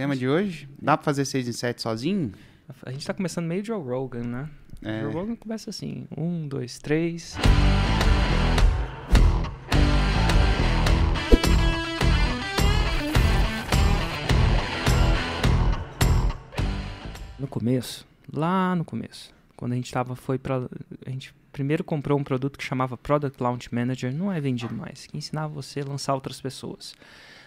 Tema 0.00 0.16
de 0.16 0.26
hoje? 0.26 0.66
Dá 0.80 0.96
pra 0.96 1.04
fazer 1.04 1.26
6 1.26 1.46
em 1.46 1.52
7 1.52 1.82
sozinho? 1.82 2.32
A 2.86 2.90
gente 2.90 3.06
tá 3.06 3.12
começando 3.12 3.44
meio 3.44 3.62
Joe 3.62 3.78
Rogan, 3.78 4.24
né? 4.24 4.50
É. 4.80 5.02
Joe 5.02 5.12
Rogan 5.12 5.36
começa 5.36 5.68
assim: 5.68 6.08
um, 6.16 6.48
dois, 6.48 6.78
três. 6.78 7.36
No 17.38 17.46
começo, 17.46 18.08
lá 18.32 18.74
no 18.74 18.86
começo, 18.86 19.34
quando 19.54 19.72
a 19.72 19.74
gente 19.74 19.92
tava, 19.92 20.16
foi 20.16 20.38
pra. 20.38 20.66
A 21.04 21.10
gente 21.10 21.34
primeiro 21.52 21.84
comprou 21.84 22.18
um 22.18 22.24
produto 22.24 22.58
que 22.58 22.64
chamava 22.64 22.96
Product 22.96 23.42
Launch 23.42 23.68
Manager, 23.74 24.14
não 24.14 24.32
é 24.32 24.40
vendido 24.40 24.74
mais, 24.74 25.06
que 25.06 25.18
ensinava 25.18 25.52
você 25.52 25.80
a 25.80 25.84
lançar 25.84 26.14
outras 26.14 26.40
pessoas. 26.40 26.94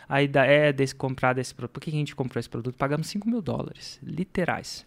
A 0.08 0.22
ideia 0.22 0.70
é 0.70 0.74
desse 0.74 0.94
comprar 0.94 1.34
desse 1.34 1.54
produto. 1.54 1.74
Por 1.74 1.80
que 1.82 1.90
a 1.90 1.94
gente 1.94 2.16
comprou 2.16 2.40
esse 2.40 2.50
produto? 2.50 2.76
Pagamos 2.76 3.08
5 3.08 3.30
mil 3.30 3.42
dólares, 3.42 4.00
literais. 4.04 4.86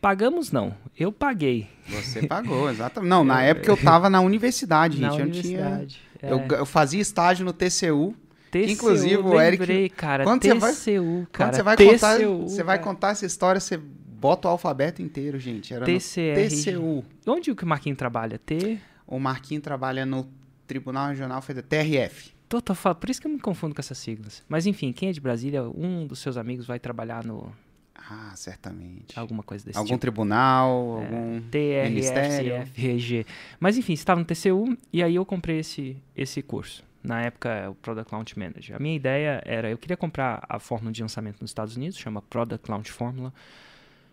Pagamos 0.00 0.52
não, 0.52 0.74
eu 0.98 1.10
paguei. 1.10 1.66
Você 1.88 2.26
pagou, 2.26 2.68
exatamente. 2.70 3.08
Não, 3.08 3.24
na 3.24 3.42
época 3.42 3.70
eu 3.70 3.76
tava 3.76 4.10
na 4.10 4.20
universidade, 4.20 5.00
na 5.00 5.08
gente. 5.10 5.18
eu 5.20 5.24
universidade. 5.26 6.00
Tinha... 6.18 6.30
Eu, 6.30 6.38
é. 6.40 6.60
eu 6.60 6.66
fazia 6.66 7.00
estágio 7.00 7.44
no 7.44 7.52
TCU. 7.52 8.14
TCU, 8.50 8.70
Inclusive, 8.70 9.16
o 9.16 9.40
Eric- 9.40 9.60
lembrei, 9.60 9.88
cara, 9.88 10.24
Quando 10.24 10.42
você 10.42 10.54
vai- 10.54 10.72
TCU, 10.72 11.26
cara. 11.32 11.50
Quando 11.50 11.56
você 11.56 11.62
vai 11.62 11.76
TCU, 11.76 11.88
contar, 11.90 12.18
você 12.18 12.62
vai 12.62 12.78
cara. 12.78 12.88
contar 12.88 13.08
essa 13.10 13.26
história, 13.26 13.60
você 13.60 13.76
bota 13.76 14.46
o 14.46 14.50
alfabeto 14.50 15.02
inteiro, 15.02 15.38
gente. 15.38 15.72
Era 15.74 15.84
TCR. 15.84 16.48
TCU. 16.48 17.04
Onde 17.26 17.54
que 17.54 17.64
o 17.64 17.66
Marquinhos 17.66 17.98
trabalha? 17.98 18.38
T... 18.38 18.78
O 19.06 19.18
Marquinhos 19.18 19.62
trabalha 19.62 20.06
no 20.06 20.28
Tribunal 20.66 21.08
Regional 21.08 21.42
Federal, 21.42 21.68
TRF. 21.68 22.33
Por 22.48 23.10
isso 23.10 23.20
que 23.20 23.26
eu 23.26 23.30
me 23.32 23.40
confundo 23.40 23.74
com 23.74 23.80
essas 23.80 23.98
siglas. 23.98 24.42
Mas 24.48 24.66
enfim, 24.66 24.92
quem 24.92 25.08
é 25.08 25.12
de 25.12 25.20
Brasília, 25.20 25.62
um 25.64 26.06
dos 26.06 26.18
seus 26.18 26.36
amigos 26.36 26.66
vai 26.66 26.78
trabalhar 26.78 27.24
no... 27.24 27.52
Ah, 27.96 28.32
certamente. 28.36 29.18
Alguma 29.18 29.42
coisa 29.42 29.64
desse 29.64 29.78
Algum 29.78 29.88
tipo. 29.88 30.00
tribunal, 30.00 30.98
É, 31.00 31.04
algum 31.06 31.40
TRF, 31.50 31.88
ministério. 31.88 32.64
CFG. 32.66 33.26
Mas 33.58 33.78
enfim, 33.78 33.94
estava 33.94 34.20
no 34.20 34.26
TCU 34.26 34.76
e 34.92 35.02
aí 35.02 35.14
eu 35.14 35.24
comprei 35.24 35.60
esse, 35.60 35.96
esse 36.14 36.42
curso. 36.42 36.84
Na 37.02 37.22
época, 37.22 37.48
é 37.50 37.68
o 37.68 37.74
Product 37.74 38.12
Launch 38.14 38.38
Manager. 38.38 38.76
A 38.76 38.78
minha 38.78 38.94
ideia 38.96 39.42
era, 39.44 39.70
eu 39.70 39.78
queria 39.78 39.96
comprar 39.96 40.44
a 40.48 40.58
fórmula 40.58 40.92
de 40.92 41.00
lançamento 41.02 41.40
nos 41.40 41.50
Estados 41.50 41.76
Unidos, 41.76 41.98
chama 41.98 42.20
Product 42.22 42.70
Launch 42.70 42.90
Formula. 42.92 43.32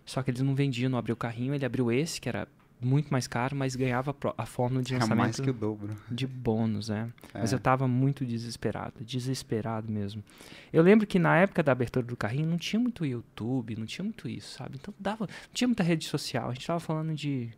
Só 0.06 0.22
que 0.24 0.32
eles 0.32 0.42
não 0.42 0.56
vendiam, 0.56 0.90
não 0.90 0.98
abriu 0.98 1.14
o 1.14 1.18
carrinho, 1.18 1.54
ele 1.54 1.66
abriu 1.66 1.92
esse, 1.92 2.20
que 2.20 2.28
era 2.30 2.48
muito 2.82 3.10
mais 3.12 3.28
caro, 3.28 3.56
mas 3.56 3.76
ganhava 3.76 4.16
a 4.38 4.46
fórmula 4.46 4.82
de 4.84 4.94
Era 4.96 5.06
mais 5.06 5.10
lançamento 5.38 5.44
que 5.44 5.50
o 5.50 5.54
dobro. 5.54 5.96
de 6.10 6.26
bônus, 6.26 6.90
né? 6.90 7.10
Mas 7.34 7.54
É. 7.54 7.56
eu 7.56 7.60
tava 7.60 7.88
muito 7.88 8.26
desesperado, 8.26 9.04
desesperado 9.04 9.92
mesmo. 9.92 10.24
Eu 10.74 10.82
lembro 10.82 11.06
que 11.06 11.20
na 11.20 11.38
época 11.38 11.62
da 11.62 11.72
abertura 11.72 12.06
do 12.06 12.18
carrinho 12.18 12.48
não 12.48 12.58
tinha 12.58 12.80
muito 12.80 13.06
YouTube, 13.06 13.76
não 13.76 13.86
tinha 13.86 14.04
muito 14.04 14.28
isso, 14.28 14.58
sabe? 14.58 14.78
Então 14.82 14.94
dava, 15.00 15.26
não 15.28 15.54
tinha 15.54 15.68
muita 15.68 15.84
rede 15.84 16.06
social. 16.06 16.50
A 16.50 16.54
gente 16.54 16.66
tava 16.66 16.80
falando 16.80 17.14
de 17.14 17.50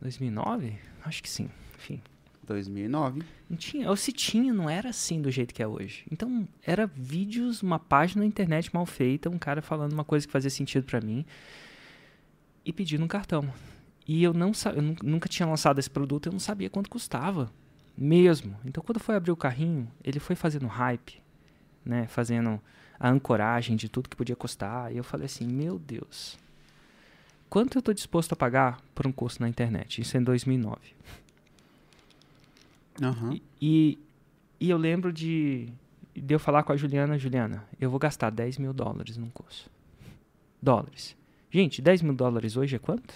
2009? 0.00 0.74
Acho 1.04 1.22
que 1.22 1.28
sim. 1.28 1.48
Enfim, 1.78 2.00
2009. 2.44 3.22
não 3.50 3.56
tinha, 3.56 3.88
ou 3.90 3.96
se 3.96 4.12
tinha, 4.12 4.52
não 4.52 4.68
era 4.70 4.90
assim 4.90 5.20
do 5.20 5.30
jeito 5.30 5.52
que 5.54 5.62
é 5.62 5.66
hoje. 5.66 6.04
Então, 6.10 6.46
era 6.64 6.86
vídeos, 6.86 7.62
uma 7.62 7.78
página 7.78 8.20
na 8.22 8.26
internet 8.26 8.72
mal 8.72 8.86
feita, 8.86 9.28
um 9.30 9.38
cara 9.38 9.60
falando 9.62 9.92
uma 9.92 10.04
coisa 10.04 10.26
que 10.26 10.32
fazia 10.32 10.50
sentido 10.50 10.84
pra 10.84 11.00
mim 11.00 11.24
e 12.66 12.72
pedindo 12.72 13.04
um 13.04 13.08
cartão. 13.08 13.48
E 14.06 14.22
eu 14.22 14.34
não 14.34 14.52
eu 14.74 14.82
nu- 14.82 14.96
nunca 15.02 15.28
tinha 15.28 15.48
lançado 15.48 15.78
esse 15.78 15.88
produto, 15.88 16.26
eu 16.26 16.32
não 16.32 16.40
sabia 16.40 16.68
quanto 16.68 16.90
custava. 16.90 17.50
Mesmo. 17.96 18.54
Então, 18.64 18.82
quando 18.84 19.00
foi 19.00 19.14
abrir 19.16 19.30
o 19.30 19.36
carrinho, 19.36 19.90
ele 20.04 20.20
foi 20.20 20.36
fazendo 20.36 20.66
hype, 20.66 21.22
né, 21.84 22.06
fazendo 22.08 22.60
a 23.00 23.08
ancoragem 23.08 23.74
de 23.76 23.88
tudo 23.88 24.08
que 24.08 24.16
podia 24.16 24.36
custar, 24.36 24.92
e 24.92 24.98
eu 24.98 25.04
falei 25.04 25.26
assim: 25.26 25.46
"Meu 25.46 25.78
Deus. 25.78 26.36
Quanto 27.48 27.78
eu 27.78 27.82
tô 27.82 27.92
disposto 27.94 28.32
a 28.32 28.36
pagar 28.36 28.80
por 28.94 29.06
um 29.06 29.12
curso 29.12 29.40
na 29.40 29.48
internet?" 29.48 30.00
Isso 30.02 30.16
em 30.16 30.22
2009. 30.22 30.78
Aham. 33.00 33.32
E, 33.34 33.42
e, 33.60 33.98
e 34.60 34.70
eu 34.70 34.76
lembro 34.76 35.12
de, 35.12 35.68
de 36.14 36.34
eu 36.34 36.38
falar 36.38 36.62
com 36.64 36.72
a 36.72 36.76
Juliana, 36.76 37.18
Juliana, 37.18 37.64
eu 37.80 37.88
vou 37.90 37.98
gastar 37.98 38.30
10 38.30 38.58
mil 38.58 38.72
dólares 38.72 39.16
num 39.16 39.30
curso. 39.30 39.70
Dólares. 40.60 41.16
Gente, 41.56 41.80
10 41.80 42.02
mil 42.02 42.12
dólares 42.12 42.54
hoje 42.54 42.76
é 42.76 42.78
quanto? 42.78 43.14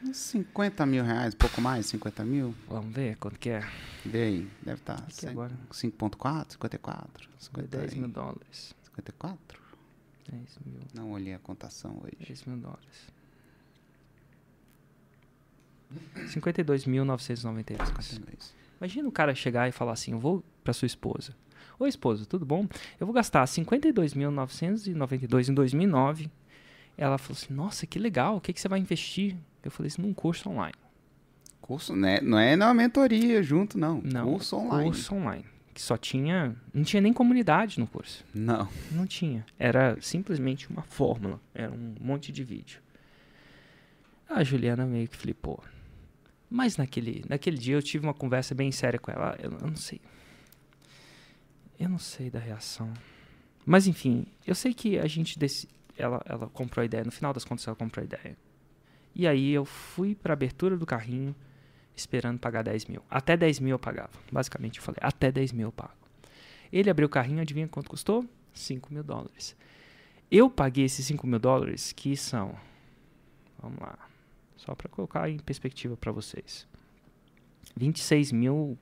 Uns 0.00 0.16
50 0.16 0.86
mil 0.86 1.02
reais, 1.02 1.34
pouco 1.34 1.60
mais, 1.60 1.86
50 1.86 2.24
mil. 2.24 2.54
Vamos 2.68 2.94
ver 2.94 3.16
quanto 3.16 3.36
que 3.36 3.50
é. 3.50 3.68
Vê 4.04 4.22
aí, 4.22 4.48
deve 4.62 4.80
estar 4.80 4.94
Aqui 4.94 5.26
agora. 5.26 5.52
5.4, 5.72 6.52
54, 6.52 7.28
50 7.36 7.78
10 7.78 7.92
aí. 7.94 7.98
mil 7.98 8.08
dólares. 8.10 8.76
54? 8.84 9.60
10 10.30 10.58
mil, 10.66 10.78
Não 10.94 11.10
olhei 11.10 11.34
a 11.34 11.40
contação 11.40 12.00
hoje. 12.00 12.14
10 12.28 12.44
mil 12.44 12.58
dólares. 12.58 13.08
52.992. 16.28 18.02
52. 18.02 18.54
Imagina 18.80 19.08
o 19.08 19.12
cara 19.12 19.34
chegar 19.34 19.68
e 19.68 19.72
falar 19.72 19.94
assim: 19.94 20.12
Eu 20.12 20.20
vou 20.20 20.44
pra 20.62 20.72
sua 20.72 20.86
esposa. 20.86 21.34
Oi, 21.76 21.88
esposa, 21.88 22.24
tudo 22.24 22.46
bom? 22.46 22.68
Eu 23.00 23.06
vou 23.06 23.12
gastar 23.12 23.44
52.992 23.46 25.48
em 25.48 25.54
2009. 25.54 26.30
Ela 26.96 27.18
falou 27.18 27.36
assim: 27.38 27.52
Nossa, 27.52 27.86
que 27.86 27.98
legal, 27.98 28.36
o 28.36 28.40
que, 28.40 28.52
que 28.52 28.60
você 28.60 28.68
vai 28.68 28.78
investir? 28.78 29.36
Eu 29.62 29.70
falei 29.70 29.88
assim: 29.88 30.02
num 30.02 30.14
curso 30.14 30.48
online. 30.48 30.74
Curso, 31.60 31.94
né? 31.96 32.20
Não 32.20 32.38
é 32.38 32.54
na 32.56 32.72
mentoria 32.72 33.42
junto, 33.42 33.76
não. 33.76 34.00
Não, 34.02 34.30
Curso 34.32 34.56
online. 34.56 34.84
Curso 34.84 35.14
online. 35.14 35.44
Que 35.74 35.82
só 35.82 35.96
tinha. 35.96 36.56
Não 36.72 36.84
tinha 36.84 37.00
nem 37.00 37.12
comunidade 37.12 37.78
no 37.80 37.86
curso. 37.86 38.24
Não. 38.32 38.68
Não 38.92 39.06
tinha. 39.06 39.44
Era 39.58 39.96
simplesmente 40.00 40.70
uma 40.70 40.82
fórmula. 40.82 41.40
Era 41.54 41.70
um 41.72 41.94
monte 42.00 42.30
de 42.32 42.42
vídeo. 42.44 42.80
A 44.28 44.42
Juliana 44.44 44.86
meio 44.86 45.06
que 45.08 45.16
flipou. 45.16 45.62
Mas 46.48 46.76
naquele, 46.76 47.24
naquele 47.28 47.58
dia 47.58 47.74
eu 47.74 47.82
tive 47.82 48.06
uma 48.06 48.14
conversa 48.14 48.54
bem 48.54 48.70
séria 48.72 48.98
com 48.98 49.10
ela. 49.10 49.36
Eu, 49.42 49.50
eu 49.52 49.66
não 49.66 49.76
sei. 49.76 50.00
Eu 51.78 51.88
não 51.88 51.98
sei 51.98 52.30
da 52.30 52.38
reação. 52.38 52.92
Mas 53.64 53.86
enfim, 53.86 54.24
eu 54.46 54.54
sei 54.54 54.72
que 54.72 54.98
a 54.98 55.06
gente. 55.06 55.38
deci- 55.38 55.68
ela, 55.96 56.22
ela 56.26 56.48
comprou 56.48 56.82
a 56.82 56.86
ideia. 56.86 57.04
No 57.04 57.12
final 57.12 57.32
das 57.32 57.44
contas, 57.44 57.66
ela 57.66 57.76
comprou 57.76 58.02
a 58.02 58.04
ideia. 58.04 58.36
E 59.14 59.26
aí 59.26 59.50
eu 59.52 59.64
fui 59.64 60.14
pra 60.14 60.34
abertura 60.34 60.76
do 60.76 60.84
carrinho 60.84 61.34
esperando 61.96 62.38
pagar 62.38 62.62
10 62.62 62.86
mil. 62.86 63.02
Até 63.08 63.36
10 63.36 63.60
mil 63.60 63.70
eu 63.70 63.78
pagava. 63.78 64.10
Basicamente 64.30 64.78
eu 64.78 64.84
falei, 64.84 64.98
até 65.02 65.32
10 65.32 65.52
mil 65.52 65.68
eu 65.68 65.72
pago. 65.72 65.94
Ele 66.70 66.90
abriu 66.90 67.06
o 67.06 67.10
carrinho, 67.10 67.40
adivinha 67.40 67.66
quanto 67.66 67.88
custou? 67.88 68.28
5 68.52 68.92
mil 68.92 69.02
dólares. 69.02 69.56
Eu 70.30 70.50
paguei 70.50 70.84
esses 70.84 71.06
5 71.06 71.26
mil 71.26 71.38
dólares, 71.38 71.92
que 71.92 72.16
são. 72.16 72.54
Vamos 73.58 73.78
lá. 73.80 73.98
Só 74.56 74.74
para 74.74 74.88
colocar 74.88 75.30
em 75.30 75.38
perspectiva 75.38 75.96
para 75.96 76.12
vocês. 76.12 76.66
26 77.76 78.32
mil. 78.32 78.78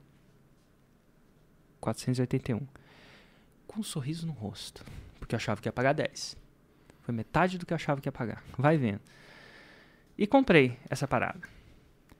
481. 1.79 2.67
Com 3.67 3.79
um 3.79 3.83
sorriso 3.83 4.25
no 4.25 4.33
rosto. 4.33 4.83
Porque 5.19 5.35
eu 5.35 5.37
achava 5.37 5.61
que 5.61 5.67
ia 5.67 5.73
pagar 5.73 5.93
10. 5.93 6.35
Foi 7.05 7.13
metade 7.13 7.59
do 7.59 7.67
que 7.67 7.71
eu 7.71 7.75
achava 7.75 8.01
que 8.01 8.07
ia 8.07 8.11
pagar. 8.11 8.43
Vai 8.57 8.77
vendo. 8.77 8.99
E 10.17 10.25
comprei 10.25 10.79
essa 10.89 11.07
parada. 11.07 11.47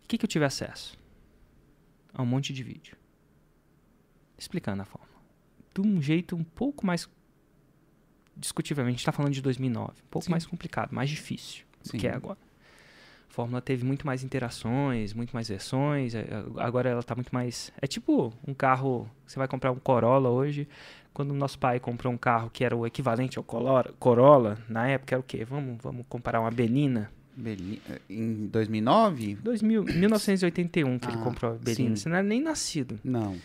O 0.03 0.07
que, 0.07 0.15
que 0.15 0.25
eu 0.25 0.29
tive 0.29 0.45
acesso? 0.45 0.95
A 2.13 2.21
um 2.21 2.25
monte 2.25 2.53
de 2.53 2.61
vídeo. 2.61 2.95
Explicando 4.37 4.83
a 4.83 4.85
forma. 4.85 5.07
De 5.73 5.81
um 5.81 5.99
jeito 5.99 6.35
um 6.35 6.43
pouco 6.43 6.85
mais. 6.85 7.09
Discutivelmente, 8.37 8.89
a 8.89 8.97
gente 8.97 8.99
está 8.99 9.11
falando 9.11 9.33
de 9.33 9.41
2009. 9.41 9.89
Um 9.89 10.07
pouco 10.11 10.25
Sim. 10.25 10.31
mais 10.31 10.45
complicado, 10.45 10.93
mais 10.93 11.09
difícil 11.09 11.65
do 11.81 11.89
Sim. 11.89 11.97
que 11.97 12.07
é 12.07 12.13
agora. 12.13 12.37
A 13.35 13.41
Fórmula 13.43 13.61
teve 13.61 13.83
muito 13.83 14.05
mais 14.07 14.23
interações, 14.23 15.13
muito 15.13 15.33
mais 15.33 15.49
versões. 15.49 16.15
é, 16.15 16.19
é, 16.21 16.43
Agora 16.55 16.89
ela 16.89 17.01
está 17.01 17.13
muito 17.15 17.33
mais. 17.35 17.69
É 17.81 17.85
tipo 17.85 18.31
um 18.47 18.53
carro. 18.53 19.09
Você 19.27 19.37
vai 19.37 19.45
comprar 19.45 19.71
um 19.73 19.75
Corolla 19.75 20.29
hoje. 20.29 20.65
Quando 21.13 21.31
o 21.31 21.33
nosso 21.35 21.59
pai 21.59 21.77
comprou 21.81 22.13
um 22.13 22.17
carro 22.17 22.49
que 22.49 22.63
era 22.63 22.73
o 22.73 22.87
equivalente 22.87 23.37
ao 23.37 23.43
Corolla, 23.43 24.57
na 24.69 24.87
época 24.87 25.15
era 25.15 25.19
o 25.19 25.23
quê? 25.23 25.43
Vamos, 25.43 25.77
vamos 25.83 26.05
comparar 26.07 26.39
uma 26.39 26.49
Belina. 26.49 27.11
Beli- 27.35 27.81
Em 28.09 28.47
2009? 28.47 29.35
2000, 29.43 29.83
1981 29.83 30.97
que 30.97 31.07
ele 31.09 31.17
Ah, 31.17 31.21
comprou 31.21 31.51
a 31.51 31.55
Belina. 31.55 31.89
sim. 31.89 31.95
Você 32.03 32.07
não 32.07 32.15
era 32.15 32.25
nem 32.25 32.41
nascido. 32.41 32.97
Não. 33.03 33.35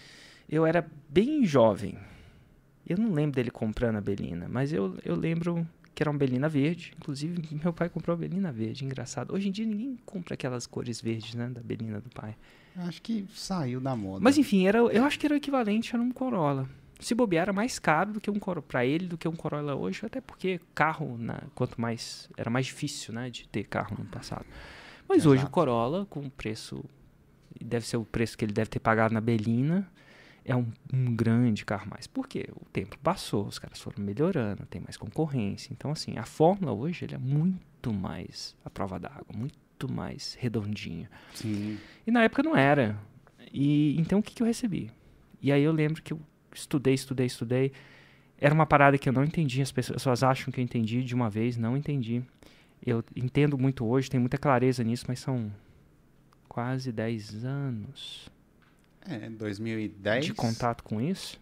Eu 0.48 0.64
era 0.64 0.86
bem 1.08 1.44
jovem. 1.44 1.98
Eu 2.88 2.96
não 2.96 3.12
lembro 3.12 3.34
dele 3.34 3.50
comprando 3.50 3.96
a 3.96 4.00
Belina, 4.00 4.46
mas 4.48 4.72
eu, 4.72 4.96
eu 5.04 5.16
lembro 5.16 5.66
que 5.94 6.02
era 6.02 6.10
uma 6.10 6.18
Belina 6.18 6.48
verde. 6.48 6.92
Inclusive, 6.96 7.42
meu 7.62 7.72
pai 7.72 7.88
comprou 7.88 8.14
a 8.14 8.16
Belina 8.16 8.50
verde. 8.52 8.84
Engraçado. 8.84 9.34
Hoje 9.34 9.48
em 9.48 9.52
dia 9.52 9.66
ninguém 9.66 9.98
compra 10.04 10.34
aquelas 10.34 10.66
cores 10.66 11.00
verdes, 11.00 11.34
né? 11.34 11.48
Da 11.48 11.60
Belina 11.60 12.00
do 12.00 12.10
pai. 12.10 12.36
Acho 12.76 13.02
que 13.02 13.26
saiu 13.34 13.80
da 13.80 13.94
moda. 13.96 14.22
Mas 14.22 14.38
enfim, 14.38 14.66
era, 14.66 14.78
eu 14.78 15.04
acho 15.04 15.18
que 15.18 15.26
era 15.26 15.34
o 15.34 15.36
equivalente 15.36 15.94
a 15.94 15.98
um 15.98 16.10
Corolla. 16.12 16.68
Se 17.00 17.14
bobear, 17.14 17.42
era 17.44 17.52
mais 17.52 17.78
caro 17.78 18.12
do 18.12 18.20
que 18.20 18.30
um 18.30 18.38
Corolla 18.38 18.62
para 18.66 18.84
ele 18.84 19.06
do 19.06 19.16
que 19.18 19.26
um 19.26 19.34
Corolla 19.34 19.74
hoje, 19.74 20.04
até 20.04 20.20
porque 20.20 20.60
carro, 20.74 21.16
na- 21.18 21.42
quanto 21.54 21.80
mais 21.80 22.28
era 22.36 22.50
mais 22.50 22.66
difícil, 22.66 23.12
né, 23.14 23.30
de 23.30 23.48
ter 23.48 23.64
carro 23.64 23.96
no 23.98 24.04
passado. 24.04 24.44
Mas 25.08 25.24
hoje 25.26 25.38
o 25.38 25.44
Exato. 25.44 25.50
Corolla 25.50 26.06
com 26.06 26.28
preço 26.28 26.84
deve 27.60 27.86
ser 27.86 27.96
o 27.96 28.04
preço 28.04 28.36
que 28.38 28.44
ele 28.44 28.52
deve 28.52 28.68
ter 28.70 28.78
pagado 28.80 29.12
na 29.14 29.20
Belina, 29.20 29.90
é 30.44 30.54
um, 30.56 30.66
um 30.92 31.14
grande 31.14 31.64
carro 31.64 31.88
mais. 31.88 32.06
Por 32.06 32.26
quê? 32.26 32.48
O 32.54 32.64
tempo 32.66 32.98
passou, 32.98 33.46
os 33.46 33.58
caras 33.58 33.80
foram 33.80 34.02
melhorando, 34.02 34.66
tem 34.66 34.80
mais 34.80 34.96
concorrência. 34.96 35.72
Então, 35.72 35.90
assim, 35.90 36.16
a 36.16 36.24
Fórmula 36.24 36.72
hoje 36.72 37.04
ele 37.04 37.14
é 37.14 37.18
muito 37.18 37.92
mais 37.92 38.56
a 38.64 38.70
prova 38.70 38.98
d'água, 38.98 39.26
muito 39.34 39.90
mais 39.90 40.36
redondinha. 40.40 41.10
Sim. 41.34 41.78
E 42.06 42.10
na 42.10 42.24
época 42.24 42.42
não 42.42 42.56
era. 42.56 42.98
E 43.52 43.98
então 43.98 44.18
o 44.18 44.22
que, 44.22 44.34
que 44.34 44.42
eu 44.42 44.46
recebi? 44.46 44.90
E 45.42 45.50
aí 45.52 45.62
eu 45.62 45.72
lembro 45.72 46.02
que 46.02 46.12
eu 46.12 46.20
estudei, 46.54 46.94
estudei, 46.94 47.26
estudei. 47.26 47.72
Era 48.38 48.54
uma 48.54 48.66
parada 48.66 48.96
que 48.96 49.08
eu 49.08 49.12
não 49.12 49.24
entendi, 49.24 49.60
as 49.60 49.70
pessoas 49.70 50.22
acham 50.22 50.50
que 50.50 50.60
eu 50.60 50.64
entendi 50.64 51.02
de 51.02 51.14
uma 51.14 51.28
vez, 51.28 51.56
não 51.56 51.76
entendi. 51.76 52.22
Eu 52.84 53.04
entendo 53.14 53.58
muito 53.58 53.84
hoje, 53.84 54.08
tenho 54.08 54.22
muita 54.22 54.38
clareza 54.38 54.82
nisso, 54.82 55.04
mas 55.06 55.20
são 55.20 55.52
quase 56.48 56.90
10 56.90 57.44
anos 57.44 58.30
É, 59.08 59.28
2010. 59.30 60.26
de 60.26 60.34
contato 60.34 60.82
com 60.84 61.00
isso. 61.00 61.40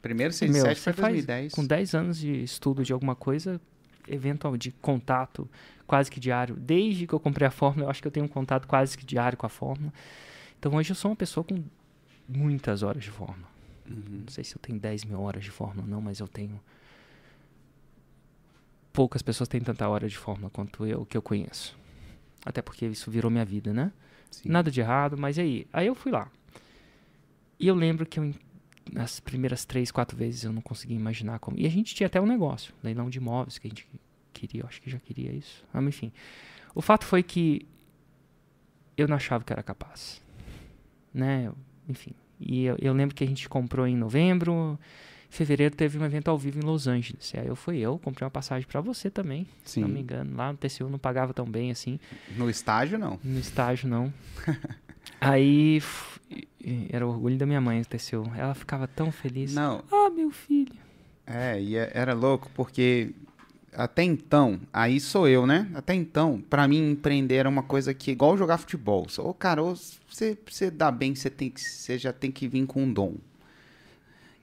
Primeiro 0.00 0.32
Meu, 0.32 0.52
67 0.52 0.80
você 0.80 0.92
foi 0.92 1.02
faz 1.02 1.14
2010. 1.14 1.52
com 1.52 1.66
10 1.66 1.94
anos 1.94 2.18
de 2.18 2.42
estudo 2.42 2.82
de 2.82 2.92
alguma 2.92 3.14
coisa, 3.14 3.60
eventual 4.08 4.56
de 4.56 4.70
contato 4.72 5.48
quase 5.86 6.10
que 6.10 6.18
diário. 6.18 6.56
Desde 6.56 7.06
que 7.06 7.12
eu 7.12 7.20
comprei 7.20 7.46
a 7.46 7.50
fórmula, 7.50 7.86
eu 7.86 7.90
acho 7.90 8.00
que 8.00 8.08
eu 8.08 8.12
tenho 8.12 8.26
um 8.26 8.28
contato 8.28 8.66
quase 8.66 8.96
que 8.96 9.04
diário 9.04 9.36
com 9.36 9.46
a 9.46 9.48
fórmula. 9.48 9.92
Então 10.58 10.74
hoje 10.74 10.90
eu 10.90 10.96
sou 10.96 11.10
uma 11.10 11.16
pessoa 11.16 11.44
com 11.44 11.62
muitas 12.28 12.82
horas 12.82 13.04
de 13.04 13.10
fórmula. 13.10 13.48
Uhum. 13.88 14.22
Não 14.22 14.28
sei 14.28 14.42
se 14.42 14.54
eu 14.56 14.60
tenho 14.60 14.78
10 14.78 15.04
mil 15.04 15.20
horas 15.20 15.44
de 15.44 15.50
fórmula 15.50 15.82
ou 15.82 15.88
não, 15.88 16.00
mas 16.00 16.18
eu 16.18 16.26
tenho. 16.26 16.60
Poucas 18.92 19.22
pessoas 19.22 19.48
têm 19.48 19.60
tanta 19.60 19.86
hora 19.88 20.08
de 20.08 20.16
fórmula 20.16 20.50
quanto 20.50 20.86
eu 20.86 21.04
que 21.04 21.16
eu 21.16 21.22
conheço. 21.22 21.76
Até 22.44 22.62
porque 22.62 22.86
isso 22.86 23.10
virou 23.10 23.30
minha 23.30 23.44
vida, 23.44 23.72
né? 23.72 23.92
Sim. 24.30 24.48
Nada 24.48 24.70
de 24.70 24.80
errado, 24.80 25.16
mas 25.16 25.38
aí? 25.38 25.66
Aí 25.72 25.86
eu 25.86 25.94
fui 25.94 26.10
lá. 26.10 26.30
E 27.58 27.66
eu 27.66 27.74
lembro 27.74 28.04
que 28.06 28.18
eu, 28.20 28.34
nas 28.92 29.18
primeiras 29.20 29.64
três, 29.64 29.90
quatro 29.90 30.16
vezes 30.16 30.44
eu 30.44 30.52
não 30.52 30.62
conseguia 30.62 30.96
imaginar 30.96 31.38
como. 31.38 31.58
E 31.58 31.66
a 31.66 31.70
gente 31.70 31.94
tinha 31.94 32.06
até 32.06 32.20
um 32.20 32.26
negócio, 32.26 32.74
leilão 32.82 33.08
de 33.08 33.18
imóveis, 33.18 33.58
que 33.58 33.66
a 33.66 33.70
gente 33.70 33.86
queria, 34.32 34.62
eu 34.62 34.66
acho 34.66 34.80
que 34.82 34.90
já 34.90 34.98
queria 34.98 35.32
isso. 35.32 35.64
Ah, 35.72 35.80
Mas 35.80 35.94
enfim. 35.94 36.12
O 36.74 36.82
fato 36.82 37.04
foi 37.04 37.22
que 37.22 37.66
eu 38.96 39.08
não 39.08 39.16
achava 39.16 39.44
que 39.44 39.52
era 39.52 39.62
capaz. 39.62 40.22
Né? 41.12 41.50
Enfim. 41.88 42.12
E 42.38 42.64
eu, 42.64 42.76
eu 42.78 42.92
lembro 42.92 43.14
que 43.14 43.24
a 43.24 43.26
gente 43.26 43.48
comprou 43.48 43.86
em 43.86 43.96
novembro. 43.96 44.78
Em 45.28 45.32
fevereiro 45.32 45.74
teve 45.74 45.98
um 45.98 46.04
evento 46.04 46.28
ao 46.28 46.38
vivo 46.38 46.58
em 46.58 46.62
Los 46.62 46.86
Angeles. 46.86 47.32
E 47.32 47.38
aí 47.40 47.46
eu 47.46 47.56
fui 47.56 47.78
eu, 47.78 47.98
comprei 47.98 48.24
uma 48.24 48.30
passagem 48.30 48.66
pra 48.68 48.80
você 48.80 49.10
também, 49.10 49.46
se 49.64 49.80
não 49.80 49.88
me 49.88 49.94
Sim. 49.94 50.00
engano. 50.00 50.36
Lá 50.36 50.52
no 50.52 50.58
TCU 50.58 50.88
não 50.88 50.98
pagava 50.98 51.32
tão 51.34 51.46
bem 51.46 51.70
assim. 51.70 51.98
No 52.36 52.48
estágio, 52.50 52.98
não. 52.98 53.18
No 53.24 53.38
estágio, 53.38 53.88
não. 53.88 54.12
Aí, 55.20 55.80
era 56.90 57.06
o 57.06 57.10
orgulho 57.10 57.36
da 57.36 57.46
minha 57.46 57.60
mãe, 57.60 57.80
o 57.80 57.84
TCU. 57.84 58.24
Ela 58.36 58.54
ficava 58.54 58.86
tão 58.86 59.10
feliz. 59.12 59.54
Não, 59.54 59.82
Ah, 59.92 60.10
meu 60.10 60.30
filho. 60.30 60.72
é, 61.26 61.60
e 61.60 61.76
é- 61.76 61.90
era 61.94 62.12
louco 62.14 62.50
porque 62.54 63.10
até 63.72 64.02
então, 64.02 64.58
aí 64.72 64.98
sou 64.98 65.28
eu, 65.28 65.46
né? 65.46 65.68
Até 65.74 65.94
então, 65.94 66.42
pra 66.48 66.66
mim 66.66 66.90
empreender 66.92 67.34
era 67.36 67.48
uma 67.48 67.62
coisa 67.62 67.92
que 67.92 68.10
igual 68.10 68.36
jogar 68.38 68.58
futebol. 68.58 69.06
Ô, 69.18 69.34
cara, 69.34 69.62
ô, 69.62 69.74
você 70.08 70.36
você 70.50 70.70
dá 70.70 70.90
bem, 70.90 71.14
você 71.14 71.28
tem 71.30 71.50
que 71.50 71.60
você 71.60 71.98
já 71.98 72.12
tem 72.12 72.30
que 72.32 72.48
vir 72.48 72.66
com 72.66 72.82
um 72.84 72.92
dom. 72.92 73.14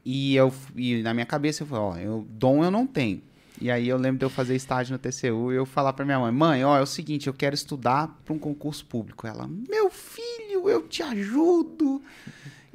E 0.06 0.35
eu 0.35 0.53
e 0.75 1.01
na 1.01 1.13
minha 1.13 1.25
cabeça 1.25 1.63
eu 1.63 1.68
falei, 1.68 1.83
ó, 1.83 1.97
eu 1.97 2.27
dom 2.30 2.63
eu 2.63 2.69
não 2.71 2.85
tenho. 2.85 3.21
E 3.62 3.71
aí 3.71 3.88
eu 3.88 3.97
lembro 3.97 4.19
de 4.19 4.25
eu 4.25 4.30
fazer 4.30 4.56
estágio 4.56 4.91
no 4.94 5.00
TCU 5.00 5.51
e 5.51 5.56
eu 5.56 5.65
falar 5.65 5.94
pra 5.94 6.03
minha 6.03 6.19
mãe, 6.19 6.31
mãe, 6.31 6.65
ó, 6.65 6.77
é 6.77 6.81
o 6.81 6.85
seguinte, 6.85 7.27
eu 7.27 7.33
quero 7.33 7.56
estudar 7.56 8.19
pra 8.25 8.33
um 8.33 8.39
concurso 8.39 8.85
público. 8.85 9.25
Ela, 9.25 9.47
meu 9.47 9.89
filho, 9.89 10.25
eu 10.69 10.88
te 10.88 11.01
ajudo. 11.04 12.01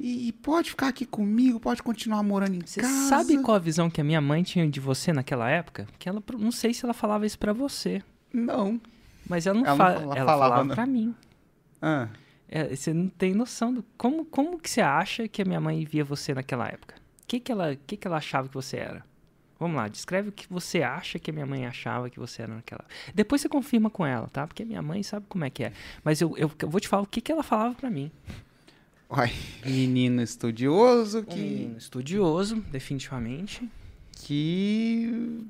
E 0.01 0.31
pode 0.41 0.69
ficar 0.69 0.87
aqui 0.87 1.05
comigo, 1.05 1.59
pode 1.59 1.83
continuar 1.83 2.23
morando 2.23 2.55
em 2.55 2.61
Você 2.65 2.79
casa. 2.79 3.09
sabe 3.09 3.37
qual 3.41 3.55
a 3.57 3.59
visão 3.59 3.89
que 3.89 3.99
a 3.99 4.03
minha 4.03 4.21
mãe 4.21 4.43
tinha 4.43 4.65
de 4.69 4.79
você 4.79 5.11
naquela 5.11 5.49
época? 5.49 5.85
Que 5.99 6.07
ela, 6.07 6.23
não 6.37 6.51
sei 6.53 6.73
se 6.73 6.85
ela 6.85 6.93
falava 6.93 7.25
isso 7.25 7.37
pra 7.37 7.51
você, 7.51 8.01
Não. 8.31 8.79
mas 9.27 9.45
ela 9.45 9.59
não, 9.59 9.65
Ela 9.67 9.75
não 9.75 9.85
fa- 9.85 9.93
fala- 9.99 10.01
ela 10.17 10.25
falava, 10.25 10.39
falava 10.43 10.63
não. 10.63 10.75
pra 10.75 10.85
mim. 10.85 11.13
Ah, 11.81 12.07
É, 12.47 12.73
você 12.75 12.93
não 12.93 13.09
tem 13.09 13.33
noção 13.35 13.73
do 13.73 13.83
como, 13.97 14.23
como 14.25 14.57
que 14.57 14.69
você 14.69 14.79
acha 14.81 15.27
que 15.27 15.41
a 15.41 15.45
minha 15.45 15.59
mãe 15.59 15.83
via 15.85 16.03
você 16.05 16.33
naquela 16.33 16.67
época? 16.67 16.95
O 17.21 17.27
que 17.27 17.39
que 17.39 17.51
ela, 17.51 17.75
que 17.85 17.95
que 17.97 18.07
ela 18.07 18.17
achava 18.17 18.47
que 18.47 18.53
você 18.55 18.77
era? 18.77 19.03
Vamos 19.59 19.75
lá, 19.75 19.87
descreve 19.89 20.29
o 20.29 20.31
que 20.31 20.47
você 20.49 20.81
acha 20.81 21.19
que 21.19 21.29
a 21.29 21.33
minha 21.33 21.45
mãe 21.45 21.65
achava 21.65 22.09
que 22.09 22.17
você 22.17 22.43
era 22.43 22.55
naquela. 22.55 22.85
Depois 23.13 23.41
você 23.41 23.49
confirma 23.49 23.89
com 23.89 24.05
ela, 24.05 24.27
tá? 24.29 24.47
Porque 24.47 24.63
minha 24.63 24.81
mãe 24.81 25.03
sabe 25.03 25.25
como 25.27 25.43
é 25.43 25.49
que 25.49 25.65
é. 25.65 25.73
Mas 26.03 26.21
eu, 26.21 26.35
eu, 26.37 26.49
eu 26.61 26.69
vou 26.69 26.79
te 26.79 26.87
falar 26.87 27.03
o 27.03 27.07
que 27.07 27.19
que 27.19 27.31
ela 27.31 27.43
falava 27.43 27.75
pra 27.75 27.89
mim. 27.89 28.09
uai, 29.09 29.31
menino 29.65 30.21
estudioso 30.21 31.19
Um 31.19 31.23
que, 31.25 31.39
menino 31.39 31.77
estudioso, 31.77 32.55
definitivamente. 32.71 33.69
que 34.13 35.43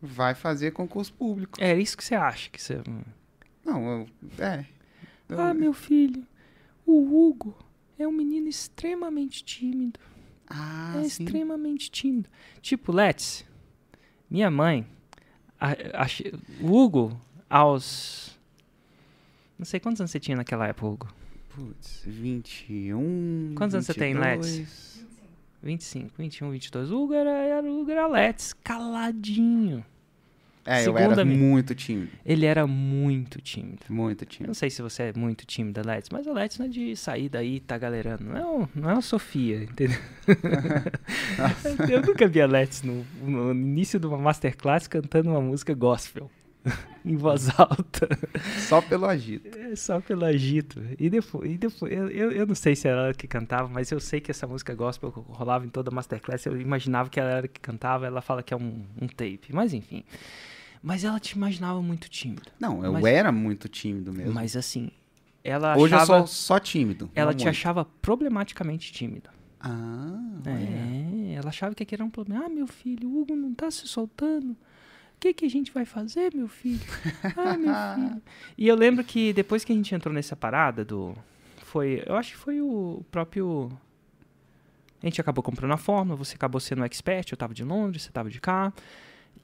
vai 0.00 0.34
fazer 0.34 0.72
concurso 0.72 1.12
público. 1.14 1.58
É 1.62 1.78
isso 1.78 1.96
que 1.96 2.04
você 2.04 2.14
acha 2.14 2.50
que 2.50 2.60
você. 2.60 2.80
Não, 3.64 3.86
eu, 3.88 4.08
é. 4.44 4.66
Eu- 5.28 5.40
Ah, 5.40 5.54
meu 5.54 5.72
filho, 5.72 6.26
o 6.84 7.00
Hugo 7.28 7.56
é 7.98 8.06
um 8.06 8.12
menino 8.12 8.48
extremamente 8.48 9.44
tímido. 9.44 9.98
Ah, 10.54 10.94
é 10.98 11.08
sim. 11.08 11.24
extremamente 11.24 11.90
tímido. 11.90 12.28
Tipo, 12.60 12.92
Let's, 12.92 13.44
minha 14.30 14.50
mãe, 14.50 14.86
a- 15.60 15.74
ach- 16.02 16.22
o 16.60 16.72
Hugo, 16.72 17.18
aos. 17.48 18.38
Não 19.58 19.64
sei 19.64 19.78
quantos 19.80 20.00
anos 20.00 20.10
você 20.10 20.20
tinha 20.20 20.36
naquela 20.36 20.66
época, 20.68 20.86
Hugo. 20.86 21.14
Putz, 21.54 22.02
21. 22.06 23.54
Quantos 23.56 23.74
anos 23.74 23.86
você 23.86 23.94
tem, 23.94 24.14
22. 24.14 25.04
25, 25.62 26.10
21, 26.18 26.50
22. 26.50 26.90
O 26.90 27.02
Hugo 27.04 27.14
era, 27.14 27.30
era, 27.30 27.66
o 27.70 27.80
Hugo 27.82 27.90
era 27.90 28.06
Let's, 28.06 28.52
caladinho. 28.52 29.84
É, 30.64 30.86
eu 30.86 30.96
era 30.96 31.24
muito 31.24 31.74
tímido. 31.74 32.12
Ele 32.24 32.46
era 32.46 32.66
muito 32.66 33.40
tímido. 33.40 33.80
Muito 33.88 34.22
Eu 34.22 34.28
tímido. 34.28 34.48
não 34.48 34.54
sei 34.54 34.70
se 34.70 34.80
você 34.80 35.04
é 35.04 35.12
muito 35.12 35.44
tímida, 35.44 35.82
Let's, 35.84 36.08
mas 36.10 36.26
a 36.26 36.32
Let's 36.32 36.58
não 36.58 36.66
é 36.66 36.68
de 36.68 36.96
sair 36.96 37.28
daí 37.28 37.56
e 37.56 37.60
tá 37.60 37.76
galerando. 37.76 38.24
Não 38.24 38.36
é, 38.36 38.68
não 38.74 38.90
é 38.90 38.92
uma 38.94 39.02
Sofia, 39.02 39.64
entendeu? 39.64 39.98
eu 41.90 42.02
nunca 42.02 42.28
vi 42.28 42.40
a 42.40 42.46
Let's 42.46 42.82
no, 42.82 43.04
no 43.22 43.52
início 43.52 43.98
de 43.98 44.06
uma 44.06 44.18
masterclass 44.18 44.86
cantando 44.86 45.30
uma 45.30 45.40
música 45.40 45.74
gospel. 45.74 46.30
em 47.04 47.16
voz 47.16 47.48
alta. 47.58 48.08
Só 48.58 48.80
pelo 48.80 49.06
agito. 49.06 49.48
É 49.58 49.74
só 49.76 50.00
pelo 50.00 50.24
agito. 50.24 50.80
E 50.98 51.10
depois, 51.10 51.50
e 51.50 51.58
depois 51.58 51.92
eu, 51.92 52.08
eu, 52.08 52.32
eu 52.32 52.46
não 52.46 52.54
sei 52.54 52.76
se 52.76 52.88
era 52.88 53.06
ela 53.06 53.14
que 53.14 53.26
cantava, 53.26 53.68
mas 53.68 53.90
eu 53.90 54.00
sei 54.00 54.20
que 54.20 54.30
essa 54.30 54.46
música 54.46 54.74
gospel 54.74 55.10
rolava 55.10 55.66
em 55.66 55.68
toda 55.68 55.90
a 55.90 55.94
masterclass. 55.94 56.46
Eu 56.46 56.60
imaginava 56.60 57.08
que 57.08 57.18
ela 57.18 57.30
era 57.30 57.48
que 57.48 57.60
cantava. 57.60 58.06
Ela 58.06 58.20
fala 58.20 58.42
que 58.42 58.54
é 58.54 58.56
um, 58.56 58.84
um 59.00 59.08
tape. 59.08 59.48
Mas 59.52 59.72
enfim. 59.74 60.04
Mas 60.82 61.04
ela 61.04 61.20
te 61.20 61.32
imaginava 61.32 61.80
muito 61.80 62.08
tímido. 62.08 62.50
Não, 62.58 62.84
eu 62.84 62.92
Mas- 62.94 63.04
era 63.04 63.30
muito 63.30 63.68
tímido 63.68 64.12
mesmo. 64.12 64.32
Mas 64.32 64.56
assim, 64.56 64.90
ela 65.44 65.76
Hoje 65.76 65.94
achava. 65.94 66.14
eu 66.14 66.18
sou 66.18 66.26
só 66.26 66.58
tímido. 66.58 67.10
Ela 67.14 67.32
te 67.32 67.44
muito. 67.44 67.48
achava 67.50 67.84
problematicamente 67.84 68.92
tímido. 68.92 69.30
Ah, 69.60 70.18
olha. 70.44 70.52
É, 70.58 71.34
ela 71.34 71.50
achava 71.50 71.72
que 71.74 71.84
aquele 71.84 72.02
era 72.02 72.06
um 72.06 72.10
problema. 72.10 72.46
Ah, 72.46 72.48
meu 72.48 72.66
filho, 72.66 73.08
o 73.08 73.20
Hugo 73.20 73.36
não 73.36 73.54
tá 73.54 73.70
se 73.70 73.86
soltando. 73.86 74.50
O 74.52 74.56
que, 75.20 75.32
que 75.32 75.44
a 75.44 75.48
gente 75.50 75.70
vai 75.72 75.84
fazer, 75.84 76.34
meu 76.34 76.48
filho? 76.48 76.80
Ah, 77.36 77.56
meu 77.56 77.72
filho. 77.94 78.22
E 78.58 78.66
eu 78.66 78.74
lembro 78.74 79.04
que 79.04 79.32
depois 79.32 79.62
que 79.64 79.72
a 79.72 79.76
gente 79.76 79.94
entrou 79.94 80.12
nessa 80.12 80.34
parada 80.34 80.84
do. 80.84 81.14
Foi. 81.58 82.02
Eu 82.04 82.16
acho 82.16 82.32
que 82.32 82.38
foi 82.38 82.60
o 82.60 83.04
próprio. 83.08 83.70
A 85.00 85.06
gente 85.06 85.20
acabou 85.20 85.42
comprando 85.44 85.70
a 85.72 85.76
fórmula, 85.76 86.16
você 86.16 86.34
acabou 86.34 86.60
sendo 86.60 86.84
expert, 86.84 87.30
eu 87.30 87.36
tava 87.36 87.54
de 87.54 87.62
Londres, 87.64 88.02
você 88.02 88.10
tava 88.10 88.28
de 88.30 88.40
cá. 88.40 88.72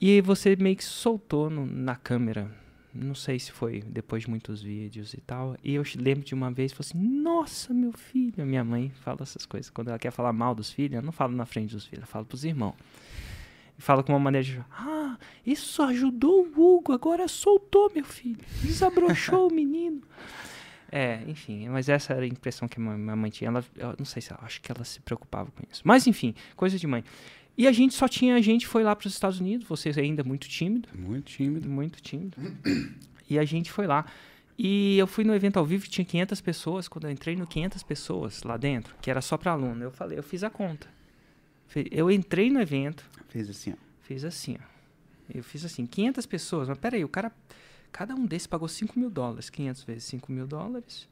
E 0.01 0.21
você 0.21 0.55
meio 0.57 0.77
que 0.77 0.85
soltou 0.85 1.51
no- 1.51 1.67
na 1.67 1.97
câmera. 1.97 2.51
Não 2.95 3.15
sei 3.15 3.39
se 3.39 3.53
foi 3.53 3.83
depois 3.83 4.23
de 4.25 4.31
muitos 4.31 4.63
vídeos 4.63 5.13
e 5.15 5.21
tal. 5.21 5.57
E 5.63 5.75
eu 5.75 5.83
lembro 5.97 6.25
de 6.25 6.35
uma 6.35 6.51
vez, 6.51 6.73
falei 6.73 6.89
assim, 6.91 6.99
nossa, 6.99 7.75
meu 7.75 7.93
filho. 7.93 8.45
Minha 8.47 8.65
mãe 8.65 8.91
fala 9.03 9.19
essas 9.23 9.45
coisas. 9.45 9.71
Quando 9.71 9.89
ela 9.89 9.99
quer 9.99 10.11
falar 10.11 10.33
mal 10.33 10.55
dos 10.55 10.71
filhos, 10.73 10.95
ela 10.95 11.05
não 11.05 11.13
fala 11.13 11.33
na 11.33 11.45
frente 11.47 11.75
dos 11.75 11.85
filhos, 11.85 11.99
ela 12.03 12.07
fala 12.07 12.25
pros 12.25 12.45
irmãos. 12.45 12.75
E 13.79 13.83
fala 13.83 14.03
com 14.03 14.13
uma 14.13 14.19
maneira 14.19 14.45
de, 14.45 14.59
ah, 14.73 15.17
isso 15.47 15.83
ajudou 15.83 16.45
o 16.57 16.77
Hugo, 16.77 16.93
agora 16.93 17.29
soltou, 17.29 17.91
meu 17.95 18.05
filho. 18.05 18.41
Desabrochou 18.63 19.49
o 19.49 19.53
menino. 19.55 20.03
É, 20.91 21.23
enfim, 21.29 21.69
mas 21.69 21.89
essa 21.89 22.15
era 22.15 22.23
a 22.23 22.27
impressão 22.27 22.67
que 22.67 22.81
a 22.81 22.83
minha 22.83 23.15
mãe 23.15 23.31
tinha. 23.31 23.49
Ela, 23.49 23.65
eu 23.77 23.95
não 23.99 24.07
sei 24.07 24.23
se 24.23 24.33
ela, 24.33 24.41
acho 24.43 24.61
que 24.63 24.73
ela 24.73 24.83
se 24.85 25.01
preocupava 25.01 25.51
com 25.51 25.63
isso. 25.71 25.83
Mas 25.85 26.07
enfim, 26.07 26.35
coisa 26.57 26.79
de 26.79 26.87
mãe. 26.87 27.05
E 27.59 27.67
a 27.67 27.73
gente 27.73 27.93
só 27.95 28.07
tinha, 28.07 28.37
a 28.37 28.41
gente 28.41 28.67
foi 28.69 28.85
lá 28.85 28.95
para 28.95 29.09
os 29.09 29.13
Estados 29.13 29.41
Unidos, 29.41 29.67
você 29.67 29.91
ainda 29.99 30.23
muito 30.23 30.49
tímido, 30.49 30.89
Muito 30.95 31.25
tímido. 31.33 31.69
muito 31.69 32.01
tímido. 32.01 32.37
E 33.29 33.37
a 33.39 33.45
gente 33.45 33.71
foi 33.73 33.87
lá. 33.87 34.07
E 34.57 34.97
eu 34.97 35.07
fui 35.09 35.25
no 35.25 35.35
evento 35.35 35.59
ao 35.59 35.65
vivo, 35.67 35.87
tinha 35.89 36.05
500 36.05 36.41
pessoas. 36.41 36.89
Quando 36.89 37.07
eu 37.07 37.11
entrei 37.11 37.35
no 37.37 37.47
500 37.47 37.83
pessoas 37.83 38.43
lá 38.45 38.57
dentro, 38.57 38.95
que 39.03 39.11
era 39.11 39.21
só 39.21 39.37
para 39.37 39.53
aluno, 39.53 39.83
eu 39.83 39.91
falei, 39.91 40.17
eu 40.19 40.23
fiz 40.23 40.43
a 40.45 40.51
conta. 40.51 40.87
Eu 41.91 42.11
entrei 42.11 42.49
no 42.51 42.61
evento, 42.61 43.05
Fez 43.29 43.51
assim, 43.51 43.73
ó. 43.73 43.77
fiz 44.03 44.25
assim, 44.25 44.57
ó. 44.59 44.65
Eu 45.35 45.43
fiz 45.45 45.65
assim, 45.65 45.85
500 45.85 46.25
pessoas. 46.27 46.69
Mas 46.69 46.79
peraí, 46.79 47.05
o 47.05 47.09
cara, 47.09 47.31
cada 47.93 48.15
um 48.15 48.25
desses 48.25 48.47
pagou 48.47 48.67
5 48.69 48.99
mil 48.99 49.11
dólares. 49.11 49.51
500 49.51 49.83
vezes 49.85 50.05
5 50.05 50.33
mil 50.33 50.47
dólares. 50.47 51.07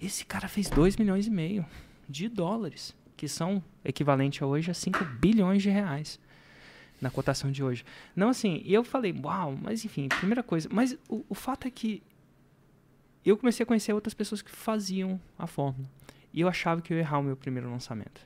Esse 0.00 0.24
cara 0.24 0.48
fez 0.48 0.68
2 0.68 0.96
milhões 0.96 1.26
e 1.26 1.30
meio 1.30 1.64
de 2.08 2.28
dólares, 2.28 2.94
que 3.16 3.28
são 3.28 3.62
equivalente 3.84 4.42
a 4.42 4.46
hoje 4.46 4.70
a 4.70 4.74
5 4.74 5.04
bilhões 5.20 5.62
de 5.62 5.70
reais 5.70 6.20
na 7.00 7.10
cotação 7.10 7.50
de 7.50 7.62
hoje. 7.62 7.84
Não 8.14 8.28
assim, 8.28 8.62
e 8.64 8.72
eu 8.72 8.84
falei, 8.84 9.14
uau, 9.22 9.56
mas 9.60 9.84
enfim, 9.84 10.08
primeira 10.08 10.42
coisa. 10.42 10.68
Mas 10.70 10.96
o, 11.08 11.24
o 11.28 11.34
fato 11.34 11.66
é 11.66 11.70
que 11.70 12.02
eu 13.24 13.36
comecei 13.36 13.64
a 13.64 13.66
conhecer 13.66 13.92
outras 13.92 14.14
pessoas 14.14 14.40
que 14.40 14.50
faziam 14.50 15.20
a 15.38 15.46
fórmula. 15.46 15.88
E 16.32 16.40
eu 16.40 16.48
achava 16.48 16.80
que 16.80 16.92
eu 16.92 16.96
ia 16.96 17.02
errar 17.02 17.18
o 17.18 17.22
meu 17.22 17.36
primeiro 17.36 17.70
lançamento. 17.70 18.20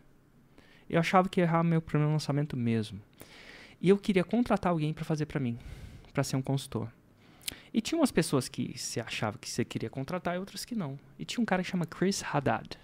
Eu 0.88 0.98
achava 1.00 1.28
que 1.28 1.40
ia 1.40 1.44
errar 1.44 1.60
o 1.60 1.64
meu 1.64 1.80
primeiro 1.80 2.12
lançamento 2.12 2.56
mesmo. 2.56 3.00
E 3.80 3.88
eu 3.88 3.96
queria 3.96 4.24
contratar 4.24 4.72
alguém 4.72 4.92
para 4.92 5.04
fazer 5.04 5.26
para 5.26 5.40
mim, 5.40 5.58
para 6.12 6.22
ser 6.22 6.36
um 6.36 6.42
consultor. 6.42 6.88
E 7.72 7.80
tinha 7.80 7.98
umas 7.98 8.10
pessoas 8.10 8.48
que 8.48 8.76
se 8.76 9.00
achava 9.00 9.38
que 9.38 9.48
você 9.48 9.64
queria 9.64 9.88
contratar 9.88 10.34
e 10.34 10.38
outras 10.38 10.64
que 10.64 10.74
não. 10.74 10.98
E 11.18 11.24
tinha 11.24 11.40
um 11.40 11.46
cara 11.46 11.62
que 11.62 11.68
chama 11.68 11.86
Chris 11.86 12.22
Haddad. 12.22 12.76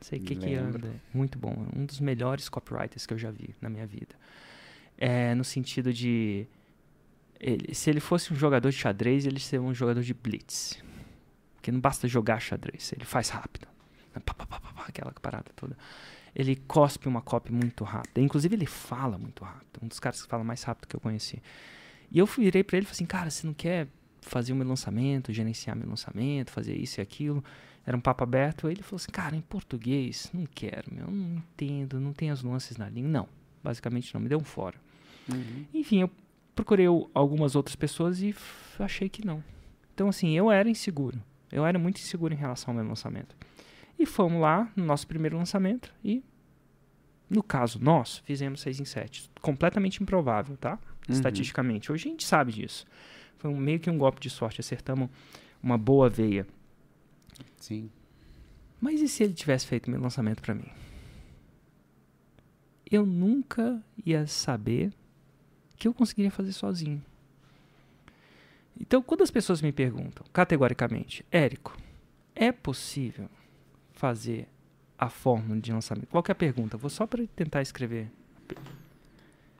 Não 0.00 0.06
sei 0.06 0.18
o 0.18 0.22
que, 0.22 0.36
que 0.36 0.54
anda. 0.54 0.94
Muito 1.12 1.38
bom. 1.38 1.66
Um 1.74 1.84
dos 1.84 2.00
melhores 2.00 2.48
copywriters 2.48 3.06
que 3.06 3.14
eu 3.14 3.18
já 3.18 3.30
vi 3.30 3.54
na 3.60 3.68
minha 3.68 3.86
vida. 3.86 4.14
É, 4.96 5.34
no 5.34 5.44
sentido 5.44 5.92
de. 5.92 6.46
Ele, 7.40 7.74
se 7.74 7.88
ele 7.88 8.00
fosse 8.00 8.32
um 8.32 8.36
jogador 8.36 8.70
de 8.70 8.76
xadrez, 8.76 9.26
ele 9.26 9.38
seria 9.38 9.62
um 9.62 9.74
jogador 9.74 10.02
de 10.02 10.14
blitz. 10.14 10.82
Porque 11.54 11.70
não 11.70 11.80
basta 11.80 12.08
jogar 12.08 12.40
xadrez, 12.40 12.92
ele 12.92 13.04
faz 13.04 13.28
rápido. 13.28 13.68
Pá, 14.24 14.34
pá, 14.34 14.46
pá, 14.46 14.84
aquela 14.86 15.12
parada 15.12 15.50
toda. 15.54 15.76
Ele 16.34 16.56
cospe 16.56 17.08
uma 17.08 17.20
copy 17.20 17.52
muito 17.52 17.84
rápida. 17.84 18.20
Inclusive, 18.20 18.54
ele 18.54 18.66
fala 18.66 19.18
muito 19.18 19.44
rápido. 19.44 19.80
Um 19.82 19.88
dos 19.88 20.00
caras 20.00 20.22
que 20.22 20.28
fala 20.28 20.44
mais 20.44 20.62
rápido 20.62 20.86
que 20.86 20.96
eu 20.96 21.00
conheci. 21.00 21.42
E 22.10 22.18
eu 22.18 22.26
virei 22.26 22.64
para 22.64 22.76
ele 22.76 22.84
e 22.84 22.86
falei 22.86 22.96
assim, 22.96 23.06
cara, 23.06 23.30
você 23.30 23.46
não 23.46 23.54
quer 23.54 23.88
fazer 24.20 24.52
o 24.52 24.56
meu 24.56 24.66
lançamento, 24.66 25.32
gerenciar 25.32 25.76
meu 25.76 25.88
lançamento, 25.88 26.50
fazer 26.50 26.76
isso 26.76 27.00
e 27.00 27.02
aquilo? 27.02 27.44
Era 27.88 27.96
um 27.96 28.00
papo 28.00 28.22
aberto. 28.22 28.66
Aí 28.66 28.74
ele 28.74 28.82
falou 28.82 28.96
assim, 28.96 29.10
cara, 29.10 29.34
em 29.34 29.40
português, 29.40 30.30
não 30.34 30.44
quero, 30.44 30.92
meu, 30.92 31.10
não 31.10 31.36
entendo, 31.36 31.98
não 31.98 32.12
tem 32.12 32.30
as 32.30 32.42
nuances 32.42 32.76
na 32.76 32.86
língua. 32.86 33.10
Não, 33.10 33.28
basicamente 33.64 34.12
não, 34.12 34.20
me 34.20 34.28
deu 34.28 34.38
um 34.38 34.44
fora. 34.44 34.76
Uhum. 35.26 35.64
Enfim, 35.72 36.02
eu 36.02 36.10
procurei 36.54 36.84
algumas 37.14 37.56
outras 37.56 37.74
pessoas 37.74 38.20
e 38.20 38.36
achei 38.78 39.08
que 39.08 39.26
não. 39.26 39.42
Então, 39.94 40.06
assim, 40.06 40.36
eu 40.36 40.50
era 40.50 40.68
inseguro. 40.68 41.18
Eu 41.50 41.64
era 41.64 41.78
muito 41.78 41.96
inseguro 41.96 42.34
em 42.34 42.36
relação 42.36 42.72
ao 42.72 42.78
meu 42.78 42.86
lançamento. 42.86 43.34
E 43.98 44.04
fomos 44.04 44.38
lá 44.38 44.70
no 44.76 44.84
nosso 44.84 45.06
primeiro 45.06 45.38
lançamento 45.38 45.90
e, 46.04 46.22
no 47.30 47.42
caso 47.42 47.82
nosso, 47.82 48.22
fizemos 48.22 48.60
6 48.60 48.80
em 48.80 48.84
7. 48.84 49.30
Completamente 49.40 50.02
improvável, 50.02 50.58
tá? 50.58 50.72
Uhum. 50.72 51.14
Estatisticamente. 51.14 51.90
Hoje 51.90 52.06
a 52.06 52.10
gente 52.10 52.26
sabe 52.26 52.52
disso. 52.52 52.84
Foi 53.38 53.50
um, 53.50 53.56
meio 53.56 53.80
que 53.80 53.88
um 53.88 53.96
golpe 53.96 54.20
de 54.20 54.28
sorte. 54.28 54.60
Acertamos 54.60 55.08
uma 55.62 55.78
boa 55.78 56.10
veia. 56.10 56.46
Sim. 57.58 57.90
Mas 58.80 59.00
e 59.00 59.08
se 59.08 59.24
ele 59.24 59.34
tivesse 59.34 59.66
feito 59.66 59.90
meu 59.90 60.00
lançamento 60.00 60.40
para 60.40 60.54
mim? 60.54 60.70
Eu 62.90 63.04
nunca 63.04 63.82
ia 64.04 64.26
saber 64.26 64.92
que 65.76 65.86
eu 65.86 65.94
conseguiria 65.94 66.30
fazer 66.30 66.52
sozinho. 66.52 67.02
Então, 68.80 69.02
quando 69.02 69.22
as 69.22 69.30
pessoas 69.30 69.60
me 69.60 69.72
perguntam, 69.72 70.24
categoricamente, 70.32 71.24
Érico, 71.30 71.76
é 72.34 72.52
possível 72.52 73.28
fazer 73.92 74.48
a 74.96 75.08
fórmula 75.08 75.60
de 75.60 75.72
lançamento? 75.72 76.06
Qualquer 76.06 76.34
pergunta, 76.34 76.76
vou 76.76 76.88
só 76.88 77.06
para 77.06 77.26
tentar 77.28 77.62
escrever. 77.62 78.10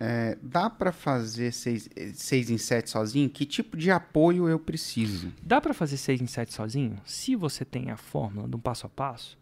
É, 0.00 0.38
dá 0.40 0.70
para 0.70 0.92
fazer 0.92 1.52
6 1.52 2.50
em 2.50 2.58
7 2.58 2.88
sozinho? 2.88 3.28
Que 3.28 3.44
tipo 3.44 3.76
de 3.76 3.90
apoio 3.90 4.48
eu 4.48 4.58
preciso? 4.58 5.32
Dá 5.42 5.60
para 5.60 5.74
fazer 5.74 5.96
6 5.96 6.20
em 6.20 6.26
7 6.26 6.54
sozinho? 6.54 7.00
Se 7.04 7.34
você 7.34 7.64
tem 7.64 7.90
a 7.90 7.96
fórmula 7.96 8.46
do 8.46 8.58
passo 8.58 8.86
a 8.86 8.88
passo, 8.88 9.36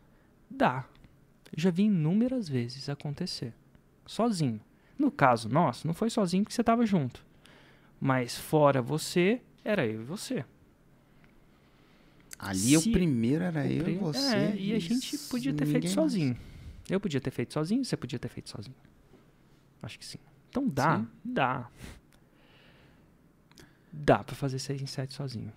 dá. 0.51 0.87
Eu 1.55 1.63
já 1.63 1.71
vi 1.71 1.85
inúmeras 1.85 2.49
vezes 2.49 2.89
acontecer. 2.89 3.53
Sozinho. 4.07 4.61
No 4.99 5.11
caso 5.11 5.49
nosso, 5.49 5.87
não 5.87 5.93
foi 5.93 6.09
sozinho 6.09 6.43
porque 6.43 6.55
você 6.55 6.63
estava 6.63 6.87
junto. 6.87 7.25
Mas 8.01 8.37
fora 8.37 8.81
você, 8.81 9.43
era 9.63 9.87
eu 9.87 10.01
e 10.01 10.05
você. 10.05 10.43
Ali 12.39 12.59
Se 12.59 12.77
o 12.77 12.93
primeiro 12.93 13.45
era 13.45 13.61
o 13.61 13.67
eu 13.67 13.89
e 13.89 13.95
você. 13.95 14.35
É, 14.35 14.57
e 14.57 14.75
a 14.75 14.79
gente 14.79 15.19
podia 15.31 15.53
ter 15.53 15.67
feito 15.67 15.89
sozinho. 15.89 16.35
Mais. 16.35 16.57
Eu 16.89 17.01
podia 17.01 17.21
ter 17.21 17.31
feito 17.31 17.53
sozinho, 17.53 17.85
você 17.85 17.97
podia 17.97 18.19
ter 18.19 18.29
feito 18.29 18.49
sozinho. 18.49 18.77
Acho 19.83 19.99
que 19.99 20.05
sim. 20.05 20.19
Então 20.57 20.67
dá, 20.67 20.99
sim. 20.99 21.07
dá. 21.23 21.69
Dá 23.93 24.25
para 24.25 24.35
fazer 24.35 24.59
6 24.59 24.81
em 24.81 24.87
7 24.87 25.13
sozinho. 25.13 25.53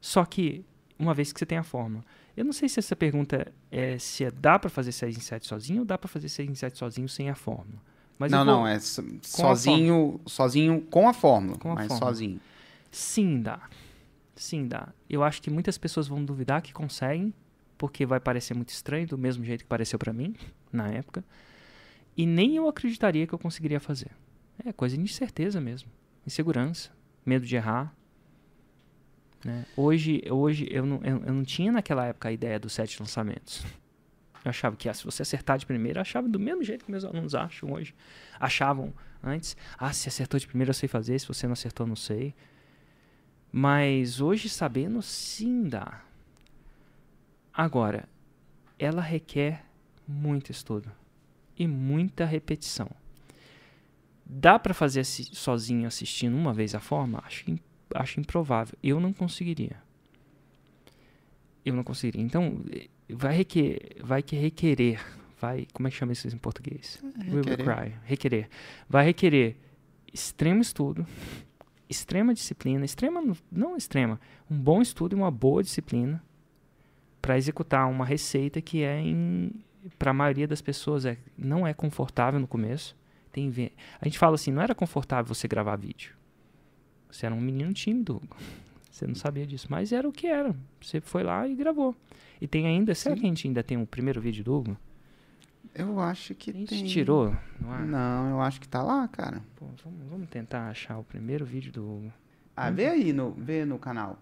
Só 0.00 0.24
que, 0.24 0.64
uma 0.96 1.12
vez 1.12 1.32
que 1.32 1.40
você 1.40 1.46
tem 1.46 1.58
a 1.58 1.64
forma. 1.64 2.04
Eu 2.36 2.44
não 2.44 2.52
sei 2.52 2.68
se 2.68 2.78
essa 2.78 2.94
pergunta 2.94 3.52
é 3.70 3.98
se 3.98 4.24
é 4.24 4.30
dá 4.30 4.58
para 4.60 4.70
fazer 4.70 4.92
6 4.92 5.16
em 5.16 5.20
7 5.20 5.46
sozinho 5.46 5.80
ou 5.80 5.84
dá 5.84 5.98
para 5.98 6.08
fazer 6.08 6.28
6 6.28 6.50
em 6.50 6.54
7 6.54 6.78
sozinho 6.78 7.08
sem 7.08 7.30
a 7.30 7.34
fórmula. 7.34 7.80
Mas 8.16 8.30
não, 8.30 8.44
vou... 8.44 8.54
não, 8.54 8.66
é 8.66 8.78
sozinho, 8.78 10.20
sozinho 10.24 10.80
com 10.82 11.08
a 11.08 11.12
fórmula, 11.12 11.58
com 11.58 11.72
a 11.72 11.74
mas 11.74 11.88
fórmula. 11.88 12.12
sozinho. 12.12 12.40
Sim, 12.92 13.42
dá. 13.42 13.68
Sim, 14.36 14.68
dá. 14.68 14.88
Eu 15.10 15.24
acho 15.24 15.42
que 15.42 15.50
muitas 15.50 15.76
pessoas 15.76 16.06
vão 16.06 16.24
duvidar 16.24 16.62
que 16.62 16.72
conseguem, 16.72 17.34
porque 17.76 18.06
vai 18.06 18.20
parecer 18.20 18.54
muito 18.54 18.68
estranho, 18.68 19.06
do 19.06 19.18
mesmo 19.18 19.44
jeito 19.44 19.64
que 19.64 19.68
pareceu 19.68 19.98
para 19.98 20.12
mim 20.12 20.36
na 20.72 20.88
época. 20.88 21.24
E 22.16 22.26
nem 22.26 22.56
eu 22.56 22.68
acreditaria 22.68 23.26
que 23.26 23.32
eu 23.32 23.38
conseguiria 23.38 23.80
fazer. 23.80 24.10
É 24.64 24.72
coisa 24.72 24.96
de 24.96 25.02
incerteza 25.02 25.60
mesmo, 25.60 25.90
insegurança, 26.26 26.90
medo 27.24 27.46
de 27.46 27.56
errar. 27.56 27.94
Né? 29.44 29.64
Hoje, 29.76 30.22
hoje 30.30 30.68
eu, 30.70 30.86
não, 30.86 31.00
eu, 31.02 31.24
eu 31.24 31.34
não 31.34 31.42
tinha 31.42 31.72
naquela 31.72 32.06
época 32.06 32.28
a 32.28 32.32
ideia 32.32 32.60
dos 32.60 32.72
sete 32.72 33.00
lançamentos. 33.00 33.64
Eu 34.44 34.50
achava 34.50 34.76
que 34.76 34.88
ah, 34.88 34.94
se 34.94 35.04
você 35.04 35.22
acertar 35.22 35.56
de 35.56 35.66
primeira, 35.66 35.98
eu 35.98 36.02
achava 36.02 36.28
do 36.28 36.38
mesmo 36.38 36.62
jeito 36.62 36.84
que 36.84 36.90
meus 36.90 37.04
alunos 37.04 37.34
acham 37.34 37.72
hoje. 37.72 37.94
Achavam 38.38 38.92
antes, 39.22 39.56
ah, 39.78 39.92
se 39.92 40.08
acertou 40.08 40.38
de 40.38 40.46
primeira 40.46 40.70
eu 40.70 40.74
sei 40.74 40.88
fazer, 40.88 41.18
se 41.18 41.26
você 41.26 41.46
não 41.46 41.52
acertou, 41.52 41.86
não 41.86 41.96
sei. 41.96 42.34
Mas 43.50 44.20
hoje, 44.20 44.48
sabendo, 44.48 45.00
sim 45.00 45.68
dá. 45.68 46.02
Agora, 47.52 48.08
ela 48.78 49.02
requer 49.02 49.64
muito 50.06 50.50
estudo 50.50 50.90
e 51.56 51.66
muita 51.66 52.24
repetição. 52.24 52.90
Dá 54.24 54.58
para 54.58 54.72
fazer 54.72 55.00
assi 55.00 55.24
sozinho 55.24 55.86
assistindo 55.86 56.36
uma 56.36 56.52
vez 56.52 56.74
a 56.74 56.80
forma? 56.80 57.22
Acho, 57.24 57.44
acho 57.94 58.20
improvável. 58.20 58.76
Eu 58.82 58.98
não 58.98 59.12
conseguiria. 59.12 59.76
Eu 61.64 61.74
não 61.74 61.84
conseguiria. 61.84 62.22
Então, 62.22 62.60
vai 63.08 63.36
requerer, 63.36 63.96
vai 64.02 64.22
que 64.22 64.36
requerer, 64.36 65.00
vai, 65.40 65.66
como 65.72 65.86
é 65.86 65.90
que 65.90 65.96
chama 65.96 66.12
isso 66.12 66.26
em 66.28 66.38
português? 66.38 67.02
Requerer. 67.16 68.00
requerer. 68.04 68.48
Vai 68.88 69.04
requerer 69.04 69.56
extremo 70.12 70.60
estudo, 70.60 71.06
extrema 71.88 72.34
disciplina, 72.34 72.84
extrema 72.84 73.22
não 73.50 73.76
extrema, 73.76 74.20
um 74.50 74.58
bom 74.58 74.82
estudo 74.82 75.14
e 75.14 75.16
uma 75.16 75.30
boa 75.30 75.62
disciplina 75.62 76.22
para 77.20 77.38
executar 77.38 77.88
uma 77.88 78.04
receita 78.04 78.60
que 78.60 78.82
é 78.82 79.00
para 79.98 80.10
a 80.10 80.14
maioria 80.14 80.46
das 80.46 80.60
pessoas 80.60 81.04
é 81.04 81.16
não 81.36 81.66
é 81.66 81.74
confortável 81.74 82.38
no 82.38 82.46
começo. 82.46 82.96
Tem 83.30 83.50
a 84.00 84.04
gente 84.04 84.18
fala 84.18 84.34
assim, 84.34 84.52
não 84.52 84.62
era 84.62 84.74
confortável 84.74 85.34
você 85.34 85.48
gravar 85.48 85.76
vídeo. 85.76 86.14
Você 87.10 87.26
era 87.26 87.34
um 87.34 87.40
menino 87.40 87.72
tímido. 87.72 88.20
Você 88.90 89.06
não 89.06 89.14
sabia 89.14 89.46
disso, 89.46 89.68
mas 89.70 89.90
era 89.90 90.06
o 90.06 90.12
que 90.12 90.26
era. 90.26 90.54
Você 90.78 91.00
foi 91.00 91.22
lá 91.22 91.48
e 91.48 91.54
gravou. 91.54 91.96
E 92.38 92.46
tem 92.46 92.66
ainda. 92.66 92.94
Será 92.94 93.16
que 93.16 93.22
a 93.22 93.26
gente 93.26 93.48
ainda 93.48 93.62
tem 93.62 93.78
um 93.78 93.86
primeiro 93.86 94.20
vídeo 94.20 94.44
do 94.44 94.54
Hugo? 94.54 94.76
Eu 95.74 95.98
acho 95.98 96.34
que 96.34 96.50
a 96.50 96.52
gente 96.52 96.68
tem. 96.68 96.84
tirou? 96.84 97.34
Não, 97.58 97.86
não, 97.86 98.30
eu 98.30 98.40
acho 98.42 98.60
que 98.60 98.68
tá 98.68 98.82
lá, 98.82 99.08
cara. 99.08 99.42
Pô, 99.56 99.64
vamos, 99.82 100.06
vamos, 100.10 100.28
tentar 100.28 100.68
achar 100.68 100.98
o 100.98 101.04
primeiro 101.04 101.42
vídeo 101.46 101.72
do 101.72 101.82
Hugo. 101.82 102.12
Ah, 102.54 102.70
vê 102.70 102.86
aí 102.86 103.14
no, 103.14 103.30
vê 103.32 103.64
no 103.64 103.78
canal. 103.78 104.18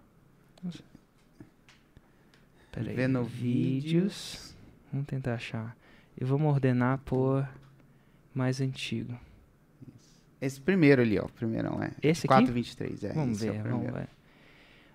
Peraí. 2.71 2.95
Vê 2.95 3.07
no 3.07 3.25
vídeos. 3.25 4.50
Vamos 4.91 5.07
tentar 5.07 5.35
achar. 5.35 5.75
Eu 6.17 6.27
vou 6.27 6.41
ordenar 6.43 6.99
por 6.99 7.47
mais 8.33 8.59
antigo. 8.61 9.17
Esse 10.41 10.59
primeiro 10.59 11.01
ali, 11.01 11.19
ó. 11.19 11.25
O 11.25 11.31
primeirão 11.31 11.81
é. 11.81 11.91
Esse 12.01 12.21
aqui? 12.21 12.27
423, 12.27 13.03
é. 13.03 13.13
Vamos 13.13 13.41
ver, 13.41 13.55
é 13.55 13.61
vamos 13.61 13.91
ver. 13.91 14.09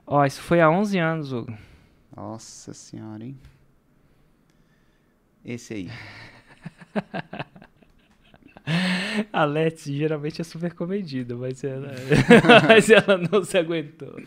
Ó, 0.07 0.25
isso 0.25 0.43
foi 0.43 0.61
há 0.61 0.71
11 0.71 0.99
anos, 0.99 1.33
Hugo. 1.33 1.57
Nossa 2.15 2.75
senhora, 2.75 3.25
hein? 3.25 3.37
Esse 5.45 5.75
aí. 5.75 5.91
A 9.33 9.45
Let's 9.45 9.85
geralmente 9.85 10.41
é 10.41 10.45
super 10.45 10.75
comedida, 10.75 11.37
mas 11.37 11.63
ela, 11.65 11.93
mas 12.69 12.91
ela 12.91 13.19
não 13.19 13.43
se 13.45 13.57
aguentou. 13.57 14.21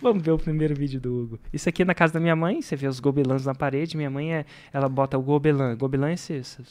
Vamos 0.00 0.22
ver 0.22 0.32
o 0.32 0.38
primeiro 0.38 0.74
vídeo 0.74 1.00
do 1.00 1.14
Hugo. 1.14 1.40
Isso 1.52 1.68
aqui 1.68 1.82
é 1.82 1.84
na 1.84 1.94
casa 1.94 2.14
da 2.14 2.20
minha 2.20 2.36
mãe, 2.36 2.60
você 2.60 2.76
vê 2.76 2.86
os 2.86 3.00
gobelãs 3.00 3.46
na 3.46 3.54
parede. 3.54 3.96
Minha 3.96 4.10
mãe 4.10 4.34
é, 4.34 4.46
ela 4.72 4.88
bota 4.88 5.18
o 5.18 5.22
gobelã. 5.22 5.76
Gobelã 5.76 6.10
é 6.10 6.14
esse, 6.14 6.34
esse 6.34 6.62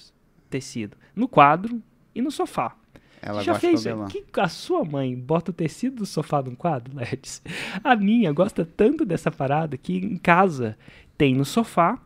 tecido. 0.49 0.97
No 1.15 1.27
quadro 1.27 1.81
e 2.13 2.21
no 2.21 2.31
sofá. 2.31 2.75
Ela 3.21 3.43
já 3.43 3.53
fez 3.53 3.83
que 4.09 4.25
a 4.39 4.47
sua 4.47 4.83
mãe 4.83 5.15
bota 5.15 5.51
o 5.51 5.53
tecido 5.53 5.97
do 5.97 6.05
sofá 6.07 6.41
num 6.41 6.55
quadro, 6.55 6.95
Ledes? 6.95 7.41
A 7.83 7.95
minha 7.95 8.33
gosta 8.33 8.65
tanto 8.65 9.05
dessa 9.05 9.29
parada 9.29 9.77
que 9.77 9.95
em 9.95 10.17
casa 10.17 10.75
Tem 11.15 11.35
no 11.35 11.45
sofá, 11.45 11.99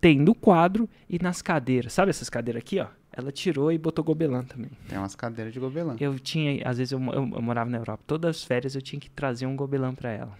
tem 0.00 0.16
no 0.16 0.32
quadro 0.32 0.88
e 1.08 1.18
nas 1.20 1.42
cadeiras. 1.42 1.92
Sabe 1.92 2.10
essas 2.10 2.30
cadeiras 2.30 2.62
aqui, 2.62 2.78
ó? 2.78 2.86
Ela 3.12 3.32
tirou 3.32 3.72
e 3.72 3.78
botou 3.78 4.04
gobelã 4.04 4.42
também. 4.44 4.70
Tem 4.88 4.96
umas 4.96 5.16
cadeiras 5.16 5.52
de 5.52 5.58
gobelã. 5.58 5.96
Eu 5.98 6.18
tinha, 6.18 6.62
às 6.68 6.78
vezes 6.78 6.92
eu, 6.92 7.00
eu, 7.00 7.12
eu 7.34 7.42
morava 7.42 7.68
na 7.68 7.78
Europa, 7.78 8.02
todas 8.06 8.36
as 8.36 8.44
férias 8.44 8.74
eu 8.74 8.82
tinha 8.82 9.00
que 9.00 9.10
trazer 9.10 9.46
um 9.46 9.56
gobelã 9.56 9.92
para 9.94 10.10
ela. 10.10 10.38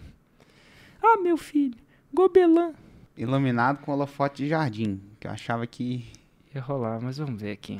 Ah, 1.03 1.17
meu 1.17 1.35
filho, 1.37 1.75
gobelã. 2.13 2.73
Iluminado 3.17 3.79
com 3.83 3.91
holofote 3.91 4.43
de 4.43 4.49
jardim, 4.49 5.01
que 5.19 5.27
eu 5.27 5.31
achava 5.31 5.67
que 5.67 6.05
ia 6.55 6.61
rolar, 6.61 6.99
mas 7.01 7.17
vamos 7.17 7.41
ver 7.41 7.51
aqui. 7.51 7.79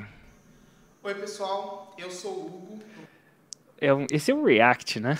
Oi, 1.03 1.15
pessoal, 1.15 1.95
eu 1.97 2.11
sou 2.11 2.31
o 2.33 2.45
Hugo. 2.47 2.79
É 3.79 3.93
um, 3.93 4.05
esse 4.11 4.29
é 4.31 4.35
um 4.35 4.43
react, 4.43 4.99
né? 4.99 5.17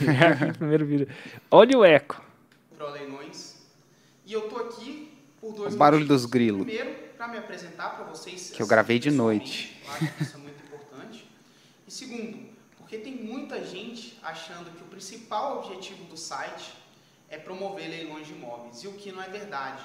primeiro 0.56 0.86
vídeo. 0.86 1.08
Olha 1.50 1.76
o 1.78 1.84
eco. 1.84 2.22
Pro 2.76 2.88
Leilões. 2.90 3.56
E 4.24 4.32
eu 4.32 4.42
tô 4.48 4.56
aqui 4.56 5.12
por 5.40 5.52
dois 5.52 5.74
O 5.74 5.76
barulho 5.76 6.02
motivos. 6.02 6.22
dos 6.22 6.30
grilos. 6.30 6.64
Primeiro, 6.64 7.07
para 7.18 7.26
me 7.26 7.36
apresentar 7.36 7.96
para 7.96 8.04
vocês. 8.04 8.50
Que 8.50 8.62
eu 8.62 8.66
gravei 8.66 9.00
de 9.00 9.10
noite. 9.10 9.76
Eu 9.84 9.92
acho 9.92 10.14
que 10.14 10.22
isso 10.22 10.36
é 10.36 10.38
muito 10.38 10.64
importante. 10.64 11.28
E 11.84 11.90
segundo, 11.90 12.48
porque 12.76 12.96
tem 12.96 13.16
muita 13.16 13.62
gente 13.66 14.16
achando 14.22 14.70
que 14.70 14.82
o 14.82 14.86
principal 14.86 15.58
objetivo 15.58 16.04
do 16.04 16.16
site 16.16 16.72
é 17.28 17.36
promover 17.36 17.90
leilões 17.90 18.28
de 18.28 18.32
imóveis, 18.32 18.84
e 18.84 18.88
o 18.88 18.92
que 18.92 19.10
não 19.10 19.20
é 19.20 19.28
verdade. 19.28 19.84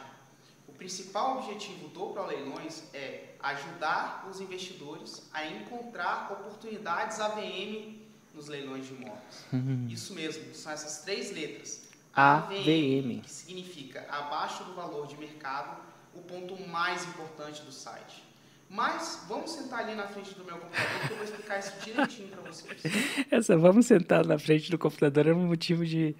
O 0.68 0.72
principal 0.72 1.40
objetivo 1.40 1.88
do 1.90 2.14
Pro 2.14 2.26
Leilões 2.26 2.84
é 2.94 3.36
ajudar 3.42 4.28
os 4.30 4.40
investidores 4.40 5.28
a 5.34 5.46
encontrar 5.46 6.32
oportunidades 6.32 7.20
AVM 7.20 8.00
nos 8.34 8.48
leilões 8.48 8.86
de 8.86 8.94
imóveis. 8.94 9.46
Uhum. 9.52 9.88
Isso 9.90 10.14
mesmo, 10.14 10.54
são 10.54 10.72
essas 10.72 11.04
três 11.04 11.32
letras. 11.32 11.90
AVM, 12.16 12.54
AVM, 12.54 13.22
que 13.22 13.30
significa 13.30 14.06
abaixo 14.10 14.64
do 14.64 14.74
valor 14.74 15.08
de 15.08 15.18
mercado 15.18 15.93
o 16.16 16.22
ponto 16.22 16.62
mais 16.68 17.06
importante 17.06 17.62
do 17.64 17.72
site. 17.72 18.24
Mas 18.70 19.24
vamos 19.28 19.52
sentar 19.52 19.82
ali 19.82 19.94
na 19.94 20.08
frente 20.08 20.34
do 20.34 20.44
meu 20.44 20.58
computador 20.58 21.00
que 21.06 21.12
eu 21.12 21.18
vou 21.18 21.26
explicar 21.26 21.60
isso 21.60 21.74
direitinho 21.84 22.30
para 22.30 22.42
vocês. 22.42 22.82
Essa 23.30 23.56
vamos 23.56 23.86
sentar 23.86 24.26
na 24.26 24.40
frente 24.40 24.72
do 24.72 24.80
computador 24.80 25.28
é 25.28 25.34
um 25.34 25.46
motivo 25.46 25.86
de 25.86 26.16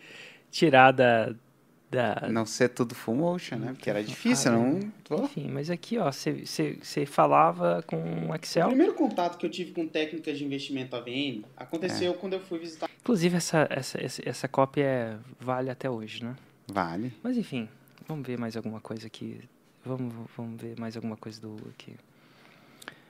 tirar 0.52 0.92
da, 0.92 1.34
da... 1.90 2.28
Não 2.30 2.46
ser 2.46 2.70
tudo 2.70 2.94
full 2.94 3.16
motion, 3.16 3.56
né? 3.56 3.74
Porque 3.74 3.90
era 3.90 4.04
difícil, 4.04 4.52
ah, 4.52 4.56
não... 4.56 4.80
Enfim, 5.24 5.50
mas 5.50 5.72
aqui, 5.72 5.98
ó, 5.98 6.12
você 6.12 7.06
falava 7.08 7.84
com 7.88 7.98
Excel... 8.36 8.66
O 8.66 8.70
primeiro 8.70 8.94
contato 8.94 9.38
que 9.40 9.48
eu 9.48 9.50
tive 9.50 9.72
com 9.72 9.88
técnicas 9.88 10.38
de 10.38 10.46
investimento 10.46 10.96
AVM 10.96 11.44
aconteceu 11.58 12.12
é. 12.12 12.16
quando 12.16 12.34
eu 12.34 12.40
fui 12.40 12.60
visitar... 12.60 12.88
Inclusive, 13.02 13.36
essa, 13.36 13.68
essa, 13.70 14.00
essa 14.24 14.48
cópia 14.48 14.84
é, 14.84 15.18
vale 15.40 15.72
até 15.72 15.90
hoje, 15.90 16.24
né? 16.24 16.36
Vale. 16.68 17.12
Mas, 17.24 17.36
enfim, 17.36 17.68
vamos 18.08 18.28
ver 18.28 18.38
mais 18.38 18.56
alguma 18.56 18.80
coisa 18.80 19.08
aqui 19.08 19.42
Vamos, 19.86 20.14
vamos 20.36 20.62
ver 20.62 20.80
mais 20.80 20.96
alguma 20.96 21.18
coisa 21.18 21.42
do 21.42 21.56
aqui. 21.70 21.96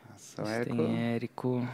Nossa, 0.10 0.42
Érico. 0.42 0.76
Tem 0.76 1.14
Érico. 1.14 1.68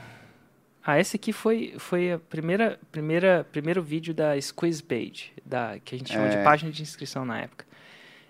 Ah, 0.84 1.00
esse 1.00 1.16
aqui 1.16 1.32
foi, 1.32 1.76
foi 1.78 2.14
a 2.14 2.20
primeira, 2.20 2.80
primeira, 2.92 3.46
primeiro 3.52 3.82
vídeo 3.82 4.14
da 4.14 4.40
Squeeze 4.42 4.82
Page, 4.82 5.34
da, 5.46 5.80
que 5.80 5.96
a 5.96 5.98
gente 5.98 6.12
chama 6.12 6.28
é. 6.28 6.38
de 6.38 6.44
página 6.44 6.72
de 6.72 6.82
inscrição 6.82 7.24
na 7.24 7.40
época. 7.40 7.66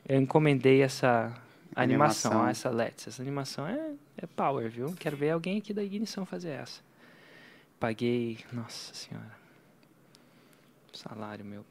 Eu 0.08 0.20
encomendei 0.20 0.82
essa 0.82 1.34
animação, 1.76 2.32
animação. 2.32 2.50
essa 2.50 2.70
Let's. 2.70 3.08
Essa 3.08 3.22
animação 3.22 3.68
é, 3.68 3.92
é 4.18 4.26
power, 4.28 4.70
viu? 4.70 4.94
Quero 5.00 5.16
ver 5.16 5.32
alguém 5.32 5.58
aqui 5.60 5.74
da 5.74 5.84
Ignição 5.84 6.26
fazer 6.26 6.50
essa. 6.50 6.82
Paguei, 7.80 8.40
nossa 8.52 8.94
senhora. 8.94 9.39
Salário 10.94 11.46
meu, 11.46 11.66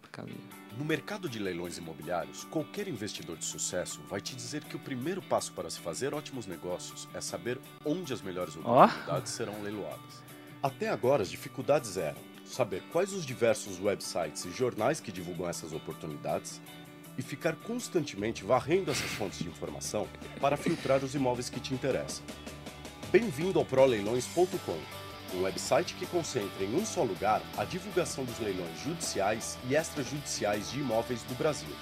No 0.76 0.84
mercado 0.84 1.28
de 1.28 1.38
leilões 1.38 1.76
imobiliários, 1.78 2.44
qualquer 2.44 2.88
investidor 2.88 3.36
de 3.36 3.44
sucesso 3.44 4.00
vai 4.08 4.20
te 4.20 4.34
dizer 4.34 4.64
que 4.64 4.76
o 4.76 4.78
primeiro 4.78 5.20
passo 5.20 5.52
para 5.52 5.68
se 5.70 5.80
fazer 5.80 6.14
ótimos 6.14 6.46
negócios 6.46 7.08
é 7.12 7.20
saber 7.20 7.58
onde 7.84 8.12
as 8.12 8.22
melhores 8.22 8.56
oportunidades 8.56 9.32
oh. 9.32 9.36
serão 9.36 9.62
leiloadas. 9.62 10.22
Até 10.62 10.88
agora, 10.88 11.22
as 11.22 11.30
dificuldades 11.30 11.96
eram 11.96 12.20
saber 12.44 12.82
quais 12.92 13.12
os 13.12 13.26
diversos 13.26 13.80
websites 13.80 14.44
e 14.44 14.50
jornais 14.50 15.00
que 15.00 15.12
divulgam 15.12 15.48
essas 15.48 15.72
oportunidades 15.72 16.60
e 17.16 17.22
ficar 17.22 17.56
constantemente 17.56 18.44
varrendo 18.44 18.90
essas 18.90 19.10
fontes 19.12 19.40
de 19.40 19.48
informação 19.48 20.08
para 20.40 20.56
filtrar 20.56 21.02
os 21.04 21.14
imóveis 21.14 21.50
que 21.50 21.60
te 21.60 21.74
interessam. 21.74 22.24
Bem-vindo 23.10 23.58
ao 23.58 23.64
proleilões.com 23.64 25.07
um 25.34 25.42
website 25.42 25.94
que 25.94 26.06
concentra 26.06 26.64
em 26.64 26.74
um 26.74 26.84
só 26.84 27.02
lugar 27.02 27.42
a 27.56 27.64
divulgação 27.64 28.24
dos 28.24 28.38
leilões 28.38 28.78
judiciais 28.82 29.58
e 29.68 29.74
extrajudiciais 29.74 30.70
de 30.70 30.80
imóveis 30.80 31.22
do 31.22 31.34
Brasil. 31.34 31.74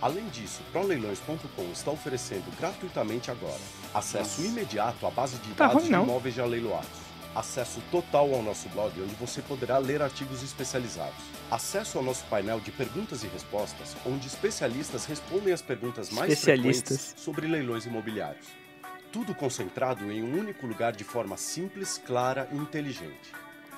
Além 0.00 0.28
disso, 0.28 0.60
proleilões.com 0.70 1.72
está 1.72 1.90
oferecendo 1.90 2.44
gratuitamente 2.56 3.30
agora 3.30 3.58
acesso 3.92 4.44
imediato 4.44 5.06
à 5.06 5.10
base 5.10 5.36
de 5.38 5.54
tá 5.54 5.66
dados 5.66 5.82
ruim, 5.82 5.92
de 5.92 6.02
imóveis 6.02 6.34
já 6.34 6.44
leiloados. 6.44 7.08
Acesso 7.34 7.80
total 7.90 8.32
ao 8.32 8.42
nosso 8.42 8.68
blog, 8.70 8.92
onde 9.00 9.14
você 9.14 9.42
poderá 9.42 9.78
ler 9.78 10.00
artigos 10.00 10.42
especializados. 10.42 11.18
Acesso 11.50 11.98
ao 11.98 12.04
nosso 12.04 12.24
painel 12.24 12.60
de 12.60 12.70
perguntas 12.70 13.22
e 13.22 13.26
respostas, 13.26 13.96
onde 14.06 14.26
especialistas 14.26 15.04
respondem 15.04 15.52
as 15.52 15.62
perguntas 15.62 16.10
mais 16.10 16.40
frequentes 16.40 17.14
sobre 17.16 17.46
leilões 17.46 17.84
imobiliários 17.86 18.67
tudo 19.12 19.34
concentrado 19.34 20.10
em 20.10 20.22
um 20.22 20.38
único 20.38 20.66
lugar 20.66 20.92
de 20.92 21.04
forma 21.04 21.36
simples, 21.36 22.00
clara 22.04 22.48
e 22.52 22.56
inteligente. 22.56 23.32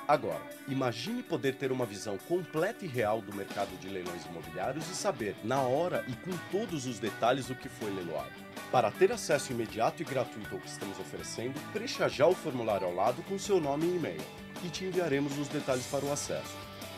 Agora, 0.07 0.41
imagine 0.67 1.23
poder 1.23 1.55
ter 1.55 1.71
uma 1.71 1.85
visão 1.85 2.17
completa 2.27 2.83
e 2.83 2.87
real 2.87 3.21
do 3.21 3.33
mercado 3.33 3.69
de 3.79 3.87
leilões 3.87 4.25
imobiliários 4.25 4.89
e 4.89 4.95
saber, 4.95 5.35
na 5.43 5.61
hora 5.61 6.03
e 6.07 6.13
com 6.13 6.31
todos 6.51 6.85
os 6.85 6.99
detalhes, 6.99 7.49
o 7.49 7.55
que 7.55 7.69
foi 7.69 7.89
leiloado. 7.91 8.31
Para 8.71 8.91
ter 8.91 9.11
acesso 9.11 9.53
imediato 9.53 10.01
e 10.01 10.05
gratuito 10.05 10.53
ao 10.53 10.59
que 10.59 10.67
estamos 10.67 10.99
oferecendo, 10.99 11.53
preencha 11.71 12.09
já 12.09 12.27
o 12.27 12.35
formulário 12.35 12.87
ao 12.87 12.93
lado 12.93 13.23
com 13.23 13.39
seu 13.39 13.61
nome 13.61 13.85
e 13.85 13.95
e-mail 13.95 14.21
e 14.65 14.69
te 14.69 14.85
enviaremos 14.85 15.37
os 15.37 15.47
detalhes 15.47 15.85
para 15.87 16.03
o 16.03 16.11
acesso. 16.11 16.57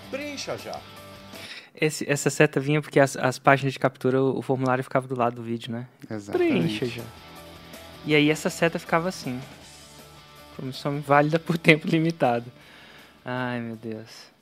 Preencha 0.09 0.57
já! 0.57 0.79
Esse, 1.75 2.09
essa 2.09 2.29
seta 2.29 2.59
vinha 2.59 2.81
porque 2.81 2.99
as, 2.99 3.17
as 3.17 3.37
páginas 3.37 3.73
de 3.73 3.79
captura, 3.79 4.21
o, 4.21 4.39
o, 4.39 4.41
formulário 4.41 4.83
ficava 4.83 5.07
do 5.07 5.17
lado 5.17 5.35
do 5.35 5.43
vídeo, 5.43 5.71
né? 5.71 5.87
Exatamente. 6.09 6.79
Preencha 6.79 6.85
já. 6.85 7.03
E 8.05 8.13
aí 8.13 8.29
essa 8.29 8.49
seta 8.49 8.77
ficava 8.77 9.09
assim. 9.09 9.39
Promissão 10.55 10.99
válida 10.99 11.39
por 11.39 11.57
tempo 11.57 11.87
limitado. 11.87 12.51
Ai, 13.23 13.61
meu 13.61 13.75
Deus. 13.75 14.33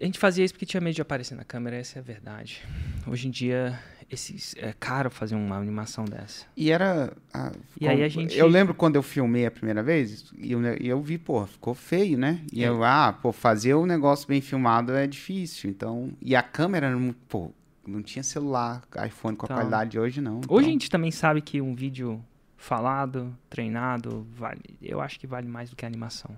A 0.00 0.04
gente 0.04 0.18
fazia 0.18 0.44
isso 0.44 0.54
porque 0.54 0.66
tinha 0.66 0.80
medo 0.80 0.94
de 0.94 1.02
aparecer 1.02 1.34
na 1.34 1.44
câmera, 1.44 1.76
essa 1.76 1.98
é 1.98 2.00
a 2.00 2.02
verdade. 2.02 2.62
Hoje 3.06 3.26
em 3.26 3.30
dia, 3.30 3.78
esse, 4.10 4.36
é 4.56 4.72
caro 4.78 5.10
fazer 5.10 5.34
uma 5.34 5.56
animação 5.56 6.04
dessa. 6.04 6.46
E 6.56 6.70
era. 6.70 7.12
A, 7.32 7.52
e 7.76 7.80
como, 7.80 7.90
aí 7.90 8.02
a 8.02 8.08
gente. 8.08 8.36
Eu 8.36 8.46
lembro 8.46 8.74
quando 8.74 8.96
eu 8.96 9.02
filmei 9.02 9.46
a 9.46 9.50
primeira 9.50 9.82
vez, 9.82 10.32
e 10.36 10.52
eu, 10.52 10.62
eu 10.62 11.02
vi, 11.02 11.18
pô, 11.18 11.44
ficou 11.46 11.74
feio, 11.74 12.16
né? 12.16 12.40
E 12.52 12.64
é. 12.64 12.68
eu, 12.68 12.84
ah, 12.84 13.12
pô, 13.12 13.32
fazer 13.32 13.74
um 13.74 13.86
negócio 13.86 14.26
bem 14.26 14.40
filmado 14.40 14.94
é 14.94 15.06
difícil. 15.06 15.68
Então. 15.68 16.10
E 16.22 16.34
a 16.34 16.42
câmera, 16.42 16.90
pô, 17.28 17.50
não 17.86 18.02
tinha 18.02 18.22
celular, 18.22 18.82
iPhone 19.06 19.36
com 19.36 19.44
a 19.44 19.46
então, 19.46 19.56
qualidade 19.56 19.90
de 19.90 19.98
hoje, 19.98 20.20
não. 20.20 20.38
Então. 20.38 20.56
Hoje 20.56 20.68
a 20.68 20.72
gente 20.72 20.90
também 20.90 21.10
sabe 21.10 21.40
que 21.40 21.60
um 21.60 21.74
vídeo 21.74 22.22
falado, 22.58 23.34
treinado, 23.48 24.26
vale, 24.32 24.60
eu 24.82 25.00
acho 25.00 25.18
que 25.18 25.26
vale 25.26 25.48
mais 25.48 25.70
do 25.70 25.76
que 25.76 25.86
a 25.86 25.88
animação. 25.88 26.36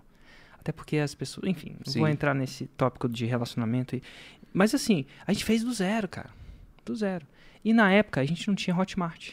Até 0.52 0.70
porque 0.70 0.98
as 0.98 1.14
pessoas, 1.14 1.48
enfim, 1.48 1.74
não 1.84 1.92
vou 1.94 2.06
entrar 2.06 2.34
nesse 2.34 2.66
tópico 2.66 3.08
de 3.08 3.24
relacionamento. 3.24 3.96
E, 3.96 4.02
mas 4.52 4.74
assim, 4.74 5.06
a 5.26 5.32
gente 5.32 5.44
fez 5.44 5.64
do 5.64 5.72
zero, 5.72 6.06
cara. 6.06 6.30
Do 6.84 6.94
zero. 6.94 7.26
E 7.64 7.72
na 7.72 7.90
época 7.90 8.20
a 8.20 8.24
gente 8.24 8.46
não 8.46 8.54
tinha 8.54 8.76
Hotmart. 8.76 9.32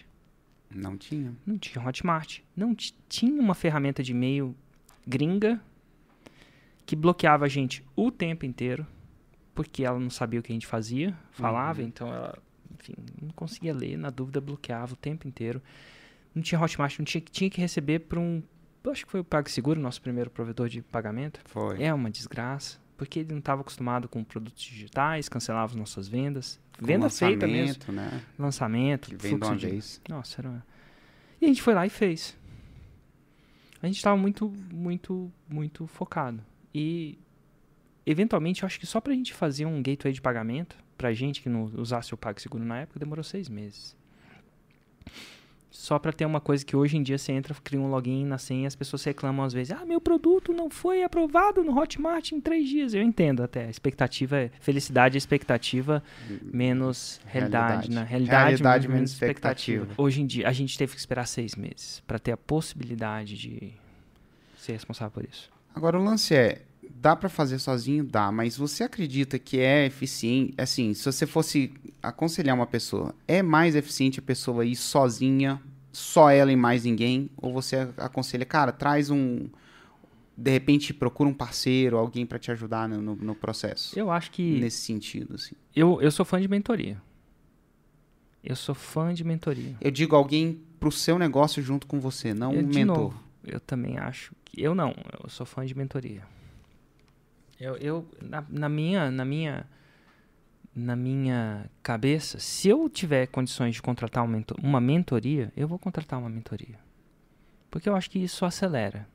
Não 0.73 0.97
tinha. 0.97 1.35
Não 1.45 1.57
tinha 1.57 1.85
Hotmart. 1.85 2.39
Não 2.55 2.73
tinha 3.09 3.41
uma 3.41 3.53
ferramenta 3.53 4.01
de 4.01 4.13
e-mail 4.13 4.55
gringa 5.05 5.61
que 6.85 6.95
bloqueava 6.95 7.45
a 7.45 7.49
gente 7.49 7.83
o 7.95 8.09
tempo 8.09 8.45
inteiro, 8.45 8.87
porque 9.53 9.83
ela 9.83 9.99
não 9.99 10.09
sabia 10.09 10.39
o 10.39 10.43
que 10.43 10.53
a 10.53 10.55
gente 10.55 10.67
fazia, 10.67 11.13
falava, 11.31 11.81
uhum. 11.81 11.87
então 11.87 12.07
ela, 12.07 12.37
enfim, 12.79 12.93
não 13.21 13.29
conseguia 13.31 13.73
ler, 13.73 13.97
na 13.97 14.09
dúvida 14.09 14.39
bloqueava 14.39 14.93
o 14.93 14.95
tempo 14.95 15.27
inteiro. 15.27 15.61
Não 16.37 16.43
tinha 16.43 16.61
Hotmart, 16.61 16.99
não 16.99 17.05
tinha, 17.05 17.19
tinha 17.19 17.49
que 17.49 17.59
receber 17.59 17.99
para 17.99 18.19
um. 18.19 18.43
Acho 18.91 19.05
que 19.05 19.11
foi 19.11 19.19
o 19.19 19.23
PagSeguro, 19.23 19.81
nosso 19.81 19.99
primeiro 19.99 20.29
provedor 20.29 20.69
de 20.69 20.83
pagamento. 20.83 21.41
Foi. 21.45 21.81
É 21.81 21.91
uma 21.91 22.11
desgraça, 22.11 22.77
porque 22.95 23.19
ele 23.19 23.31
não 23.31 23.39
estava 23.39 23.61
acostumado 23.61 24.07
com 24.07 24.23
produtos 24.23 24.63
digitais, 24.63 25.27
cancelava 25.27 25.71
as 25.71 25.75
nossas 25.75 26.07
vendas. 26.07 26.59
Com 26.77 26.85
Venda 26.85 27.09
feita 27.09 27.47
mesmo. 27.47 27.91
Né? 27.91 28.23
Lançamento, 28.37 29.09
que 29.09 29.15
vem 29.15 29.37
de 29.37 29.45
uma 29.45 29.55
de... 29.55 29.67
vez. 29.67 29.99
Nossa, 30.07 30.39
era. 30.39 30.63
E 31.41 31.45
a 31.45 31.47
gente 31.47 31.61
foi 31.61 31.73
lá 31.73 31.87
e 31.87 31.89
fez. 31.89 32.37
A 33.81 33.87
gente 33.87 33.97
estava 33.97 34.15
muito, 34.15 34.53
muito, 34.71 35.31
muito 35.49 35.87
focado. 35.87 36.39
E, 36.71 37.17
eventualmente, 38.05 38.61
eu 38.61 38.67
acho 38.67 38.79
que 38.79 38.85
só 38.85 39.01
para 39.01 39.11
a 39.11 39.15
gente 39.15 39.33
fazer 39.33 39.65
um 39.65 39.81
gateway 39.81 40.13
de 40.13 40.21
pagamento, 40.21 40.77
para 40.95 41.11
gente 41.13 41.41
que 41.41 41.49
não 41.49 41.63
usasse 41.63 42.13
o 42.13 42.17
PagSeguro 42.17 42.63
na 42.63 42.81
época, 42.81 42.99
demorou 42.99 43.23
seis 43.23 43.49
meses. 43.49 43.97
Só 45.69 45.99
para 45.99 46.13
ter 46.13 46.25
uma 46.25 46.39
coisa 46.39 46.65
que 46.65 46.75
hoje 46.75 46.97
em 46.97 47.03
dia 47.03 47.17
você 47.17 47.31
entra, 47.31 47.55
cria 47.63 47.79
um 47.79 47.89
login 47.89 48.25
na 48.25 48.37
senha 48.37 48.63
e 48.63 48.67
as 48.67 48.75
pessoas 48.75 49.03
reclamam 49.03 49.45
às 49.45 49.53
vezes: 49.53 49.71
ah, 49.71 49.85
meu 49.85 49.99
produto 49.99 50.53
não 50.53 50.69
foi 50.69 51.03
aprovado 51.03 51.63
no 51.63 51.77
Hotmart 51.77 52.31
em 52.31 52.39
três 52.39 52.67
dias. 52.67 52.93
Eu 52.93 53.03
entendo 53.03 53.43
até. 53.43 53.69
expectativa 53.69 54.37
é 54.37 54.51
felicidade, 54.59 55.17
expectativa 55.17 56.01
menos 56.41 57.19
realidade. 57.25 57.87
Realidade, 57.87 57.91
né? 57.91 58.03
realidade, 58.03 58.43
realidade 58.45 58.87
menos, 58.87 58.97
menos 58.97 59.11
expectativa. 59.11 59.83
expectativa. 59.83 60.01
Hoje 60.01 60.21
em 60.21 60.25
dia, 60.25 60.47
a 60.47 60.53
gente 60.53 60.77
teve 60.77 60.93
que 60.93 60.99
esperar 60.99 61.27
seis 61.27 61.55
meses 61.55 62.01
para 62.07 62.17
ter 62.17 62.31
a 62.31 62.37
possibilidade 62.37 63.37
de 63.37 63.73
ser 64.57 64.73
responsável 64.73 65.11
por 65.11 65.25
isso. 65.25 65.49
Agora, 65.75 65.99
o 65.99 66.03
lance 66.03 66.33
é: 66.33 66.61
dá 66.95 67.15
para 67.15 67.29
fazer 67.29 67.59
sozinho? 67.59 68.03
Dá, 68.03 68.31
mas 68.31 68.57
você 68.57 68.83
acredita 68.83 69.37
que 69.39 69.59
é 69.59 69.85
eficiente? 69.85 70.53
Assim, 70.57 70.93
se 70.93 71.05
você 71.05 71.25
fosse 71.25 71.73
aconselhar 72.01 72.55
uma 72.55 72.67
pessoa, 72.67 73.13
é 73.27 73.41
mais 73.41 73.75
eficiente 73.75 74.19
a 74.19 74.21
pessoa 74.21 74.65
ir 74.65 74.75
sozinha, 74.75 75.61
só 75.91 76.29
ela 76.29 76.51
e 76.51 76.55
mais 76.55 76.83
ninguém? 76.83 77.29
Ou 77.37 77.51
você 77.51 77.89
aconselha, 77.97 78.45
cara, 78.45 78.71
traz 78.71 79.09
um. 79.09 79.47
De 80.35 80.51
repente 80.51 80.93
procura 80.93 81.27
um 81.27 81.33
parceiro, 81.33 81.97
alguém 81.97 82.25
para 82.25 82.37
te 82.37 82.51
ajudar 82.51 82.87
no, 82.87 83.01
no, 83.01 83.15
no, 83.15 83.35
processo? 83.35 83.97
Eu 83.97 84.11
acho 84.11 84.29
que. 84.31 84.59
Nesse 84.59 84.81
sentido, 84.81 85.35
assim. 85.35 85.55
Eu, 85.75 85.99
eu 86.01 86.11
sou 86.11 86.25
fã 86.25 86.39
de 86.39 86.47
mentoria. 86.47 87.01
Eu 88.43 88.55
sou 88.55 88.75
fã 88.75 89.13
de 89.13 89.23
mentoria. 89.23 89.75
Eu 89.81 89.89
digo 89.89 90.15
alguém 90.15 90.61
pro 90.79 90.91
seu 90.91 91.17
negócio 91.17 91.61
junto 91.61 91.87
com 91.87 91.99
você, 91.99 92.33
não 92.33 92.53
eu, 92.53 92.59
um 92.59 92.67
mentor. 92.67 92.85
Novo, 92.85 93.23
eu 93.43 93.59
também 93.59 93.97
acho 93.97 94.33
que. 94.45 94.61
Eu 94.61 94.75
não, 94.75 94.93
eu 95.23 95.29
sou 95.29 95.45
fã 95.45 95.65
de 95.65 95.75
mentoria. 95.75 96.23
Eu, 97.59 97.75
eu 97.77 98.07
na, 98.21 98.45
na, 98.49 98.69
minha, 98.69 99.09
na 99.09 99.25
minha, 99.25 99.67
na 100.75 100.95
minha 100.95 101.69
cabeça, 101.81 102.39
se 102.39 102.69
eu 102.69 102.87
tiver 102.87 103.27
condições 103.27 103.75
de 103.75 103.81
contratar 103.81 104.23
uma, 104.23 104.43
uma 104.61 104.79
mentoria, 104.79 105.51
eu 105.55 105.67
vou 105.67 105.79
contratar 105.79 106.19
uma 106.19 106.29
mentoria, 106.29 106.79
porque 107.71 107.89
eu 107.89 107.95
acho 107.95 108.09
que 108.09 108.19
isso 108.19 108.45
acelera. 108.45 109.07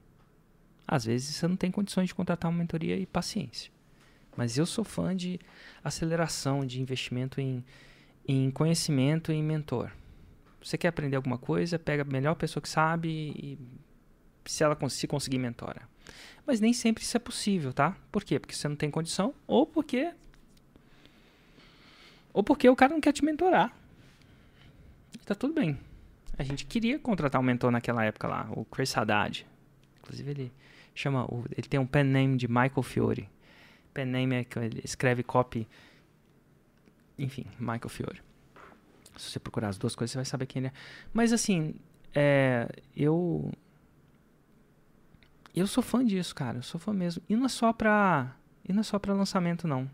Às 0.87 1.05
vezes 1.05 1.37
você 1.37 1.47
não 1.47 1.57
tem 1.57 1.71
condições 1.71 2.09
de 2.09 2.15
contratar 2.15 2.51
uma 2.51 2.59
mentoria 2.59 2.97
e 2.97 3.07
paciência, 3.07 3.71
mas 4.37 4.59
eu 4.59 4.67
sou 4.67 4.85
fã 4.85 5.15
de 5.15 5.39
aceleração 5.85 6.67
de 6.67 6.81
investimento 6.81 7.41
em, 7.41 7.65
em 8.27 8.51
conhecimento 8.51 9.31
e 9.31 9.37
em 9.37 9.43
mentor. 9.43 9.93
Você 10.61 10.77
quer 10.77 10.89
aprender 10.89 11.17
alguma 11.17 11.39
coisa, 11.39 11.79
pega 11.79 12.03
a 12.03 12.05
melhor 12.05 12.35
pessoa 12.35 12.61
que 12.61 12.69
sabe 12.69 13.09
e 13.09 13.59
se 14.47 14.63
ela 14.65 14.77
se 14.89 15.07
conseguir 15.07 15.39
mentora. 15.39 15.89
Mas 16.47 16.61
nem 16.61 16.73
sempre 16.73 17.03
isso 17.03 17.17
é 17.17 17.21
possível, 17.21 17.73
tá? 17.73 17.97
Por 18.11 18.25
quê? 18.25 18.39
Porque 18.39 18.55
você 18.55 18.69
não 18.69 18.77
tem 18.77 18.91
condição 18.91 19.35
ou 19.47 19.67
porque 19.67 20.13
ou 22.33 22.43
porque 22.43 22.69
o 22.69 22.75
cara 22.75 22.93
não 22.93 23.01
quer 23.01 23.13
te 23.13 23.25
mentorar. 23.25 23.77
Tá 25.25 25.35
tudo 25.35 25.55
bem. 25.55 25.79
A 26.39 26.43
gente 26.43 26.65
queria 26.65 26.99
contratar 26.99 27.41
um 27.41 27.45
mentor 27.45 27.71
naquela 27.71 28.05
época 28.05 28.27
lá, 28.27 28.49
o 28.51 28.65
Chris 28.65 28.97
Haddad. 28.97 29.47
Inclusive 30.01 30.31
ele 30.31 30.53
chama, 30.95 31.27
ele 31.57 31.69
tem 31.69 31.79
um 31.79 31.87
pen 31.87 32.05
name 32.05 32.37
de 32.37 32.49
Michael 32.49 32.83
Fiore. 32.83 33.29
Pen 33.95 34.07
name 34.07 34.37
é 34.37 34.45
que 34.45 34.59
ele 34.59 34.81
escreve 34.83 35.23
copy 35.23 35.69
enfim, 37.19 37.47
Michael 37.59 37.89
Fiore. 37.89 38.21
Se 39.17 39.31
você 39.31 39.39
procurar 39.39 39.69
as 39.69 39.79
duas 39.79 39.95
coisas, 39.95 40.13
você 40.13 40.19
vai 40.19 40.25
saber 40.25 40.47
quem 40.47 40.61
ele 40.61 40.69
é. 40.69 40.73
Mas 41.13 41.33
assim, 41.33 41.75
é, 42.15 42.69
eu 42.97 43.53
eu 45.61 45.67
sou 45.67 45.83
fã 45.83 46.05
disso, 46.05 46.35
cara. 46.35 46.59
Eu 46.59 46.63
sou 46.63 46.81
fã 46.81 46.93
mesmo. 46.93 47.23
E 47.29 47.37
não 47.37 47.47
é 47.47 47.49
só 47.49 47.73
pra. 47.73 48.35
E 48.67 48.73
não 48.73 48.81
é 48.81 48.83
só 48.83 48.99
pra 48.99 49.13
lançamento, 49.13 49.69
não. 49.69 49.91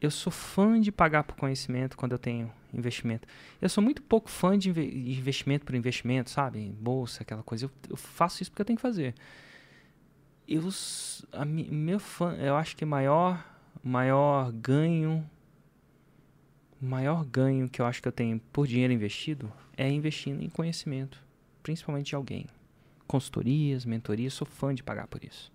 Eu 0.00 0.10
sou 0.10 0.32
fã 0.32 0.80
de 0.80 0.92
pagar 0.92 1.24
por 1.24 1.36
conhecimento 1.36 1.96
quando 1.96 2.12
eu 2.12 2.18
tenho 2.18 2.52
investimento. 2.72 3.26
Eu 3.60 3.68
sou 3.68 3.82
muito 3.82 4.02
pouco 4.02 4.30
fã 4.30 4.56
de 4.56 4.70
investimento 4.70 5.64
por 5.64 5.74
investimento, 5.74 6.30
sabe? 6.30 6.68
Bolsa, 6.80 7.22
aquela 7.22 7.42
coisa. 7.42 7.66
Eu, 7.66 7.70
eu 7.90 7.96
faço 7.96 8.42
isso 8.42 8.50
porque 8.50 8.62
eu 8.62 8.66
tenho 8.66 8.76
que 8.76 8.82
fazer. 8.82 9.14
Eu, 10.46 10.68
a, 11.32 11.44
meu 11.44 12.00
fã, 12.00 12.34
eu 12.36 12.56
acho 12.56 12.76
que 12.76 12.84
maior, 12.84 13.44
maior 13.82 14.50
ganho, 14.52 15.28
maior 16.80 17.24
ganho 17.24 17.68
que 17.68 17.80
eu 17.82 17.86
acho 17.86 18.00
que 18.00 18.08
eu 18.08 18.12
tenho 18.12 18.40
por 18.52 18.66
dinheiro 18.66 18.92
investido 18.92 19.52
é 19.76 19.90
investindo 19.90 20.42
em 20.42 20.48
conhecimento, 20.48 21.22
principalmente 21.62 22.06
de 22.06 22.14
alguém 22.14 22.46
consultorias, 23.08 23.84
mentorias, 23.84 24.34
sou 24.34 24.46
fã 24.46 24.72
de 24.72 24.82
pagar 24.82 25.08
por 25.08 25.24
isso. 25.24 25.50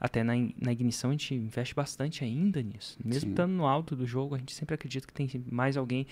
Até 0.00 0.22
na, 0.22 0.34
na 0.60 0.72
ignição 0.72 1.10
a 1.10 1.12
gente 1.12 1.34
investe 1.34 1.74
bastante 1.74 2.24
ainda 2.24 2.62
nisso. 2.62 2.96
Mesmo 3.04 3.22
Sim. 3.22 3.30
estando 3.30 3.52
no 3.52 3.66
alto 3.66 3.94
do 3.94 4.06
jogo, 4.06 4.34
a 4.34 4.38
gente 4.38 4.54
sempre 4.54 4.74
acredita 4.74 5.06
que 5.06 5.12
tem 5.12 5.28
mais 5.50 5.76
alguém 5.76 6.06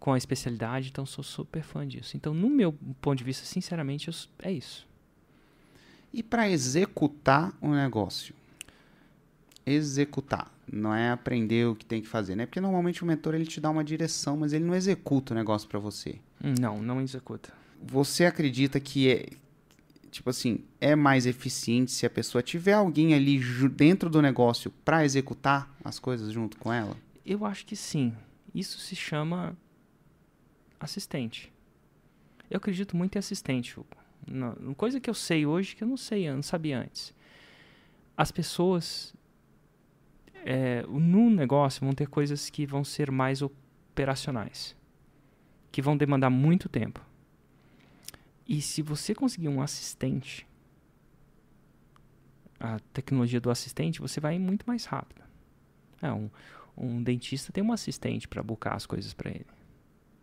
com 0.00 0.12
a 0.12 0.18
especialidade, 0.18 0.88
então 0.88 1.06
sou 1.06 1.24
super 1.24 1.62
fã 1.62 1.86
disso. 1.86 2.16
Então, 2.16 2.34
no 2.34 2.48
meu 2.50 2.72
ponto 3.00 3.16
de 3.16 3.24
vista, 3.24 3.44
sinceramente, 3.46 4.08
eu, 4.08 4.14
é 4.40 4.52
isso. 4.52 4.86
E 6.12 6.22
para 6.22 6.48
executar 6.48 7.52
o 7.60 7.68
um 7.68 7.74
negócio? 7.74 8.34
Executar, 9.66 10.52
não 10.70 10.94
é 10.94 11.10
aprender 11.10 11.66
o 11.66 11.74
que 11.74 11.86
tem 11.86 12.02
que 12.02 12.06
fazer, 12.06 12.36
né? 12.36 12.46
Porque 12.46 12.60
normalmente 12.60 13.02
o 13.02 13.06
mentor 13.06 13.34
ele 13.34 13.46
te 13.46 13.60
dá 13.60 13.70
uma 13.70 13.82
direção, 13.82 14.36
mas 14.36 14.52
ele 14.52 14.64
não 14.64 14.74
executa 14.74 15.32
o 15.32 15.36
negócio 15.36 15.68
para 15.68 15.78
você. 15.78 16.16
Não, 16.60 16.82
não 16.82 17.00
executa. 17.00 17.52
Você 17.82 18.26
acredita 18.26 18.78
que 18.78 19.10
é, 19.10 19.26
Tipo 20.14 20.30
assim, 20.30 20.60
é 20.80 20.94
mais 20.94 21.26
eficiente 21.26 21.90
se 21.90 22.06
a 22.06 22.10
pessoa 22.10 22.40
tiver 22.40 22.74
alguém 22.74 23.14
ali 23.14 23.40
dentro 23.70 24.08
do 24.08 24.22
negócio 24.22 24.70
para 24.84 25.04
executar 25.04 25.68
as 25.82 25.98
coisas 25.98 26.32
junto 26.32 26.56
com 26.56 26.72
ela? 26.72 26.96
Eu 27.26 27.44
acho 27.44 27.66
que 27.66 27.74
sim. 27.74 28.14
Isso 28.54 28.78
se 28.78 28.94
chama 28.94 29.56
assistente. 30.78 31.52
Eu 32.48 32.58
acredito 32.58 32.96
muito 32.96 33.16
em 33.16 33.18
assistente, 33.18 33.76
Hugo. 33.76 33.88
Uma 34.28 34.76
coisa 34.76 35.00
que 35.00 35.10
eu 35.10 35.14
sei 35.14 35.44
hoje 35.44 35.74
que 35.74 35.82
eu 35.82 35.88
não 35.88 35.96
sei, 35.96 36.28
eu 36.28 36.36
não 36.36 36.44
sabia 36.44 36.78
antes. 36.78 37.12
As 38.16 38.30
pessoas 38.30 39.12
é, 40.44 40.84
no 40.88 41.28
negócio 41.28 41.80
vão 41.80 41.92
ter 41.92 42.06
coisas 42.06 42.48
que 42.48 42.64
vão 42.64 42.84
ser 42.84 43.10
mais 43.10 43.42
operacionais, 43.42 44.76
que 45.72 45.82
vão 45.82 45.96
demandar 45.96 46.30
muito 46.30 46.68
tempo. 46.68 47.04
E 48.46 48.60
se 48.60 48.82
você 48.82 49.14
conseguir 49.14 49.48
um 49.48 49.62
assistente, 49.62 50.46
a 52.60 52.78
tecnologia 52.92 53.40
do 53.40 53.50
assistente, 53.50 54.00
você 54.00 54.20
vai 54.20 54.38
muito 54.38 54.64
mais 54.66 54.84
rápido. 54.84 55.22
É, 56.00 56.12
um, 56.12 56.30
um 56.76 57.02
dentista 57.02 57.52
tem 57.52 57.64
um 57.64 57.72
assistente 57.72 58.28
para 58.28 58.42
buscar 58.42 58.74
as 58.74 58.84
coisas 58.84 59.14
para 59.14 59.30
ele. 59.30 59.46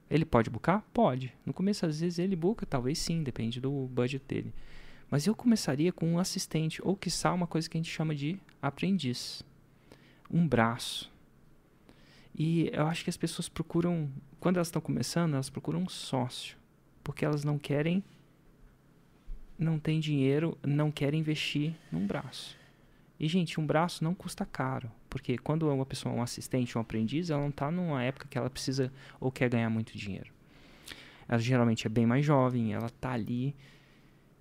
Ele 0.09 0.25
pode 0.25 0.49
buscar? 0.49 0.81
Pode. 0.93 1.33
No 1.45 1.53
começo, 1.53 1.85
às 1.85 1.99
vezes, 1.99 2.19
ele 2.19 2.35
busca, 2.35 2.65
talvez 2.65 2.99
sim, 2.99 3.23
depende 3.23 3.59
do 3.59 3.87
budget 3.87 4.23
dele. 4.27 4.53
Mas 5.09 5.25
eu 5.25 5.33
começaria 5.33 5.91
com 5.91 6.13
um 6.13 6.19
assistente, 6.19 6.81
ou 6.83 6.95
quiçá 6.95 7.33
uma 7.33 7.47
coisa 7.47 7.69
que 7.69 7.77
a 7.77 7.79
gente 7.79 7.91
chama 7.91 8.13
de 8.13 8.39
aprendiz. 8.61 9.41
Um 10.29 10.47
braço. 10.47 11.11
E 12.35 12.69
eu 12.71 12.87
acho 12.87 13.03
que 13.03 13.09
as 13.09 13.17
pessoas 13.17 13.49
procuram, 13.49 14.09
quando 14.39 14.57
elas 14.57 14.67
estão 14.67 14.81
começando, 14.81 15.33
elas 15.33 15.49
procuram 15.49 15.81
um 15.81 15.89
sócio 15.89 16.60
porque 17.11 17.25
elas 17.25 17.43
não 17.43 17.59
querem, 17.59 18.01
não 19.59 19.77
têm 19.77 19.99
dinheiro, 19.99 20.57
não 20.63 20.89
querem 20.89 21.19
investir 21.19 21.73
num 21.91 22.07
braço. 22.07 22.57
E, 23.19 23.27
gente, 23.27 23.59
um 23.59 23.65
braço 23.65 24.01
não 24.01 24.15
custa 24.15 24.45
caro. 24.45 24.89
Porque 25.09 25.37
quando 25.37 25.69
uma 25.69 25.85
pessoa 25.85 26.15
é 26.15 26.17
um 26.17 26.21
assistente, 26.21 26.77
um 26.77 26.81
aprendiz, 26.81 27.29
ela 27.29 27.41
não 27.41 27.49
está 27.49 27.69
numa 27.69 28.01
época 28.01 28.29
que 28.29 28.37
ela 28.37 28.49
precisa 28.49 28.89
ou 29.19 29.29
quer 29.29 29.49
ganhar 29.49 29.69
muito 29.69 29.97
dinheiro. 29.97 30.31
Ela 31.27 31.37
geralmente 31.37 31.85
é 31.85 31.89
bem 31.89 32.05
mais 32.05 32.25
jovem, 32.25 32.73
ela 32.73 32.85
está 32.85 33.11
ali. 33.11 33.53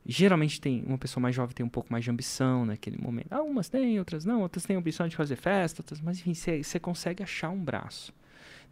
Geralmente 0.07 0.61
tem 0.61 0.85
uma 0.87 0.97
pessoa 0.97 1.21
mais 1.21 1.35
jovem 1.35 1.53
tem 1.53 1.67
um 1.67 1.69
pouco 1.69 1.91
mais 1.91 2.05
de 2.05 2.11
ambição 2.13 2.65
naquele 2.65 2.99
momento. 2.99 3.33
Ah, 3.33 3.43
umas 3.43 3.69
têm, 3.69 3.99
outras 3.99 4.25
não, 4.25 4.43
outras 4.43 4.65
têm 4.65 4.77
ambição 4.77 5.09
de 5.09 5.17
fazer 5.17 5.35
festa, 5.35 5.83
outras, 5.83 6.01
mas 6.01 6.25
enfim, 6.25 6.35
você 6.63 6.79
consegue 6.79 7.21
achar 7.21 7.51
um 7.51 7.63
braço. 7.65 8.15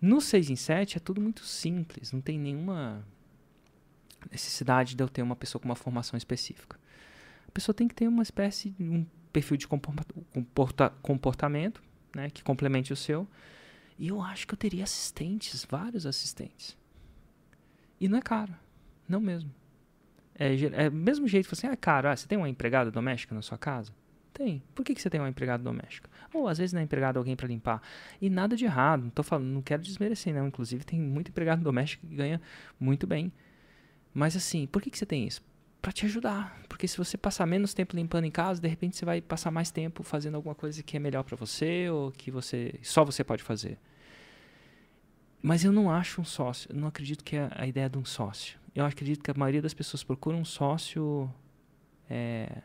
No 0.00 0.20
6 0.20 0.50
em 0.50 0.56
7 0.56 0.98
é 0.98 1.00
tudo 1.00 1.20
muito 1.20 1.44
simples, 1.44 2.12
não 2.12 2.20
tem 2.20 2.38
nenhuma 2.38 3.04
necessidade 4.30 4.94
de 4.94 5.02
eu 5.02 5.08
ter 5.08 5.22
uma 5.22 5.36
pessoa 5.36 5.60
com 5.60 5.68
uma 5.68 5.76
formação 5.76 6.16
específica. 6.16 6.78
A 7.46 7.50
pessoa 7.50 7.74
tem 7.74 7.88
que 7.88 7.94
ter 7.94 8.06
uma 8.06 8.22
espécie, 8.22 8.74
um 8.78 9.04
perfil 9.32 9.56
de 9.56 9.66
comporta, 9.66 10.90
comportamento, 11.02 11.82
né, 12.14 12.30
que 12.30 12.42
complemente 12.42 12.92
o 12.92 12.96
seu. 12.96 13.26
E 13.98 14.08
eu 14.08 14.20
acho 14.22 14.46
que 14.46 14.54
eu 14.54 14.58
teria 14.58 14.84
assistentes, 14.84 15.66
vários 15.68 16.06
assistentes. 16.06 16.76
E 18.00 18.08
não 18.08 18.18
é 18.18 18.22
caro, 18.22 18.54
não 19.08 19.20
mesmo. 19.20 19.52
É, 20.38 20.54
é 20.84 20.90
mesmo 20.90 21.26
jeito, 21.26 21.48
assim, 21.50 21.66
ah, 21.66 21.72
é 21.72 21.76
caro, 21.76 22.08
ah, 22.08 22.16
você 22.16 22.28
tem 22.28 22.38
uma 22.38 22.48
empregada 22.48 22.90
doméstica 22.90 23.34
na 23.34 23.42
sua 23.42 23.58
casa? 23.58 23.92
Tem. 24.32 24.62
Por 24.72 24.84
que, 24.84 24.94
que 24.94 25.02
você 25.02 25.10
tem 25.10 25.20
uma 25.20 25.28
empregada 25.28 25.64
doméstica? 25.64 26.08
Ou 26.32 26.46
às 26.46 26.58
vezes 26.58 26.72
não 26.72 26.80
é 26.80 26.84
empregado 26.84 27.16
alguém 27.16 27.34
para 27.34 27.48
limpar. 27.48 27.82
E 28.20 28.30
nada 28.30 28.54
de 28.54 28.64
errado, 28.64 29.02
não 29.02 29.10
tô 29.10 29.24
falando, 29.24 29.46
não 29.46 29.60
quero 29.60 29.82
desmerecer, 29.82 30.32
não. 30.32 30.46
Inclusive 30.46 30.84
tem 30.84 31.00
muito 31.00 31.30
empregado 31.30 31.60
doméstico 31.60 32.06
que 32.06 32.14
ganha 32.14 32.40
muito 32.78 33.04
bem. 33.04 33.32
Mas 34.12 34.36
assim, 34.36 34.66
por 34.66 34.82
que, 34.82 34.90
que 34.90 34.98
você 34.98 35.06
tem 35.06 35.26
isso? 35.26 35.42
Para 35.80 35.92
te 35.92 36.06
ajudar. 36.06 36.60
Porque 36.68 36.88
se 36.88 36.96
você 36.96 37.16
passar 37.16 37.46
menos 37.46 37.72
tempo 37.74 37.96
limpando 37.96 38.24
em 38.24 38.30
casa, 38.30 38.60
de 38.60 38.68
repente 38.68 38.96
você 38.96 39.04
vai 39.04 39.20
passar 39.20 39.50
mais 39.50 39.70
tempo 39.70 40.02
fazendo 40.02 40.34
alguma 40.34 40.54
coisa 40.54 40.82
que 40.82 40.96
é 40.96 41.00
melhor 41.00 41.22
para 41.22 41.36
você 41.36 41.88
ou 41.88 42.10
que 42.10 42.30
você 42.30 42.74
só 42.82 43.04
você 43.04 43.22
pode 43.22 43.42
fazer. 43.42 43.78
Mas 45.42 45.64
eu 45.64 45.72
não 45.72 45.90
acho 45.90 46.20
um 46.20 46.24
sócio. 46.24 46.68
Não 46.74 46.88
acredito 46.88 47.22
que 47.22 47.36
é 47.36 47.48
a 47.54 47.66
ideia 47.66 47.88
de 47.88 47.96
um 47.96 48.04
sócio. 48.04 48.58
Eu 48.74 48.84
acredito 48.84 49.22
que 49.22 49.30
a 49.30 49.34
maioria 49.34 49.62
das 49.62 49.74
pessoas 49.74 50.02
procura 50.02 50.36
um 50.36 50.44
sócio. 50.44 51.32
É... 52.08 52.62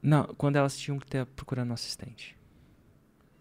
Não, 0.00 0.24
quando 0.36 0.56
elas 0.56 0.76
tinham 0.76 0.98
que 0.98 1.06
estar 1.06 1.26
procurando 1.26 1.70
um 1.70 1.74
assistente. 1.74 2.36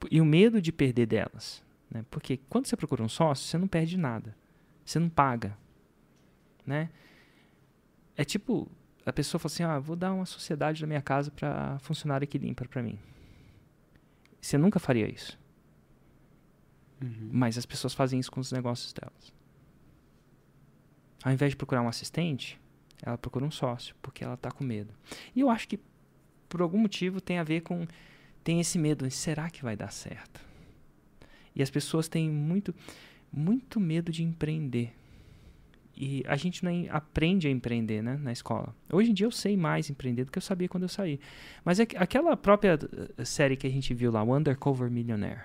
E 0.09 0.21
o 0.21 0.25
medo 0.25 0.61
de 0.61 0.71
perder 0.71 1.07
delas. 1.07 1.63
Né? 1.91 2.05
Porque 2.09 2.37
quando 2.49 2.65
você 2.65 2.77
procura 2.77 3.03
um 3.03 3.09
sócio, 3.09 3.45
você 3.45 3.57
não 3.57 3.67
perde 3.67 3.97
nada. 3.97 4.35
Você 4.85 4.97
não 4.97 5.09
paga. 5.09 5.57
Né? 6.65 6.89
É 8.15 8.23
tipo, 8.23 8.71
a 9.05 9.11
pessoa 9.11 9.39
fala 9.39 9.51
assim: 9.51 9.63
ah, 9.63 9.79
vou 9.79 9.95
dar 9.95 10.13
uma 10.13 10.25
sociedade 10.25 10.79
da 10.81 10.87
minha 10.87 11.01
casa 11.01 11.29
para 11.29 11.77
funcionário 11.79 12.27
que 12.27 12.37
limpa 12.37 12.65
para 12.65 12.81
mim. 12.81 12.97
Você 14.39 14.57
nunca 14.57 14.79
faria 14.79 15.07
isso. 15.11 15.37
Uhum. 17.01 17.29
Mas 17.31 17.57
as 17.57 17.65
pessoas 17.65 17.93
fazem 17.93 18.19
isso 18.19 18.31
com 18.31 18.39
os 18.39 18.51
negócios 18.51 18.93
delas. 18.93 19.33
Ao 21.23 21.31
invés 21.31 21.51
de 21.51 21.57
procurar 21.57 21.81
um 21.81 21.87
assistente, 21.87 22.59
ela 23.01 23.17
procura 23.17 23.45
um 23.45 23.51
sócio, 23.51 23.95
porque 24.01 24.23
ela 24.23 24.35
está 24.35 24.49
com 24.49 24.63
medo. 24.63 24.93
E 25.35 25.41
eu 25.41 25.49
acho 25.49 25.67
que, 25.67 25.79
por 26.47 26.61
algum 26.61 26.77
motivo, 26.77 27.19
tem 27.19 27.37
a 27.37 27.43
ver 27.43 27.61
com. 27.61 27.85
Tem 28.43 28.59
esse 28.59 28.79
medo. 28.79 29.09
Será 29.11 29.49
que 29.49 29.63
vai 29.63 29.75
dar 29.75 29.91
certo? 29.91 30.50
E 31.55 31.61
as 31.61 31.69
pessoas 31.69 32.07
têm 32.07 32.29
muito, 32.29 32.73
muito 33.31 33.79
medo 33.79 34.11
de 34.11 34.23
empreender. 34.23 34.93
E 35.95 36.23
a 36.25 36.35
gente 36.35 36.63
não 36.63 36.71
aprende 36.89 37.47
a 37.47 37.51
empreender 37.51 38.01
né, 38.01 38.17
na 38.17 38.31
escola. 38.31 38.75
Hoje 38.91 39.11
em 39.11 39.13
dia 39.13 39.25
eu 39.25 39.31
sei 39.31 39.55
mais 39.57 39.89
empreender 39.89 40.25
do 40.25 40.31
que 40.31 40.37
eu 40.37 40.41
sabia 40.41 40.67
quando 40.67 40.83
eu 40.83 40.89
saí. 40.89 41.19
Mas 41.63 41.79
é 41.79 41.87
aquela 41.95 42.35
própria 42.35 42.79
eh, 43.17 43.25
série 43.25 43.55
que 43.55 43.67
a 43.67 43.69
gente 43.69 43.93
viu 43.93 44.11
lá, 44.11 44.23
o 44.23 44.35
Undercover 44.35 44.89
Millionaire. 44.89 45.41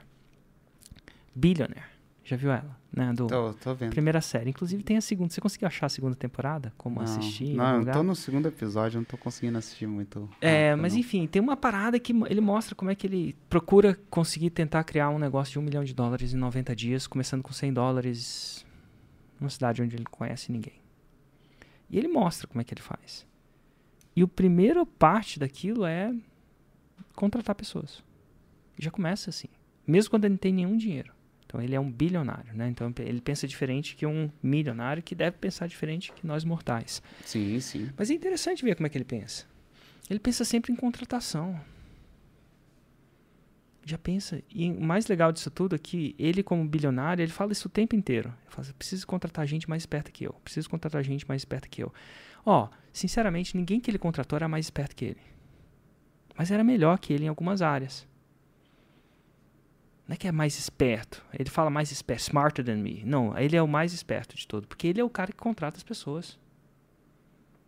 Billionaire. 1.35 1.96
Já 2.27 2.37
viu 2.37 2.51
ela? 2.51 2.77
Né? 2.93 3.13
Do 3.13 3.29
tô, 3.29 3.55
tô 3.55 3.73
vendo. 3.73 3.91
Primeira 3.91 4.21
série. 4.21 4.51
Inclusive 4.51 4.83
tem 4.83 4.97
a 4.97 5.01
segunda. 5.01 5.33
Você 5.33 5.41
conseguiu 5.41 5.69
achar 5.69 5.87
a 5.87 5.89
segunda 5.89 6.17
temporada? 6.17 6.73
Como 6.77 6.97
não, 6.97 7.05
assistir? 7.05 7.55
Não, 7.55 7.83
eu 7.83 7.93
tô 7.93 8.03
no 8.03 8.17
segundo 8.17 8.49
episódio, 8.49 8.99
não 8.99 9.05
tô 9.05 9.17
conseguindo 9.17 9.57
assistir 9.57 9.87
muito. 9.87 10.29
É, 10.41 10.71
rápido, 10.71 10.83
mas 10.83 10.93
não. 10.93 11.01
enfim, 11.01 11.29
tem 11.29 11.41
uma 11.41 11.57
parada 11.57 12.01
que 12.01 12.13
ele 12.29 12.41
mostra 12.41 12.75
como 12.75 12.91
é 12.91 12.97
que 12.97 13.07
ele 13.07 13.37
procura 13.49 13.97
conseguir 14.11 14.51
tentar 14.51 14.83
criar 14.83 15.09
um 15.11 15.21
negócio 15.21 15.53
de 15.53 15.59
um 15.61 15.63
milhão 15.63 15.85
de 15.85 15.95
dólares 15.95 16.35
em 16.35 16.37
90 16.37 16.75
dias, 16.75 17.07
começando 17.07 17.45
com 17.45 17.53
100 17.53 17.73
dólares 17.73 18.67
numa 19.39 19.51
cidade 19.51 19.81
onde 19.81 19.95
ele 19.95 20.03
não 20.05 20.11
conhece 20.11 20.51
ninguém. 20.51 20.83
E 21.89 21.97
ele 21.97 22.09
mostra 22.09 22.49
como 22.49 22.61
é 22.61 22.65
que 22.65 22.75
ele 22.75 22.83
faz. 22.83 23.25
E 24.17 24.23
a 24.23 24.27
primeira 24.27 24.85
parte 24.85 25.39
daquilo 25.39 25.85
é 25.85 26.13
contratar 27.15 27.55
pessoas. 27.55 28.03
Já 28.77 28.91
começa 28.91 29.31
assim. 29.31 29.49
Mesmo 29.87 30.11
quando 30.11 30.25
ele 30.25 30.33
não 30.33 30.39
tem 30.39 30.53
nenhum 30.53 30.77
dinheiro. 30.77 31.15
Então 31.57 31.65
ele 31.65 31.75
é 31.75 31.81
um 31.81 31.91
bilionário, 31.91 32.53
né? 32.55 32.69
Então 32.69 32.93
ele 32.99 33.21
pensa 33.21 33.49
diferente 33.49 33.97
que 33.97 34.05
um 34.05 34.31
milionário 34.43 35.03
que 35.03 35.15
deve 35.15 35.39
pensar 35.39 35.67
diferente 35.67 36.13
que 36.13 36.27
nós 36.27 36.45
mortais. 36.45 37.03
Sim, 37.25 37.59
sim. 37.61 37.91
Mas 37.97 38.11
é 38.11 38.15
interessante 38.15 38.63
ver 38.63 38.75
como 38.75 38.87
é 38.87 38.91
que 38.91 38.99
ele 38.99 39.07
pensa. 39.07 39.47
Ele 40.11 40.21
pensa 40.21 40.45
sempre 40.45 40.71
em 40.71 40.77
contratação 40.77 41.59
já 43.87 43.97
pensa. 43.97 44.43
E 44.53 44.69
o 44.71 44.81
mais 44.81 45.07
legal 45.07 45.33
disso 45.33 45.49
tudo 45.49 45.77
é 45.77 45.79
que 45.79 46.15
ele, 46.19 46.43
como 46.43 46.67
bilionário, 46.67 47.23
ele 47.23 47.31
fala 47.31 47.53
isso 47.53 47.69
o 47.69 47.71
tempo 47.71 47.95
inteiro. 47.95 48.29
Ele 48.29 48.51
fala, 48.51 48.69
preciso 48.77 49.07
contratar 49.07 49.47
gente 49.47 49.71
mais 49.71 49.83
esperta 49.83 50.11
que 50.11 50.25
eu. 50.25 50.33
Preciso 50.45 50.69
contratar 50.69 51.03
gente 51.05 51.27
mais 51.27 51.41
esperta 51.41 51.69
que 51.69 51.83
eu. 51.83 51.93
Ó, 52.45 52.69
sinceramente, 52.93 53.57
ninguém 53.57 53.81
que 53.81 53.89
ele 53.89 53.99
contratou 53.99 54.37
era 54.37 54.49
mais 54.49 54.67
esperto 54.67 54.95
que 54.95 55.05
ele. 55.05 55.21
Mas 56.37 56.51
era 56.51 56.65
melhor 56.65 56.99
que 56.99 57.13
ele 57.13 57.27
em 57.27 57.29
algumas 57.29 57.63
áreas. 57.63 58.07
Não 60.07 60.15
é 60.15 60.17
que 60.17 60.29
é 60.29 60.33
mais 60.33 60.57
esperto. 60.59 61.25
Ele 61.37 61.51
fala 61.51 61.69
mais 61.69 61.91
esperto, 61.91 62.23
smarter 62.23 62.65
than 62.65 62.77
me. 62.77 63.03
Não, 63.05 63.37
ele 63.37 63.57
é 63.57 63.63
o 63.63 63.67
mais 63.67 63.93
esperto 63.93 64.37
de 64.37 64.47
todo. 64.47 64.67
Porque 64.67 64.87
ele 64.87 65.01
é 65.01 65.05
o 65.05 65.11
cara 65.11 65.33
que 65.33 65.39
contrata 65.39 65.77
as 65.77 65.83
pessoas. 65.83 66.39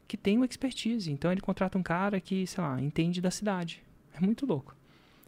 Que 0.07 0.17
tem 0.17 0.37
uma 0.37 0.47
expertise. 0.47 1.11
Então 1.11 1.33
ele 1.33 1.41
contrata 1.41 1.77
um 1.77 1.83
cara 1.83 2.21
que, 2.21 2.47
sei 2.47 2.63
lá, 2.63 2.81
entende 2.81 3.21
da 3.21 3.31
cidade. 3.31 3.83
É 4.15 4.21
muito 4.21 4.47
louco. 4.47 4.75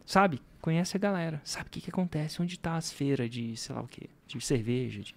Sabe? 0.05 0.41
Conhece 0.61 0.95
a 0.95 0.99
galera. 0.99 1.41
Sabe 1.43 1.67
o 1.67 1.69
que, 1.69 1.81
que 1.81 1.89
acontece? 1.89 2.41
Onde 2.41 2.57
tá 2.57 2.77
as 2.77 2.91
feiras 2.91 3.29
de, 3.29 3.57
sei 3.57 3.75
lá 3.75 3.81
o 3.81 3.87
que, 3.87 4.09
de 4.27 4.39
cerveja. 4.39 5.01
De... 5.01 5.13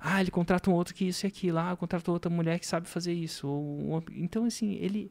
Ah, 0.00 0.20
ele 0.20 0.30
contrata 0.30 0.70
um 0.70 0.74
outro 0.74 0.94
que 0.94 1.04
isso 1.04 1.26
e 1.26 1.28
aquilo. 1.28 1.58
Ah, 1.58 1.76
contrata 1.76 2.10
outra 2.10 2.30
mulher 2.30 2.58
que 2.58 2.66
sabe 2.66 2.88
fazer 2.88 3.12
isso. 3.12 3.46
Ou, 3.46 4.02
então, 4.12 4.44
assim, 4.44 4.74
ele. 4.74 5.10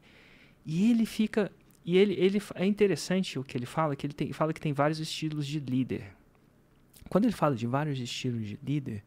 E 0.66 0.90
ele 0.90 1.06
fica. 1.06 1.52
E 1.88 1.96
ele, 1.96 2.12
ele 2.18 2.38
é 2.54 2.66
interessante 2.66 3.38
o 3.38 3.42
que 3.42 3.56
ele 3.56 3.64
fala, 3.64 3.96
que 3.96 4.06
ele 4.06 4.12
tem, 4.12 4.30
fala 4.30 4.52
que 4.52 4.60
tem 4.60 4.74
vários 4.74 5.00
estilos 5.00 5.46
de 5.46 5.58
líder. 5.58 6.12
Quando 7.08 7.24
ele 7.24 7.32
fala 7.32 7.56
de 7.56 7.66
vários 7.66 7.98
estilos 7.98 8.46
de 8.46 8.58
líder, 8.62 9.02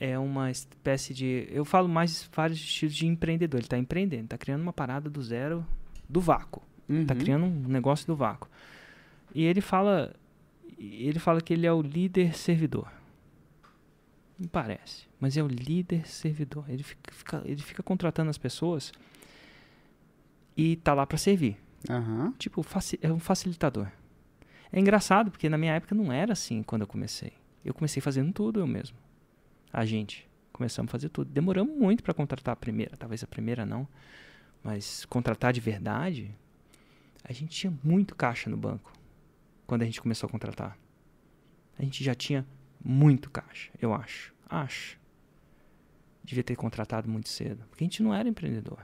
é 0.00 0.18
uma 0.18 0.50
espécie 0.50 1.14
de. 1.14 1.46
Eu 1.52 1.64
falo 1.64 1.88
mais 1.88 2.28
vários 2.34 2.58
estilos 2.58 2.96
de 2.96 3.06
empreendedor. 3.06 3.60
Ele 3.60 3.66
está 3.66 3.78
empreendendo, 3.78 4.24
está 4.24 4.36
criando 4.36 4.62
uma 4.62 4.72
parada 4.72 5.08
do 5.08 5.22
zero, 5.22 5.64
do 6.08 6.20
vácuo. 6.20 6.64
Está 6.88 7.14
uhum. 7.14 7.20
criando 7.20 7.44
um 7.44 7.68
negócio 7.68 8.08
do 8.08 8.16
vácuo. 8.16 8.50
E 9.32 9.44
ele 9.44 9.60
fala, 9.60 10.12
ele 10.76 11.20
fala 11.20 11.40
que 11.40 11.52
ele 11.52 11.64
é 11.64 11.72
o 11.72 11.80
líder 11.80 12.34
servidor. 12.34 12.90
Não 14.36 14.48
parece, 14.48 15.06
mas 15.20 15.36
é 15.36 15.42
o 15.44 15.46
líder 15.46 16.08
servidor. 16.08 16.64
Ele 16.68 16.82
fica, 16.82 17.12
fica 17.12 17.42
ele 17.44 17.62
fica 17.62 17.84
contratando 17.84 18.30
as 18.30 18.38
pessoas 18.38 18.92
e 20.56 20.74
tá 20.74 20.92
lá 20.92 21.06
para 21.06 21.16
servir. 21.16 21.56
Uhum. 21.88 22.32
Tipo, 22.32 22.64
é 23.00 23.12
um 23.12 23.18
facilitador. 23.18 23.88
É 24.72 24.78
engraçado, 24.78 25.30
porque 25.30 25.48
na 25.48 25.58
minha 25.58 25.74
época 25.74 25.94
não 25.94 26.12
era 26.12 26.32
assim 26.32 26.62
quando 26.62 26.82
eu 26.82 26.88
comecei. 26.88 27.32
Eu 27.64 27.74
comecei 27.74 28.00
fazendo 28.00 28.32
tudo 28.32 28.60
eu 28.60 28.66
mesmo. 28.66 28.96
A 29.72 29.84
gente. 29.84 30.28
Começamos 30.52 30.90
a 30.90 30.92
fazer 30.92 31.08
tudo. 31.08 31.30
Demoramos 31.30 31.76
muito 31.76 32.02
para 32.02 32.12
contratar 32.12 32.52
a 32.52 32.56
primeira. 32.56 32.96
Talvez 32.96 33.22
a 33.22 33.26
primeira 33.26 33.64
não. 33.64 33.86
Mas 34.62 35.04
contratar 35.06 35.52
de 35.52 35.60
verdade, 35.60 36.34
a 37.22 37.32
gente 37.32 37.50
tinha 37.50 37.72
muito 37.82 38.14
caixa 38.14 38.50
no 38.50 38.56
banco 38.56 38.92
quando 39.66 39.82
a 39.82 39.84
gente 39.84 40.00
começou 40.00 40.26
a 40.26 40.30
contratar. 40.30 40.76
A 41.78 41.82
gente 41.82 42.02
já 42.02 42.14
tinha 42.14 42.44
muito 42.84 43.30
caixa, 43.30 43.70
eu 43.80 43.94
acho. 43.94 44.34
Acho. 44.48 44.98
Devia 46.24 46.42
ter 46.42 46.56
contratado 46.56 47.08
muito 47.08 47.28
cedo. 47.28 47.64
Porque 47.68 47.84
a 47.84 47.86
gente 47.86 48.02
não 48.02 48.12
era 48.12 48.28
empreendedor. 48.28 48.78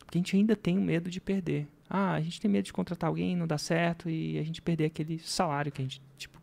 Porque 0.00 0.18
a 0.18 0.20
gente 0.20 0.36
ainda 0.36 0.54
tem 0.54 0.76
o 0.76 0.82
medo 0.82 1.10
de 1.10 1.20
perder. 1.20 1.66
Ah, 1.88 2.14
a 2.14 2.20
gente 2.20 2.40
tem 2.40 2.50
medo 2.50 2.64
de 2.64 2.72
contratar 2.72 3.08
alguém, 3.08 3.36
não 3.36 3.46
dá 3.46 3.58
certo 3.58 4.10
e 4.10 4.38
a 4.38 4.42
gente 4.42 4.60
perder 4.60 4.86
aquele 4.86 5.18
salário 5.18 5.70
que 5.70 5.80
a 5.80 5.84
gente, 5.84 6.00
tipo. 6.16 6.40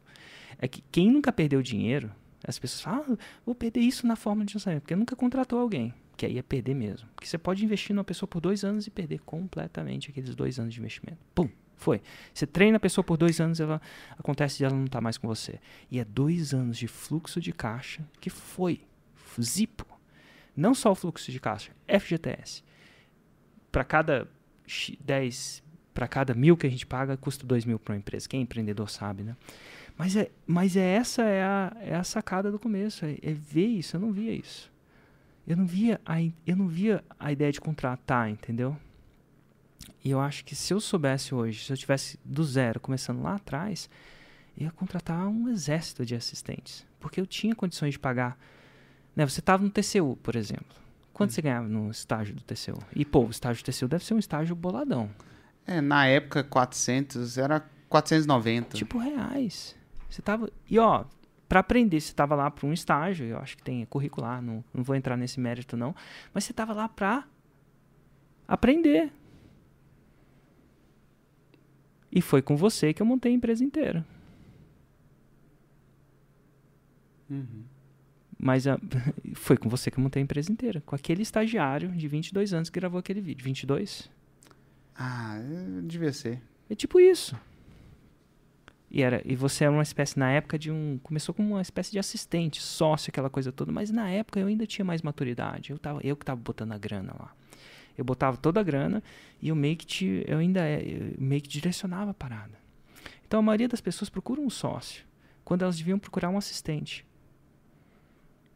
É 0.58 0.68
que 0.68 0.84
quem 0.92 1.12
nunca 1.12 1.32
perdeu 1.32 1.62
dinheiro, 1.62 2.12
as 2.46 2.58
pessoas 2.58 2.82
falam, 2.82 3.06
ah, 3.14 3.18
vou 3.46 3.56
perder 3.56 3.82
isso 3.82 4.08
na 4.08 4.16
forma 4.16 4.46
de 4.46 4.56
lançamento, 4.56 4.82
porque 4.82 4.96
nunca 4.96 5.16
contratou 5.16 5.60
alguém. 5.60 5.94
Que 6.16 6.26
aí 6.26 6.38
é 6.38 6.42
perder 6.42 6.76
mesmo. 6.76 7.08
Porque 7.16 7.28
você 7.28 7.38
pode 7.38 7.66
investir 7.66 7.96
numa 7.96 8.04
pessoa 8.04 8.28
por 8.28 8.40
dois 8.40 8.64
anos 8.64 8.86
e 8.86 8.92
perder 8.92 9.20
completamente 9.20 10.12
aqueles 10.12 10.36
dois 10.36 10.60
anos 10.60 10.74
de 10.74 10.80
investimento. 10.80 11.20
Pum! 11.34 11.50
Foi. 11.76 12.02
Você 12.34 12.48
treina 12.48 12.78
a 12.78 12.80
pessoa 12.80 13.04
por 13.04 13.18
dois 13.18 13.42
anos, 13.42 13.60
ela 13.60 13.82
acontece 14.18 14.58
de 14.58 14.64
ela 14.64 14.76
não 14.76 14.86
estar 14.86 15.00
tá 15.00 15.02
mais 15.02 15.18
com 15.18 15.28
você. 15.28 15.60
E 15.92 16.00
é 16.00 16.06
dois 16.06 16.54
anos 16.54 16.78
de 16.78 16.88
fluxo 16.88 17.42
de 17.42 17.52
caixa 17.52 18.08
que 18.22 18.30
foi. 18.30 18.82
Zipo. 19.42 19.86
Não 20.56 20.74
só 20.74 20.92
o 20.92 20.96
fluxo 20.96 21.32
de 21.32 21.40
caixa, 21.40 21.72
FGTS. 21.88 22.64
Para 23.72 23.84
cada 23.84 24.30
10, 25.00 25.64
para 25.94 26.08
cada 26.08 26.34
mil 26.34 26.58
que 26.58 26.66
a 26.66 26.70
gente 26.70 26.86
paga, 26.86 27.16
custa 27.18 27.46
2 27.46 27.66
mil 27.66 27.80
para 27.80 27.94
uma 27.94 27.98
empresa. 27.98 28.28
Quem 28.28 28.40
é 28.40 28.44
empreendedor 28.44 28.90
sabe, 28.90 29.24
né? 29.24 29.36
Mas 29.98 30.16
é, 30.16 30.32
mas 30.48 30.76
é 30.76 30.96
essa 30.96 31.22
é 31.24 31.44
a, 31.44 31.78
é 31.82 31.96
a 31.96 32.04
sacada 32.04 32.52
do 32.52 32.60
começo. 32.60 33.06
É, 33.06 33.18
é 33.22 33.34
ver 33.34 33.68
isso. 33.68 33.96
Eu 33.96 34.02
não 34.02 34.12
via 34.12 34.34
isso. 34.34 34.72
Eu 35.46 35.58
não 35.58 35.66
via 35.66 36.00
a, 36.06 36.22
eu 36.22 36.56
não 36.56 36.68
via 36.68 37.04
a 37.20 37.32
ideia 37.32 37.52
de 37.52 37.62
contratar, 37.62 38.30
entendeu? 38.30 38.76
E 40.04 40.10
eu 40.10 40.20
acho 40.20 40.44
que 40.44 40.56
se 40.56 40.74
eu 40.74 40.80
soubesse 40.80 41.36
hoje, 41.36 41.66
se 41.66 41.72
eu 41.72 41.78
tivesse 41.78 42.20
do 42.24 42.44
zero, 42.44 42.80
começando 42.80 43.22
lá 43.22 43.36
atrás, 43.36 43.90
eu 44.58 44.66
ia 44.66 44.72
contratar 44.72 45.28
um 45.28 45.50
exército 45.50 46.06
de 46.06 46.16
assistentes. 46.16 46.86
Porque 47.00 47.20
eu 47.20 47.26
tinha 47.26 47.56
condições 47.56 47.94
de 47.94 48.00
pagar. 48.00 48.38
Né, 49.16 49.26
você 49.26 49.40
estava 49.40 49.64
no 49.64 49.70
TCU, 49.70 50.18
por 50.24 50.36
exemplo. 50.36 50.76
Quanto 51.14 51.30
hum. 51.30 51.34
você 51.34 51.42
ganhava 51.42 51.68
no 51.68 51.92
estágio 51.92 52.36
do 52.36 52.42
TCU? 52.42 52.80
E, 52.96 53.06
pô, 53.06 53.26
o 53.26 53.30
estágio 53.30 53.64
do 53.64 53.66
TCU 53.66 53.88
deve 53.88 54.04
ser 54.04 54.16
um 54.16 54.20
estágio 54.20 54.56
boladão. 54.56 55.10
É, 55.66 55.80
na 55.80 56.08
época, 56.08 56.44
400, 56.44 57.38
era 57.38 57.64
490. 57.88 58.76
Tipo, 58.76 58.98
reais. 58.98 59.76
Você 60.10 60.22
tava... 60.22 60.50
E, 60.70 60.80
ó, 60.80 61.06
para 61.48 61.60
aprender, 61.60 62.02
você 62.02 62.14
tava 62.14 62.34
lá 62.36 62.50
para 62.50 62.66
um 62.66 62.74
estágio, 62.74 63.28
eu 63.28 63.38
acho 63.38 63.56
que 63.56 63.64
tem 63.64 63.86
curricular, 63.86 64.42
não, 64.42 64.64
não 64.74 64.84
vou 64.84 64.96
entrar 64.96 65.16
nesse 65.16 65.40
mérito, 65.40 65.78
não. 65.78 65.96
Mas 66.34 66.46
você 66.46 66.54
tava 66.54 66.74
lá 66.74 66.90
para 66.90 67.26
aprender. 68.48 69.12
E 72.12 72.22
foi 72.22 72.42
com 72.42 72.56
você 72.56 72.94
que 72.94 73.02
eu 73.02 73.06
montei 73.06 73.32
a 73.32 73.36
empresa 73.36 73.64
inteira. 73.64 74.06
Uhum. 77.30 77.64
Mas 78.44 78.68
a, 78.68 78.78
foi 79.36 79.56
com 79.56 79.70
você 79.70 79.90
que 79.90 79.98
eu 79.98 80.04
montei 80.04 80.22
a 80.22 80.26
empresa 80.26 80.52
inteira. 80.52 80.84
Com 80.86 80.94
aquele 80.94 81.22
estagiário 81.22 81.90
de 81.94 82.08
22 82.10 82.54
anos 82.54 82.70
que 82.70 82.78
gravou 82.78 83.00
aquele 83.00 83.22
vídeo. 83.22 83.42
22? 83.42 84.12
Ah, 84.94 85.40
devia 85.84 86.12
ser. 86.12 86.42
É 86.70 86.76
tipo 86.76 87.00
isso. 87.00 87.40
E, 88.92 89.02
era, 89.02 89.22
e 89.24 89.34
você 89.34 89.64
era 89.64 89.72
uma 89.72 89.82
espécie, 89.82 90.20
na 90.20 90.30
época, 90.30 90.60
de 90.60 90.70
um. 90.70 91.00
Começou 91.02 91.34
como 91.34 91.54
uma 91.54 91.62
espécie 91.62 91.94
de 91.94 92.00
assistente, 92.00 92.62
sócio, 92.62 93.10
aquela 93.10 93.30
coisa 93.30 93.50
toda. 93.50 93.72
Mas 93.72 93.90
na 93.90 94.10
época 94.10 94.42
eu 94.42 94.48
ainda 94.48 94.68
tinha 94.68 94.84
mais 94.84 95.02
maturidade. 95.02 95.72
Eu, 95.72 95.80
tava, 95.80 96.02
eu 96.04 96.16
que 96.18 96.24
estava 96.24 96.40
botando 96.40 96.74
a 96.74 96.78
grana 96.78 97.16
lá. 97.18 97.34
Eu 97.98 98.04
botava 98.04 98.36
toda 98.36 98.60
a 98.60 98.64
grana 98.64 99.02
e 99.42 99.48
eu 99.48 99.56
meio 99.56 99.78
que, 99.78 99.86
te, 99.86 100.26
eu 100.28 100.40
ainda 100.40 100.70
eu 100.70 101.14
meio 101.18 101.42
que 101.42 101.48
direcionava 101.48 102.12
a 102.12 102.14
parada. 102.14 102.60
Então 103.26 103.40
a 103.40 103.44
maioria 103.44 103.70
das 103.70 103.80
pessoas 103.80 104.10
procura 104.10 104.42
um 104.42 104.50
sócio, 104.50 105.06
quando 105.46 105.62
elas 105.62 105.78
deviam 105.78 105.98
procurar 105.98 106.30
um 106.30 106.38
assistente. 106.38 107.06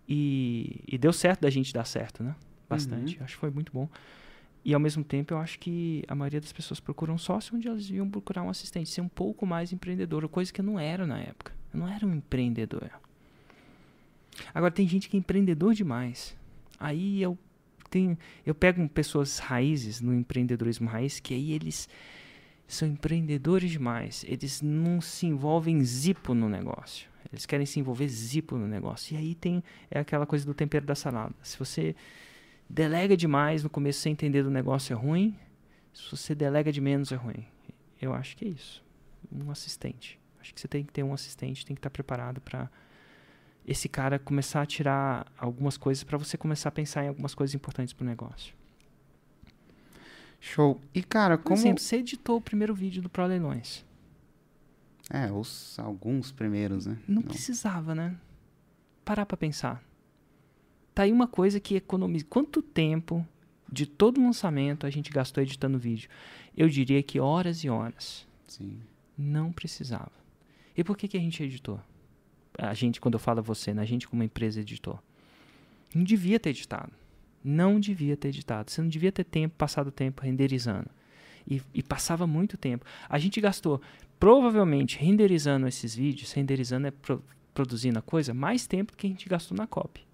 E, 0.07 0.81
e 0.87 0.97
deu 0.97 1.11
certo 1.11 1.41
da 1.41 1.49
gente 1.49 1.73
dar 1.73 1.85
certo, 1.85 2.23
né? 2.23 2.35
Bastante. 2.69 3.17
Uhum. 3.17 3.23
Acho 3.23 3.35
que 3.35 3.39
foi 3.39 3.51
muito 3.51 3.71
bom. 3.71 3.89
E 4.63 4.73
ao 4.73 4.79
mesmo 4.79 5.03
tempo, 5.03 5.33
eu 5.33 5.37
acho 5.37 5.59
que 5.59 6.03
a 6.07 6.15
maioria 6.15 6.41
das 6.41 6.51
pessoas 6.51 6.79
procuram 6.79 7.15
um 7.15 7.17
sócio 7.17 7.55
onde 7.55 7.67
elas 7.67 7.85
deviam 7.85 8.09
procurar 8.09 8.43
um 8.43 8.49
assistente, 8.49 8.89
ser 8.89 9.01
um 9.01 9.07
pouco 9.07 9.45
mais 9.45 9.71
empreendedor, 9.71 10.27
coisa 10.27 10.51
que 10.51 10.59
eu 10.59 10.65
não 10.65 10.79
era 10.79 11.05
na 11.05 11.19
época. 11.19 11.53
Eu 11.73 11.79
não 11.79 11.87
era 11.87 12.05
um 12.05 12.13
empreendedor. 12.13 12.89
Agora 14.53 14.71
tem 14.71 14.87
gente 14.87 15.09
que 15.09 15.15
é 15.15 15.19
empreendedor 15.19 15.73
demais. 15.73 16.35
Aí 16.79 17.21
eu 17.21 17.37
tenho, 17.89 18.17
eu 18.45 18.53
pego 18.53 18.87
pessoas 18.89 19.39
raízes 19.39 20.01
no 20.01 20.13
empreendedorismo 20.13 20.89
raiz 20.89 21.19
que 21.19 21.33
aí 21.33 21.53
eles 21.53 21.87
são 22.67 22.87
empreendedores 22.87 23.71
demais. 23.71 24.25
Eles 24.27 24.61
não 24.61 24.99
se 24.99 25.25
envolvem 25.25 25.81
zipo 25.83 26.33
no 26.33 26.49
negócio. 26.49 27.09
Eles 27.31 27.45
querem 27.45 27.65
se 27.65 27.79
envolver 27.79 28.07
zipo 28.07 28.57
no 28.57 28.67
negócio. 28.67 29.15
E 29.15 29.17
aí 29.17 29.35
tem 29.35 29.63
é 29.89 29.99
aquela 29.99 30.25
coisa 30.25 30.45
do 30.45 30.53
tempero 30.53 30.85
da 30.85 30.95
salada. 30.95 31.33
Se 31.41 31.57
você 31.57 31.95
delega 32.69 33.15
demais 33.15 33.63
no 33.63 33.69
começo 33.69 33.99
sem 33.99 34.13
entender 34.13 34.43
do 34.43 34.51
negócio 34.51 34.93
é 34.93 34.95
ruim. 34.95 35.37
Se 35.93 36.11
você 36.11 36.35
delega 36.35 36.71
de 36.71 36.81
menos 36.81 37.11
é 37.11 37.15
ruim. 37.15 37.45
Eu 38.01 38.13
acho 38.13 38.37
que 38.37 38.45
é 38.45 38.47
isso. 38.47 38.83
Um 39.31 39.51
assistente. 39.51 40.19
Acho 40.39 40.53
que 40.53 40.61
você 40.61 40.67
tem 40.67 40.83
que 40.83 40.93
ter 40.93 41.03
um 41.03 41.13
assistente, 41.13 41.65
tem 41.65 41.75
que 41.75 41.79
estar 41.79 41.89
preparado 41.89 42.39
para 42.39 42.69
esse 43.65 43.89
cara 43.89 44.17
começar 44.17 44.61
a 44.61 44.65
tirar 44.65 45.27
algumas 45.37 45.75
coisas 45.75 46.03
para 46.03 46.17
você 46.17 46.37
começar 46.37 46.69
a 46.69 46.71
pensar 46.71 47.03
em 47.03 47.09
algumas 47.09 47.35
coisas 47.35 47.53
importantes 47.53 47.93
para 47.93 48.05
o 48.05 48.07
negócio. 48.07 48.53
Show. 50.39 50.79
E 50.93 51.03
cara, 51.03 51.37
como. 51.37 51.57
Por 51.57 51.61
exemplo, 51.61 51.83
você 51.83 51.97
editou 51.97 52.37
o 52.37 52.41
primeiro 52.41 52.73
vídeo 52.73 53.01
do 53.01 53.09
Pro 53.09 53.25
Leilões. 53.25 53.85
É, 55.09 55.31
os, 55.31 55.77
alguns 55.79 56.31
primeiros, 56.31 56.85
né? 56.85 56.97
Não, 57.07 57.21
Não. 57.21 57.23
precisava, 57.23 57.95
né? 57.95 58.15
Parar 59.05 59.25
para 59.25 59.37
pensar. 59.37 59.83
Tá 60.93 61.03
aí 61.03 61.11
uma 61.11 61.27
coisa 61.27 61.59
que 61.59 61.75
economiza. 61.75 62.25
Quanto 62.29 62.61
tempo 62.61 63.25
de 63.71 63.85
todo 63.85 64.21
lançamento 64.21 64.85
a 64.85 64.89
gente 64.89 65.11
gastou 65.11 65.41
editando 65.41 65.77
vídeo? 65.77 66.09
Eu 66.55 66.67
diria 66.67 67.01
que 67.03 67.19
horas 67.19 67.63
e 67.63 67.69
horas. 67.69 68.27
Sim. 68.47 68.79
Não 69.17 69.51
precisava. 69.51 70.11
E 70.75 70.83
por 70.83 70.97
que, 70.97 71.07
que 71.07 71.17
a 71.17 71.19
gente 71.19 71.41
editou? 71.41 71.79
A 72.57 72.73
gente, 72.73 72.99
quando 72.99 73.13
eu 73.13 73.19
falo 73.19 73.41
você, 73.41 73.73
né? 73.73 73.81
a 73.81 73.85
gente 73.85 74.07
como 74.07 74.23
empresa 74.23 74.59
editou. 74.59 74.99
Não 75.93 76.03
devia 76.03 76.39
ter 76.39 76.49
editado. 76.49 76.91
Não 77.43 77.79
devia 77.79 78.17
ter 78.17 78.29
editado. 78.29 78.69
Você 78.71 78.81
não 78.81 78.89
devia 78.89 79.11
ter 79.11 79.23
tempo, 79.23 79.55
passado 79.55 79.91
tempo 79.91 80.21
renderizando. 80.21 80.89
E, 81.49 81.61
e 81.73 81.81
passava 81.81 82.27
muito 82.27 82.57
tempo. 82.57 82.85
A 83.07 83.17
gente 83.17 83.39
gastou, 83.39 83.81
provavelmente, 84.19 84.97
renderizando 84.97 85.67
esses 85.67 85.95
vídeos, 85.95 86.33
renderizando 86.33 86.87
é 86.87 86.91
pro, 86.91 87.23
produzindo 87.53 87.97
a 87.99 88.01
coisa, 88.01 88.33
mais 88.33 88.67
tempo 88.67 88.91
do 88.91 88.97
que 88.97 89.07
a 89.07 89.09
gente 89.09 89.29
gastou 89.29 89.57
na 89.57 89.65
copy. 89.65 90.05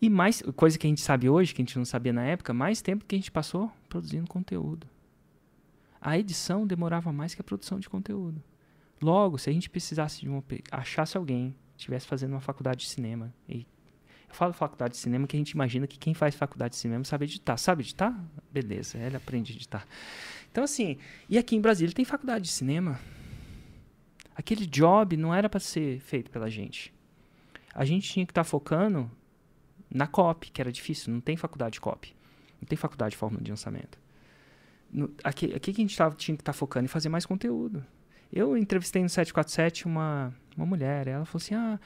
E 0.00 0.08
mais, 0.08 0.42
coisa 0.56 0.78
que 0.78 0.86
a 0.86 0.90
gente 0.90 1.00
sabe 1.00 1.28
hoje, 1.28 1.54
que 1.54 1.62
a 1.62 1.64
gente 1.64 1.78
não 1.78 1.84
sabia 1.84 2.12
na 2.12 2.24
época, 2.24 2.52
mais 2.52 2.82
tempo 2.82 3.04
que 3.04 3.14
a 3.14 3.18
gente 3.18 3.30
passou 3.30 3.70
produzindo 3.88 4.26
conteúdo. 4.26 4.86
A 6.00 6.18
edição 6.18 6.66
demorava 6.66 7.12
mais 7.12 7.34
que 7.34 7.40
a 7.40 7.44
produção 7.44 7.78
de 7.78 7.88
conteúdo. 7.88 8.42
Logo, 9.00 9.38
se 9.38 9.50
a 9.50 9.52
gente 9.52 9.70
precisasse 9.70 10.20
de 10.20 10.28
uma. 10.28 10.42
achasse 10.70 11.16
alguém, 11.16 11.54
estivesse 11.76 12.06
fazendo 12.06 12.32
uma 12.32 12.40
faculdade 12.40 12.80
de 12.80 12.88
cinema, 12.88 13.32
e 13.48 13.66
eu 14.28 14.34
falo 14.34 14.52
faculdade 14.52 14.94
de 14.94 14.98
cinema 14.98 15.26
que 15.26 15.36
a 15.36 15.38
gente 15.38 15.50
imagina 15.50 15.86
que 15.86 15.98
quem 15.98 16.14
faz 16.14 16.34
faculdade 16.34 16.74
de 16.74 16.80
cinema 16.80 17.02
sabe 17.04 17.24
editar. 17.24 17.56
Sabe 17.56 17.82
editar? 17.82 18.14
Beleza, 18.52 18.98
ele 18.98 19.16
aprende 19.16 19.52
a 19.52 19.56
editar. 19.56 19.86
Então, 20.50 20.64
assim, 20.64 20.98
e 21.28 21.38
aqui 21.38 21.56
em 21.56 21.60
Brasília 21.60 21.94
tem 21.94 22.04
faculdade 22.04 22.44
de 22.44 22.50
cinema. 22.50 23.00
Aquele 24.36 24.66
job 24.66 25.16
não 25.16 25.34
era 25.34 25.48
para 25.48 25.60
ser 25.60 26.00
feito 26.00 26.30
pela 26.30 26.48
gente. 26.48 26.92
A 27.74 27.84
gente 27.84 28.10
tinha 28.10 28.26
que 28.26 28.32
estar 28.32 28.44
tá 28.44 28.48
focando 28.48 29.10
na 29.90 30.06
COP, 30.06 30.50
que 30.50 30.60
era 30.60 30.70
difícil, 30.70 31.12
não 31.12 31.20
tem 31.20 31.36
faculdade 31.36 31.74
de 31.74 31.80
COP. 31.80 32.14
Não 32.60 32.66
tem 32.66 32.76
faculdade 32.76 33.12
de 33.12 33.16
fórmula 33.16 33.42
de 33.42 33.50
lançamento. 33.50 33.98
No, 34.90 35.14
aqui, 35.22 35.54
aqui 35.54 35.72
que 35.72 35.80
a 35.80 35.84
gente 35.84 35.96
tava, 35.96 36.14
tinha 36.14 36.36
que 36.36 36.42
estar 36.42 36.52
tá 36.52 36.58
focando 36.58 36.84
em 36.84 36.88
fazer 36.88 37.08
mais 37.08 37.24
conteúdo. 37.24 37.84
Eu 38.32 38.56
entrevistei 38.56 39.02
no 39.02 39.08
747 39.08 39.86
uma, 39.86 40.34
uma 40.56 40.66
mulher, 40.66 41.08
ela 41.08 41.24
falou 41.24 41.42
assim: 41.42 41.54
Ah, 41.54 41.80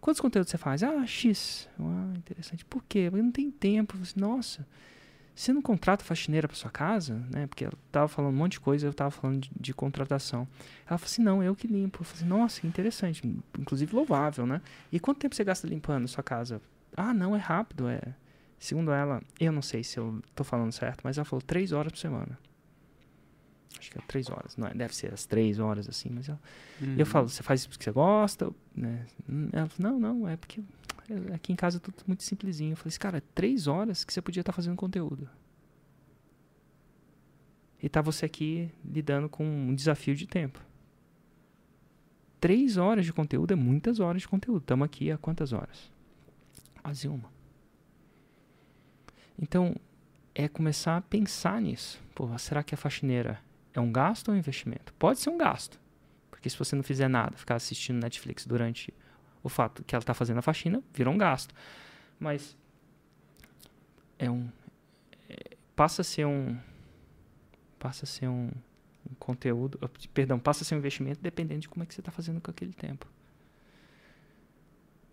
quantos 0.00 0.20
conteúdos 0.20 0.50
você 0.50 0.58
faz? 0.58 0.82
Ah, 0.82 1.06
X. 1.06 1.68
Ah, 1.78 2.12
interessante. 2.16 2.64
Por 2.64 2.82
quê? 2.88 3.08
Porque 3.10 3.22
não 3.22 3.32
tem 3.32 3.50
tempo. 3.50 3.96
Nossa, 4.16 4.66
você 5.34 5.52
não 5.52 5.62
contrata 5.62 6.04
faxineira 6.04 6.48
para 6.48 6.56
sua 6.56 6.70
casa? 6.70 7.14
Né? 7.30 7.46
Porque 7.46 7.64
ela 7.64 7.74
tava 7.92 8.08
falando 8.08 8.32
um 8.32 8.36
monte 8.36 8.52
de 8.52 8.60
coisa, 8.60 8.86
eu 8.86 8.92
tava 8.92 9.10
falando 9.10 9.42
de, 9.42 9.50
de 9.58 9.72
contratação. 9.72 10.48
Ela 10.86 10.98
falou 10.98 11.10
assim: 11.10 11.22
Não, 11.22 11.42
eu 11.42 11.54
que 11.54 11.66
limpo. 11.66 12.00
Eu 12.00 12.04
falei 12.04 12.22
assim: 12.22 12.28
Nossa, 12.28 12.60
que 12.60 12.66
interessante. 12.66 13.22
Inclusive 13.58 13.94
louvável, 13.94 14.46
né? 14.46 14.60
E 14.90 14.98
quanto 14.98 15.18
tempo 15.18 15.34
você 15.34 15.44
gasta 15.44 15.66
limpando 15.66 16.04
a 16.04 16.08
sua 16.08 16.24
casa? 16.24 16.60
Ah, 16.96 17.14
não, 17.14 17.36
é 17.36 17.38
rápido, 17.38 17.88
é. 17.88 18.00
Segundo 18.58 18.90
ela, 18.90 19.22
eu 19.38 19.52
não 19.52 19.62
sei 19.62 19.84
se 19.84 19.98
eu 19.98 20.20
tô 20.34 20.42
falando 20.42 20.72
certo, 20.72 21.02
mas 21.04 21.16
ela 21.16 21.24
falou 21.24 21.40
três 21.40 21.70
horas 21.70 21.92
por 21.92 21.98
semana. 21.98 22.36
Acho 23.78 23.90
que 23.90 23.98
é 23.98 24.02
três 24.06 24.30
horas, 24.30 24.56
não 24.56 24.66
é? 24.66 24.74
Deve 24.74 24.94
ser 24.94 25.12
as 25.12 25.26
três 25.26 25.58
horas 25.58 25.88
assim, 25.88 26.10
mas 26.10 26.28
ela, 26.28 26.40
uhum. 26.80 26.96
eu 26.96 27.06
falo, 27.06 27.28
você 27.28 27.42
faz 27.42 27.60
isso 27.60 27.68
porque 27.68 27.84
você 27.84 27.90
gosta, 27.90 28.50
né? 28.74 29.06
Ela 29.52 29.68
falou, 29.68 29.92
não, 29.92 30.14
não, 30.14 30.28
é 30.28 30.36
porque 30.36 30.62
aqui 31.32 31.52
em 31.52 31.56
casa 31.56 31.78
é 31.78 31.80
tudo 31.80 31.96
muito 32.06 32.22
simplesinho. 32.22 32.72
Eu 32.72 32.76
falei 32.76 32.88
assim, 32.88 32.98
cara, 32.98 33.22
três 33.34 33.66
horas 33.66 34.04
que 34.04 34.12
você 34.12 34.20
podia 34.20 34.40
estar 34.40 34.52
tá 34.52 34.56
fazendo 34.56 34.76
conteúdo. 34.76 35.28
E 37.82 37.88
tá 37.88 38.00
você 38.00 38.26
aqui 38.26 38.70
lidando 38.84 39.28
com 39.28 39.44
um 39.44 39.74
desafio 39.74 40.14
de 40.14 40.26
tempo. 40.26 40.60
Três 42.40 42.76
horas 42.76 43.04
de 43.04 43.12
conteúdo 43.12 43.52
é 43.52 43.56
muitas 43.56 44.00
horas 44.00 44.22
de 44.22 44.28
conteúdo. 44.28 44.62
Estamos 44.62 44.84
aqui 44.84 45.10
há 45.10 45.18
quantas 45.18 45.52
horas? 45.52 45.90
Quase 46.82 47.08
uma. 47.08 47.30
Então, 49.40 49.76
é 50.34 50.48
começar 50.48 50.96
a 50.96 51.00
pensar 51.00 51.60
nisso. 51.60 52.00
Pô, 52.14 52.36
será 52.38 52.62
que 52.62 52.74
a 52.74 52.78
faxineira 52.78 53.40
é 53.74 53.80
um 53.80 53.92
gasto 53.92 54.28
ou 54.28 54.34
um 54.34 54.38
investimento? 54.38 54.92
Pode 54.94 55.20
ser 55.20 55.30
um 55.30 55.38
gasto. 55.38 55.78
Porque 56.30 56.48
se 56.48 56.58
você 56.58 56.76
não 56.76 56.82
fizer 56.82 57.08
nada, 57.08 57.36
ficar 57.36 57.56
assistindo 57.56 58.00
Netflix 58.00 58.46
durante 58.46 58.94
o 59.42 59.48
fato 59.48 59.82
que 59.84 59.94
ela 59.94 60.02
está 60.02 60.14
fazendo 60.14 60.38
a 60.38 60.42
faxina, 60.42 60.82
virou 60.92 61.12
um 61.12 61.18
gasto. 61.18 61.54
Mas 62.18 62.56
é 64.18 64.30
um. 64.30 64.48
É, 65.28 65.56
passa 65.74 66.02
a 66.02 66.04
ser 66.04 66.26
um. 66.26 66.56
Passa 67.78 68.04
a 68.04 68.06
ser 68.06 68.28
um, 68.28 68.50
um 69.10 69.14
conteúdo. 69.18 69.78
Perdão, 70.12 70.38
passa 70.38 70.62
a 70.62 70.64
ser 70.64 70.74
um 70.74 70.78
investimento 70.78 71.20
dependendo 71.20 71.60
de 71.60 71.68
como 71.68 71.82
é 71.82 71.86
que 71.86 71.94
você 71.94 72.00
está 72.00 72.12
fazendo 72.12 72.40
com 72.40 72.50
aquele 72.50 72.72
tempo. 72.72 73.06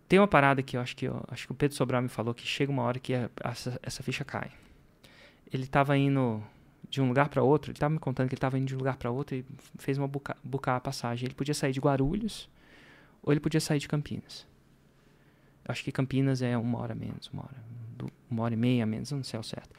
Tem 0.08 0.20
uma 0.20 0.28
parada 0.28 0.62
que 0.62 0.78
eu 0.78 0.82
acho 0.82 0.96
que 0.96 1.06
eu, 1.06 1.24
acho 1.28 1.48
que 1.48 1.52
o 1.52 1.56
Pedro 1.56 1.76
Sobral 1.76 2.02
me 2.02 2.10
falou 2.10 2.34
que 2.34 2.46
chega 2.46 2.72
uma 2.72 2.84
hora 2.84 3.00
que 3.00 3.14
a, 3.14 3.30
essa, 3.44 3.80
essa 3.82 4.04
ficha 4.04 4.24
cai. 4.24 4.52
Ele 5.52 5.64
estava 5.64 5.98
indo 5.98 6.44
de 6.90 7.02
um 7.02 7.08
lugar 7.08 7.30
para 7.30 7.42
outro, 7.44 7.72
ele 7.72 7.78
estava 7.78 7.94
me 7.94 8.00
contando 8.00 8.28
que 8.28 8.36
ele 8.36 8.38
estava 8.38 8.58
indo 8.58 8.68
de 8.68 8.76
um 8.76 8.78
lugar 8.78 8.98
para 8.98 9.10
outro 9.12 9.36
e 9.36 9.46
fez 9.78 9.98
uma 9.98 10.08
bucar 10.08 10.38
bucar 10.44 10.76
a 10.76 10.80
passagem. 10.80 11.28
Ele 11.28 11.36
podia 11.36 11.54
sair 11.54 11.72
de 11.72 11.80
Guarulhos 11.80 12.50
ou 13.22 13.34
ele 13.34 13.40
podia 13.40 13.60
sair 13.60 13.80
de 13.80 13.88
Campinas. 13.88 14.48
Acho 15.68 15.84
que 15.84 15.92
Campinas 15.92 16.42
é 16.42 16.56
uma 16.58 16.80
hora 16.80 16.94
menos, 16.94 17.28
uma 17.34 17.44
hora, 17.44 18.12
uma 18.30 18.44
hora 18.44 18.54
e 18.54 18.58
meia 18.58 18.86
menos, 18.86 19.12
não 19.12 19.24
sei 19.24 19.40
o 19.40 19.44
certo. 19.44 19.70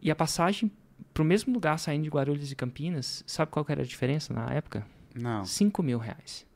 E 0.00 0.10
a 0.10 0.16
passagem 0.16 0.70
para 1.12 1.22
o 1.22 1.26
mesmo 1.26 1.52
lugar 1.52 1.78
saindo 1.78 2.04
de 2.04 2.08
Guarulhos 2.08 2.50
e 2.50 2.56
Campinas, 2.56 3.22
sabe 3.26 3.50
qual 3.50 3.64
era 3.68 3.82
a 3.82 3.84
diferença 3.84 4.32
na 4.32 4.52
época? 4.52 4.86
Não. 5.14 5.44
5 5.44 5.82
mil 5.82 5.98
reais. 5.98 6.46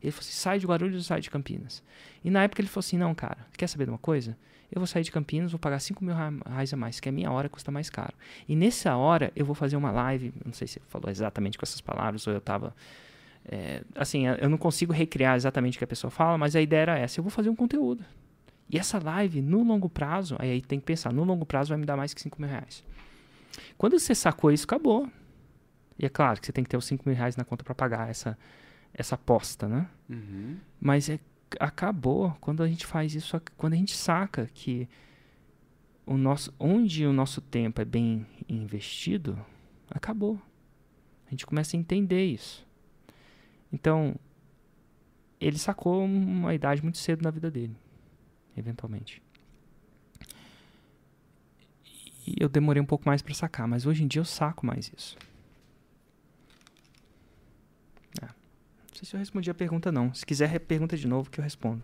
Ele 0.00 0.12
falou 0.12 0.20
assim: 0.20 0.32
sai 0.32 0.58
de 0.58 0.66
Guarulhos 0.66 0.96
ou 0.96 1.02
sai 1.02 1.20
de 1.20 1.30
Campinas? 1.30 1.82
E 2.24 2.30
na 2.30 2.44
época 2.44 2.60
ele 2.60 2.68
falou 2.68 2.80
assim: 2.80 2.98
não, 2.98 3.14
cara, 3.14 3.46
quer 3.56 3.66
saber 3.66 3.84
de 3.84 3.90
uma 3.90 3.98
coisa? 3.98 4.36
Eu 4.70 4.80
vou 4.80 4.86
sair 4.86 5.02
de 5.02 5.12
Campinas, 5.12 5.52
vou 5.52 5.58
pagar 5.58 5.78
5 5.78 6.04
mil 6.04 6.14
reais 6.14 6.72
a 6.72 6.76
mais, 6.76 6.98
que 6.98 7.08
a 7.08 7.12
minha 7.12 7.30
hora 7.30 7.48
custa 7.48 7.70
mais 7.70 7.88
caro. 7.88 8.14
E 8.48 8.56
nessa 8.56 8.96
hora 8.96 9.32
eu 9.36 9.44
vou 9.44 9.54
fazer 9.54 9.76
uma 9.76 9.90
live, 9.90 10.32
não 10.44 10.52
sei 10.52 10.66
se 10.66 10.80
falou 10.88 11.10
exatamente 11.10 11.56
com 11.56 11.64
essas 11.64 11.80
palavras 11.80 12.26
ou 12.26 12.32
eu 12.32 12.38
estava. 12.38 12.74
É, 13.48 13.82
assim, 13.94 14.26
eu 14.26 14.48
não 14.48 14.58
consigo 14.58 14.92
recriar 14.92 15.36
exatamente 15.36 15.76
o 15.76 15.78
que 15.78 15.84
a 15.84 15.88
pessoa 15.88 16.10
fala, 16.10 16.36
mas 16.36 16.56
a 16.56 16.60
ideia 16.60 16.80
era 16.80 16.98
essa: 16.98 17.20
eu 17.20 17.22
vou 17.22 17.30
fazer 17.30 17.48
um 17.48 17.56
conteúdo. 17.56 18.04
E 18.68 18.78
essa 18.78 18.98
live, 18.98 19.40
no 19.40 19.62
longo 19.62 19.88
prazo, 19.88 20.34
aí, 20.38 20.50
aí 20.50 20.60
tem 20.60 20.80
que 20.80 20.84
pensar: 20.84 21.12
no 21.12 21.22
longo 21.22 21.46
prazo 21.46 21.68
vai 21.68 21.78
me 21.78 21.86
dar 21.86 21.96
mais 21.96 22.12
que 22.12 22.20
5 22.20 22.40
mil 22.40 22.50
reais. 22.50 22.84
Quando 23.78 23.98
você 23.98 24.14
sacou 24.14 24.50
isso, 24.50 24.64
acabou. 24.64 25.08
E 25.98 26.04
é 26.04 26.08
claro 26.08 26.40
que 26.40 26.46
você 26.46 26.52
tem 26.52 26.64
que 26.64 26.70
ter 26.70 26.76
os 26.76 26.84
5 26.84 27.04
mil 27.06 27.16
reais 27.16 27.36
na 27.36 27.44
conta 27.44 27.64
para 27.64 27.74
pagar 27.74 28.10
essa, 28.10 28.36
essa 28.92 29.14
aposta, 29.14 29.68
né? 29.68 29.86
Uhum. 30.10 30.56
Mas 30.80 31.08
é, 31.08 31.18
acabou 31.60 32.36
quando 32.40 32.62
a 32.62 32.68
gente 32.68 32.86
faz 32.86 33.14
isso, 33.14 33.40
quando 33.56 33.74
a 33.74 33.76
gente 33.76 33.96
saca 33.96 34.50
que 34.52 34.88
o 36.04 36.16
nosso, 36.16 36.54
onde 36.58 37.04
o 37.06 37.12
nosso 37.12 37.40
tempo 37.40 37.80
é 37.80 37.84
bem 37.84 38.26
investido, 38.48 39.38
acabou. 39.90 40.40
A 41.26 41.30
gente 41.30 41.44
começa 41.44 41.76
a 41.76 41.80
entender 41.80 42.24
isso. 42.24 42.66
Então, 43.72 44.14
ele 45.40 45.58
sacou 45.58 46.04
uma 46.04 46.54
idade 46.54 46.82
muito 46.82 46.98
cedo 46.98 47.22
na 47.22 47.30
vida 47.30 47.50
dele, 47.50 47.76
eventualmente. 48.56 49.22
E 52.26 52.34
eu 52.38 52.48
demorei 52.48 52.82
um 52.82 52.86
pouco 52.86 53.04
mais 53.06 53.22
para 53.22 53.34
sacar, 53.34 53.68
mas 53.68 53.86
hoje 53.86 54.02
em 54.02 54.06
dia 54.06 54.20
eu 54.20 54.24
saco 54.24 54.64
mais 54.64 54.92
isso. 54.96 55.16
É. 58.20 58.26
Não 58.26 58.34
sei 58.96 59.06
se 59.06 59.14
eu 59.14 59.20
respondi 59.20 59.50
a 59.50 59.54
pergunta, 59.54 59.92
não. 59.92 60.12
Se 60.14 60.24
quiser, 60.24 60.58
pergunta 60.60 60.96
de 60.96 61.06
novo 61.06 61.30
que 61.30 61.38
eu 61.38 61.44
respondo. 61.44 61.82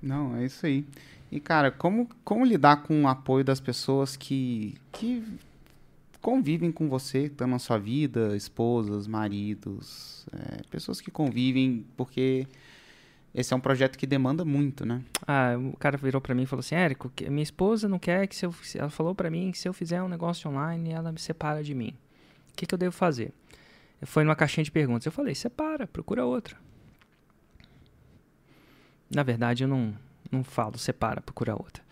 Não, 0.00 0.36
é 0.36 0.44
isso 0.44 0.66
aí. 0.66 0.84
E, 1.30 1.40
cara, 1.40 1.70
como, 1.70 2.08
como 2.24 2.44
lidar 2.44 2.82
com 2.82 3.04
o 3.04 3.08
apoio 3.08 3.44
das 3.44 3.60
pessoas 3.60 4.16
que, 4.16 4.74
que 4.92 5.24
convivem 6.20 6.70
com 6.70 6.88
você, 6.88 7.24
estão 7.24 7.46
na 7.46 7.58
sua 7.58 7.78
vida, 7.78 8.36
esposas, 8.36 9.06
maridos, 9.06 10.26
é, 10.32 10.62
pessoas 10.70 11.00
que 11.00 11.10
convivem, 11.10 11.86
porque 11.96 12.46
esse 13.34 13.54
é 13.54 13.56
um 13.56 13.60
projeto 13.60 13.96
que 13.96 14.06
demanda 14.06 14.44
muito, 14.44 14.84
né? 14.84 15.02
Ah, 15.26 15.54
o 15.72 15.76
cara 15.78 15.96
virou 15.96 16.20
para 16.20 16.34
mim 16.34 16.42
e 16.42 16.46
falou 16.46 16.60
assim, 16.60 16.74
Érico, 16.74 17.10
minha 17.28 17.42
esposa 17.42 17.88
não 17.88 17.98
quer 17.98 18.26
que 18.26 18.36
se 18.36 18.44
eu... 18.44 18.54
Ela 18.74 18.90
falou 18.90 19.14
para 19.14 19.30
mim 19.30 19.50
que 19.50 19.58
se 19.58 19.66
eu 19.66 19.72
fizer 19.72 20.02
um 20.02 20.08
negócio 20.08 20.50
online, 20.50 20.90
ela 20.90 21.10
me 21.10 21.18
separa 21.18 21.62
de 21.62 21.74
mim. 21.74 21.94
O 22.52 22.56
que, 22.56 22.66
que 22.66 22.74
eu 22.74 22.78
devo 22.78 22.94
fazer? 22.94 23.32
Foi 24.04 24.24
numa 24.24 24.36
caixinha 24.36 24.64
de 24.64 24.70
perguntas. 24.70 25.06
Eu 25.06 25.12
falei, 25.12 25.34
separa, 25.34 25.86
procura 25.86 26.24
outra. 26.24 26.56
Na 29.14 29.22
verdade, 29.22 29.64
eu 29.64 29.68
não, 29.68 29.94
não 30.30 30.42
falo 30.42 30.78
separa, 30.78 31.20
procura 31.20 31.54
outra. 31.54 31.82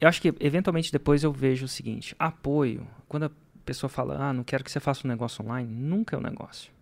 Eu 0.00 0.08
acho 0.08 0.20
que, 0.20 0.34
eventualmente, 0.40 0.90
depois 0.90 1.22
eu 1.22 1.32
vejo 1.32 1.64
o 1.64 1.68
seguinte. 1.68 2.14
Apoio, 2.18 2.86
quando 3.08 3.24
a 3.24 3.30
pessoa 3.64 3.88
fala, 3.88 4.18
ah, 4.18 4.32
não 4.32 4.42
quero 4.42 4.64
que 4.64 4.70
você 4.70 4.80
faça 4.80 5.06
um 5.06 5.10
negócio 5.10 5.44
online, 5.44 5.72
nunca 5.72 6.16
é 6.16 6.18
um 6.18 6.22
negócio. 6.22 6.72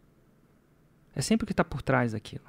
É 1.15 1.21
sempre 1.21 1.45
o 1.45 1.47
que 1.47 1.53
está 1.53 1.63
por 1.63 1.83
trás 1.83 2.13
daquilo. 2.13 2.45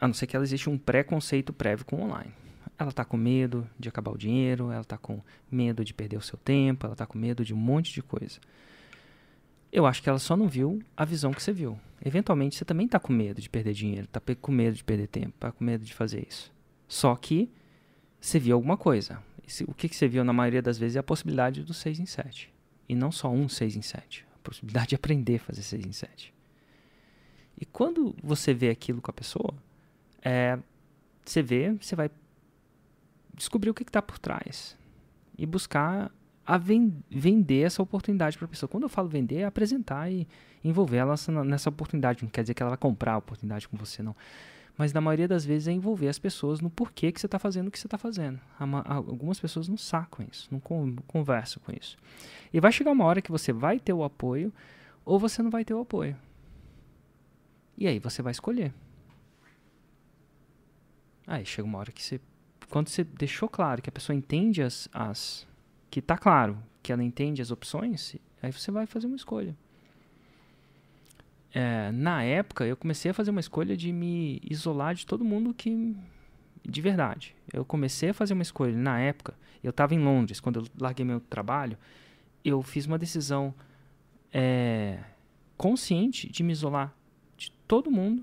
A 0.00 0.06
não 0.06 0.14
ser 0.14 0.26
que 0.26 0.34
ela 0.34 0.44
existe 0.44 0.70
um 0.70 0.78
preconceito 0.78 1.52
prévio 1.52 1.84
com 1.84 2.02
online. 2.02 2.32
Ela 2.78 2.90
está 2.90 3.04
com 3.04 3.16
medo 3.16 3.68
de 3.78 3.88
acabar 3.88 4.12
o 4.12 4.18
dinheiro, 4.18 4.70
ela 4.70 4.82
está 4.82 4.98
com 4.98 5.22
medo 5.50 5.84
de 5.84 5.94
perder 5.94 6.16
o 6.16 6.22
seu 6.22 6.38
tempo, 6.38 6.86
ela 6.86 6.94
está 6.94 7.06
com 7.06 7.18
medo 7.18 7.44
de 7.44 7.54
um 7.54 7.56
monte 7.56 7.92
de 7.92 8.02
coisa. 8.02 8.38
Eu 9.76 9.84
acho 9.84 10.02
que 10.02 10.08
ela 10.08 10.18
só 10.18 10.34
não 10.34 10.48
viu 10.48 10.82
a 10.96 11.04
visão 11.04 11.34
que 11.34 11.42
você 11.42 11.52
viu. 11.52 11.78
Eventualmente 12.02 12.56
você 12.56 12.64
também 12.64 12.86
está 12.86 12.98
com 12.98 13.12
medo 13.12 13.42
de 13.42 13.50
perder 13.50 13.74
dinheiro, 13.74 14.04
está 14.06 14.18
com 14.34 14.50
medo 14.50 14.74
de 14.74 14.82
perder 14.82 15.06
tempo, 15.06 15.34
está 15.34 15.52
com 15.52 15.62
medo 15.62 15.84
de 15.84 15.92
fazer 15.92 16.26
isso. 16.26 16.50
Só 16.88 17.14
que 17.14 17.50
você 18.18 18.38
viu 18.38 18.56
alguma 18.56 18.78
coisa. 18.78 19.22
O 19.68 19.74
que, 19.74 19.86
você 19.86 20.08
viu 20.08 20.24
na 20.24 20.32
maioria 20.32 20.62
das 20.62 20.78
vezes 20.78 20.96
é 20.96 21.00
a 21.00 21.02
possibilidade 21.02 21.62
do 21.62 21.74
6 21.74 22.00
em 22.00 22.06
7. 22.06 22.50
E 22.88 22.94
não 22.94 23.12
só 23.12 23.30
um 23.30 23.50
6 23.50 23.76
em 23.76 23.82
7. 23.82 24.24
A 24.34 24.38
possibilidade 24.38 24.88
de 24.88 24.94
aprender 24.94 25.36
a 25.36 25.40
fazer 25.40 25.60
6 25.60 25.84
em 25.84 25.92
7. 25.92 26.32
E 27.60 27.66
quando 27.66 28.16
você 28.22 28.54
vê 28.54 28.70
aquilo 28.70 29.02
com 29.02 29.10
a 29.10 29.14
pessoa, 29.14 29.52
é, 30.22 30.58
você 31.22 31.42
vê, 31.42 31.72
você 31.72 31.94
vai 31.94 32.10
descobrir 33.34 33.68
o 33.68 33.74
que 33.74 33.82
está 33.82 34.00
por 34.00 34.18
trás 34.18 34.74
e 35.36 35.44
buscar 35.44 36.10
a 36.46 36.56
ven 36.56 36.92
vender 37.10 37.62
essa 37.62 37.82
oportunidade 37.82 38.38
para 38.38 38.44
a 38.44 38.48
pessoa. 38.48 38.68
Quando 38.68 38.84
eu 38.84 38.88
falo 38.88 39.08
vender, 39.08 39.38
é 39.38 39.44
apresentar 39.44 40.10
e 40.10 40.28
envolver 40.62 40.98
ela 40.98 41.14
nessa, 41.44 41.68
oportunidade. 41.68 42.22
Não 42.22 42.30
quer 42.30 42.42
dizer 42.42 42.54
que 42.54 42.62
ela 42.62 42.70
vai 42.70 42.78
comprar 42.78 43.14
a 43.14 43.18
oportunidade 43.18 43.68
com 43.68 43.76
você, 43.76 44.02
não. 44.02 44.14
Mas 44.78 44.92
na 44.92 45.00
maioria 45.00 45.26
das 45.26 45.44
vezes 45.44 45.66
é 45.68 45.72
envolver 45.72 46.08
as 46.08 46.18
pessoas 46.18 46.60
no 46.60 46.70
porquê 46.70 47.10
que 47.10 47.18
você 47.18 47.26
está 47.26 47.38
fazendo 47.38 47.68
o 47.68 47.70
que 47.70 47.78
você 47.78 47.86
está 47.86 47.98
fazendo. 47.98 48.38
Algumas 48.84 49.40
pessoas 49.40 49.66
não 49.68 49.76
sacam 49.76 50.24
isso, 50.30 50.48
não 50.50 50.60
conversam 51.06 51.62
com 51.64 51.72
isso. 51.72 51.96
E 52.52 52.60
vai 52.60 52.70
chegar 52.70 52.92
uma 52.92 53.04
hora 53.04 53.22
que 53.22 53.32
você 53.32 53.52
vai 53.52 53.80
ter 53.80 53.94
o 53.94 54.04
apoio 54.04 54.52
ou 55.04 55.18
você 55.18 55.42
não 55.42 55.50
vai 55.50 55.64
ter 55.64 55.74
o 55.74 55.80
apoio. 55.80 56.16
E 57.76 57.88
aí 57.88 57.98
você 57.98 58.22
vai 58.22 58.32
escolher. 58.32 58.72
Aí 61.26 61.44
chega 61.44 61.66
uma 61.66 61.78
hora 61.78 61.90
que 61.90 62.02
você. 62.02 62.20
Quando 62.70 62.88
você 62.88 63.02
deixou 63.02 63.48
claro 63.48 63.82
que 63.82 63.88
a 63.88 63.92
pessoa 63.92 64.14
entende 64.14 64.62
as. 64.62 64.88
as 64.92 65.46
que 65.96 66.02
tá 66.02 66.18
claro 66.18 66.62
que 66.82 66.92
ela 66.92 67.02
entende 67.02 67.40
as 67.40 67.50
opções, 67.50 68.16
aí 68.42 68.52
você 68.52 68.70
vai 68.70 68.84
fazer 68.84 69.06
uma 69.06 69.16
escolha. 69.16 69.56
É, 71.54 71.90
na 71.90 72.22
época, 72.22 72.66
eu 72.66 72.76
comecei 72.76 73.10
a 73.10 73.14
fazer 73.14 73.30
uma 73.30 73.40
escolha 73.40 73.74
de 73.74 73.90
me 73.92 74.38
isolar 74.44 74.94
de 74.94 75.06
todo 75.06 75.24
mundo 75.24 75.54
que. 75.54 75.96
De 76.62 76.82
verdade. 76.82 77.34
Eu 77.50 77.64
comecei 77.64 78.10
a 78.10 78.12
fazer 78.12 78.34
uma 78.34 78.42
escolha. 78.42 78.76
Na 78.76 79.00
época, 79.00 79.32
eu 79.64 79.70
estava 79.70 79.94
em 79.94 79.98
Londres, 79.98 80.38
quando 80.38 80.60
eu 80.60 80.66
larguei 80.78 81.02
meu 81.02 81.18
trabalho, 81.18 81.78
eu 82.44 82.60
fiz 82.60 82.84
uma 82.84 82.98
decisão 82.98 83.54
é, 84.30 85.02
consciente 85.56 86.30
de 86.30 86.42
me 86.42 86.52
isolar 86.52 86.94
de 87.38 87.50
todo 87.66 87.90
mundo 87.90 88.22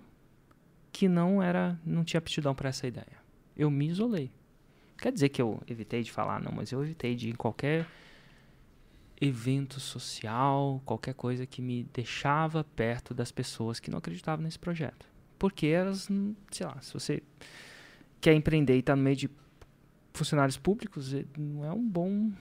que 0.92 1.08
não 1.08 1.42
era 1.42 1.80
não 1.84 2.04
tinha 2.04 2.20
aptidão 2.20 2.54
para 2.54 2.70
essa 2.70 2.86
ideia. 2.86 3.18
Eu 3.58 3.72
me 3.72 3.88
isolei. 3.88 4.32
Quer 5.04 5.12
dizer 5.12 5.28
que 5.28 5.42
eu 5.42 5.62
evitei 5.68 6.02
de 6.02 6.10
falar, 6.10 6.42
não, 6.42 6.54
mas 6.54 6.72
eu 6.72 6.82
evitei 6.82 7.14
de 7.14 7.28
ir 7.28 7.32
em 7.32 7.36
qualquer 7.36 7.86
evento 9.20 9.78
social, 9.78 10.82
qualquer 10.86 11.14
coisa 11.14 11.46
que 11.46 11.62
me 11.62 11.84
deixava 11.94 12.64
perto 12.64 13.14
das 13.14 13.30
pessoas 13.30 13.82
que 13.82 13.92
não 13.92 13.98
acreditavam 13.98 14.46
nesse 14.46 14.58
projeto. 14.58 15.06
Porque 15.38 15.68
elas, 15.68 16.08
sei 16.50 16.66
lá, 16.66 16.80
se 16.80 16.94
você 16.94 17.22
quer 18.22 18.34
empreender 18.34 18.78
e 18.78 18.80
está 18.80 18.96
no 18.96 19.04
meio 19.04 19.18
de 19.18 19.30
funcionários 20.14 20.56
públicos, 20.56 21.14
não 21.38 21.66
é 21.66 21.74
um 21.74 21.86
bom. 21.86 22.32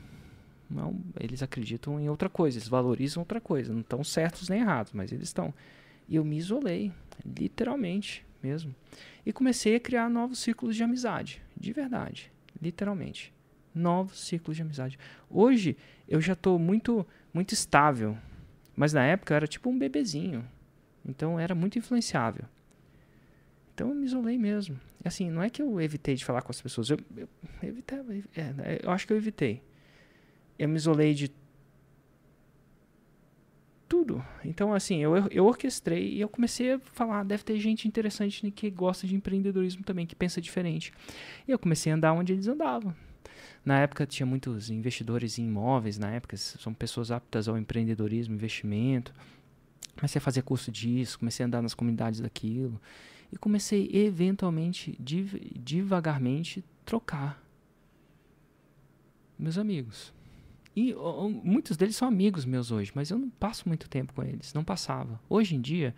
Não, 0.71 1.03
é 1.19 1.25
eles 1.25 1.43
acreditam 1.43 1.99
em 1.99 2.09
outra 2.09 2.29
coisa, 2.29 2.59
eles 2.59 2.69
valorizam 2.69 3.23
outra 3.23 3.41
coisa. 3.41 3.73
Não 3.73 3.81
estão 3.81 4.05
certos 4.05 4.49
nem 4.49 4.61
errados, 4.61 4.93
mas 4.93 5.11
eles 5.11 5.27
estão. 5.27 5.53
E 6.09 6.15
eu 6.15 6.25
me 6.25 6.37
isolei, 6.37 6.93
literalmente 7.27 8.25
mesmo. 8.41 8.73
E 9.27 9.33
comecei 9.33 9.75
a 9.75 9.81
criar 9.81 10.09
novos 10.09 10.39
ciclos 10.39 10.77
de 10.77 10.85
amizade, 10.85 11.43
de 11.57 11.73
verdade, 11.73 12.32
literalmente. 12.63 13.35
Novos 13.75 14.21
ciclos 14.21 14.57
de 14.57 14.63
amizade. 14.63 14.99
Hoje 15.29 15.77
eu 16.09 16.21
já 16.21 16.35
estou 16.35 16.59
muito, 16.59 17.07
muito 17.35 17.53
estável, 17.53 18.17
mas 18.77 18.93
na 18.93 19.05
época 19.05 19.33
eu 19.33 19.37
era 19.37 19.47
tipo 19.47 19.69
um 19.69 19.79
bebezinho, 19.79 20.47
então 21.05 21.41
era 21.41 21.55
muito 21.55 21.79
influenciável. 21.79 22.45
Então 23.75 23.89
eu 23.89 23.95
me 23.95 24.05
isolei 24.07 24.39
mesmo. 24.39 24.79
Assim, 25.05 25.31
não 25.31 25.43
é 25.43 25.51
que 25.51 25.61
eu 25.61 25.81
evitei 25.81 26.15
de 26.15 26.25
falar 26.25 26.43
com 26.43 26.53
as 26.53 26.61
pessoas, 26.61 26.91
eu, 26.91 26.99
eu, 27.17 27.29
evitei, 27.63 27.99
é, 28.37 28.81
eu 28.83 28.91
acho 28.91 29.07
que 29.07 29.13
eu 29.13 29.17
evitei. 29.17 29.63
Eu 30.59 30.69
me 30.69 30.77
isolei 30.77 31.15
de 31.15 31.29
Então, 34.45 34.73
assim, 34.73 34.99
eu, 34.99 35.17
eu 35.31 35.45
orquestrei 35.47 36.15
e 36.15 36.21
eu 36.21 36.29
comecei 36.29 36.75
a 36.75 36.79
falar, 36.79 37.25
deve 37.25 37.45
ter 37.45 37.59
gente 37.59 37.87
interessante 37.87 38.51
que 38.51 38.71
gosta 38.71 39.07
de 39.07 39.15
empreendedorismo 39.15 39.83
também, 39.83 40.07
que 40.07 40.15
pensa 40.15 40.41
diferente. 40.41 40.93
E 41.47 41.51
eu 41.51 41.59
comecei 41.59 41.93
a 41.93 41.95
andar 41.95 42.13
onde 42.13 42.33
eles 42.33 42.47
andavam. 42.47 42.95
Na 43.65 43.79
época 43.79 44.07
tinha 44.07 44.27
muitos 44.27 44.71
investidores 44.71 45.39
em 45.39 45.47
imóveis, 45.47 45.99
na 45.99 46.11
época 46.11 46.37
são 46.37 46.75
pessoas 46.75 47.11
aptas 47.11 47.49
ao 47.49 47.57
empreendedorismo, 47.57 48.35
investimento. 48.35 49.15
Comecei 49.95 50.19
a 50.19 50.23
fazer 50.23 50.43
curso 50.43 50.71
disso, 50.71 51.19
comecei 51.19 51.45
a 51.45 51.47
andar 51.47 51.63
nas 51.63 51.75
comunidades 51.75 52.21
daquilo 52.21 52.81
e 53.33 53.37
comecei 53.37 53.89
eventualmente, 53.93 54.97
div 54.99 55.35
devagarmente, 55.55 56.65
trocar 56.85 57.43
meus 59.39 59.59
amigos. 59.59 60.13
E 60.75 60.95
ó, 60.95 61.29
muitos 61.29 61.77
deles 61.77 61.97
são 61.97 62.09
amigos 62.09 62.45
meus 62.45 62.71
hoje, 62.71 62.91
mas 62.95 63.11
eu 63.11 63.19
não 63.19 63.29
passo 63.29 63.69
muito 63.69 63.89
tempo 63.89 64.13
com 64.15 64.23
eles, 64.23 64.55
não 64.55 64.65
passava. 64.65 65.21
Hoje 65.29 65.55
em 65.55 65.61
dia, 65.61 65.95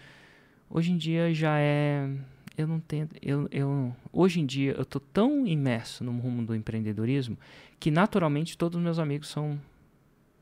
hoje 0.69 0.93
em 0.93 0.97
dia 0.97 1.33
já 1.33 1.59
é 1.59 2.09
eu 2.57 2.69
não 2.69 2.79
tenho 2.79 3.09
eu, 3.21 3.49
eu 3.51 3.97
hoje 4.13 4.41
em 4.41 4.47
dia 4.47 4.73
eu 4.73 4.85
tô 4.85 5.01
tão 5.01 5.47
imerso 5.47 6.05
no 6.05 6.13
rumo 6.19 6.45
do 6.45 6.55
empreendedorismo 6.55 7.37
que 7.81 7.91
naturalmente 7.91 8.57
todos 8.57 8.77
os 8.77 8.83
meus 8.83 8.99
amigos 8.99 9.29
são 9.29 9.61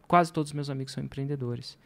quase 0.06 0.30
todos 0.32 0.50
os 0.50 0.54
meus 0.54 0.70
amigos 0.70 0.92
são 0.92 1.02
empreendedores. 1.02 1.78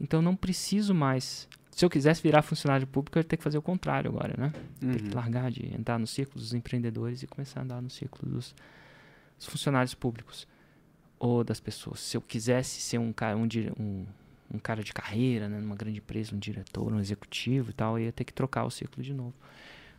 Então 0.00 0.20
não 0.20 0.36
preciso 0.36 0.94
mais 0.94 1.48
se 1.70 1.84
eu 1.84 1.90
quisesse 1.90 2.22
virar 2.22 2.40
funcionário 2.40 2.86
público, 2.86 3.18
eu 3.18 3.20
ia 3.20 3.24
ter 3.24 3.36
que 3.36 3.42
fazer 3.42 3.58
o 3.58 3.62
contrário 3.62 4.10
agora, 4.10 4.34
né? 4.38 4.52
Uhum. 4.82 4.92
Ter 4.92 5.02
que 5.02 5.14
largar 5.14 5.50
de 5.50 5.66
entrar 5.74 5.98
no 5.98 6.06
círculo 6.06 6.40
dos 6.40 6.54
empreendedores 6.54 7.22
e 7.22 7.26
começar 7.26 7.60
a 7.60 7.62
andar 7.64 7.82
no 7.82 7.90
círculo 7.90 8.32
dos, 8.32 8.54
dos 9.36 9.46
funcionários 9.46 9.94
públicos 9.94 10.48
ou 11.18 11.42
das 11.42 11.60
pessoas. 11.60 12.00
Se 12.00 12.16
eu 12.16 12.20
quisesse 12.20 12.80
ser 12.80 12.98
um 12.98 13.12
cara, 13.12 13.36
um, 13.36 13.48
um, 13.78 14.06
um 14.54 14.58
cara 14.58 14.82
de 14.82 14.92
carreira, 14.92 15.48
né, 15.48 15.58
numa 15.58 15.76
grande 15.76 15.98
empresa, 15.98 16.34
um 16.34 16.38
diretor, 16.38 16.92
um 16.92 17.00
executivo 17.00 17.70
e 17.70 17.72
tal, 17.72 17.98
eu 17.98 18.06
ia 18.06 18.12
ter 18.12 18.24
que 18.24 18.32
trocar 18.32 18.64
o 18.64 18.70
ciclo 18.70 19.02
de 19.02 19.12
novo. 19.12 19.34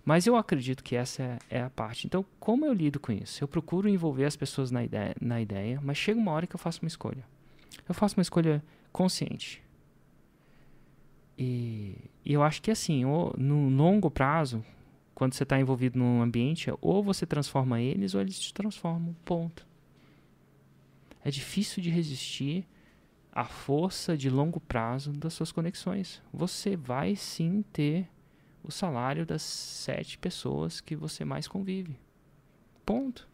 Mas 0.07 0.25
eu 0.25 0.37
acredito 0.37 0.81
que 0.83 0.95
essa 0.95 1.21
é, 1.21 1.39
é, 1.49 1.61
a 1.61 1.69
parte. 1.69 2.07
Então, 2.07 2.25
como 2.39 2.65
eu 2.65 2.71
lido 2.71 2.97
com 2.97 3.11
isso? 3.11 3.43
Eu 3.43 3.47
procuro 3.47 3.89
envolver 3.89 4.23
as 4.23 4.37
pessoas 4.37 4.71
na 4.71 4.81
ideia, 4.81 5.13
na 5.19 5.41
ideia, 5.41 5.81
mas 5.83 5.97
chega 5.97 6.17
uma 6.17 6.31
hora 6.31 6.47
que 6.47 6.55
eu 6.55 6.59
faço 6.59 6.81
uma 6.81 6.87
escolha. 6.87 7.25
Eu 7.89 7.93
faço 7.93 8.15
uma 8.17 8.21
escolha 8.21 8.63
consciente. 8.89 9.61
E, 11.37 11.97
e 12.23 12.31
eu 12.31 12.41
acho 12.41 12.61
que 12.61 12.71
assim, 12.71 13.03
ou, 13.03 13.35
no 13.37 13.67
longo 13.67 14.09
prazo, 14.09 14.63
quando 15.13 15.33
você 15.33 15.43
está 15.43 15.59
envolvido 15.59 15.99
num 15.99 16.21
ambiente, 16.21 16.71
ou 16.79 17.03
você 17.03 17.25
transforma 17.25 17.81
eles, 17.81 18.15
ou 18.15 18.21
eles 18.21 18.39
te 18.39 18.53
transformam. 18.53 19.13
Ponto. 19.25 19.66
É 21.27 21.29
difícil 21.29 21.83
de 21.83 21.89
resistir 21.89 22.65
a 23.33 23.43
força 23.43 24.15
de 24.15 24.29
longo 24.29 24.61
prazo 24.61 25.11
das 25.11 25.33
suas 25.33 25.51
conexões. 25.51 26.21
Você 26.31 26.77
vai 26.77 27.17
sim 27.17 27.65
ter 27.73 28.07
o 28.63 28.71
salário 28.71 29.25
das 29.25 29.41
sete 29.41 30.17
pessoas 30.17 30.79
que 30.79 30.95
você 30.95 31.25
mais 31.25 31.45
convive. 31.45 31.99
Ponto. 32.85 33.27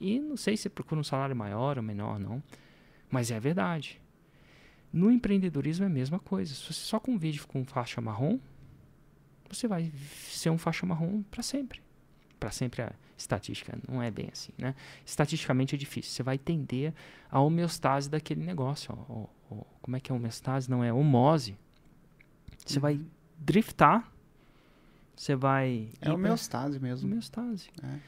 E 0.00 0.18
não 0.18 0.38
sei 0.38 0.56
se 0.56 0.70
procura 0.70 1.02
um 1.02 1.04
salário 1.04 1.36
maior 1.36 1.76
ou 1.76 1.82
menor, 1.82 2.18
não. 2.18 2.42
Mas 3.10 3.30
é 3.30 3.38
verdade. 3.38 4.00
No 4.90 5.10
empreendedorismo 5.10 5.84
é 5.84 5.88
a 5.88 5.90
mesma 5.90 6.18
coisa. 6.18 6.54
Se 6.54 6.64
você 6.64 6.80
só 6.80 6.98
convive 6.98 7.40
com 7.40 7.62
faixa 7.62 8.00
marrom, 8.00 8.40
você 9.50 9.68
vai 9.68 9.92
ser 10.30 10.48
um 10.48 10.56
faixa 10.56 10.86
marrom 10.86 11.22
para 11.24 11.42
sempre. 11.42 11.82
Para 12.40 12.50
sempre 12.50 12.80
a 12.80 12.94
estatística 13.22 13.76
não 13.88 14.02
é 14.02 14.10
bem 14.10 14.28
assim, 14.32 14.52
né? 14.58 14.74
Estatisticamente 15.04 15.74
é 15.74 15.78
difícil. 15.78 16.12
Você 16.12 16.22
vai 16.22 16.38
tender 16.38 16.92
a 17.30 17.40
homeostase 17.40 18.10
daquele 18.10 18.44
negócio. 18.44 18.94
Ó, 19.08 19.14
ó, 19.14 19.26
ó, 19.50 19.64
como 19.80 19.96
é 19.96 20.00
que 20.00 20.12
é 20.12 20.14
homeostase? 20.14 20.70
Não 20.70 20.84
é 20.84 20.92
homose. 20.92 21.56
Você 22.64 22.78
vai 22.78 22.94
uhum. 22.94 23.06
driftar. 23.38 24.10
Você 25.16 25.34
vai. 25.34 25.88
É 26.00 26.12
homeostase 26.12 26.78
mesmo. 26.78 27.08
Homeostase. 27.08 27.70
É. 27.82 27.98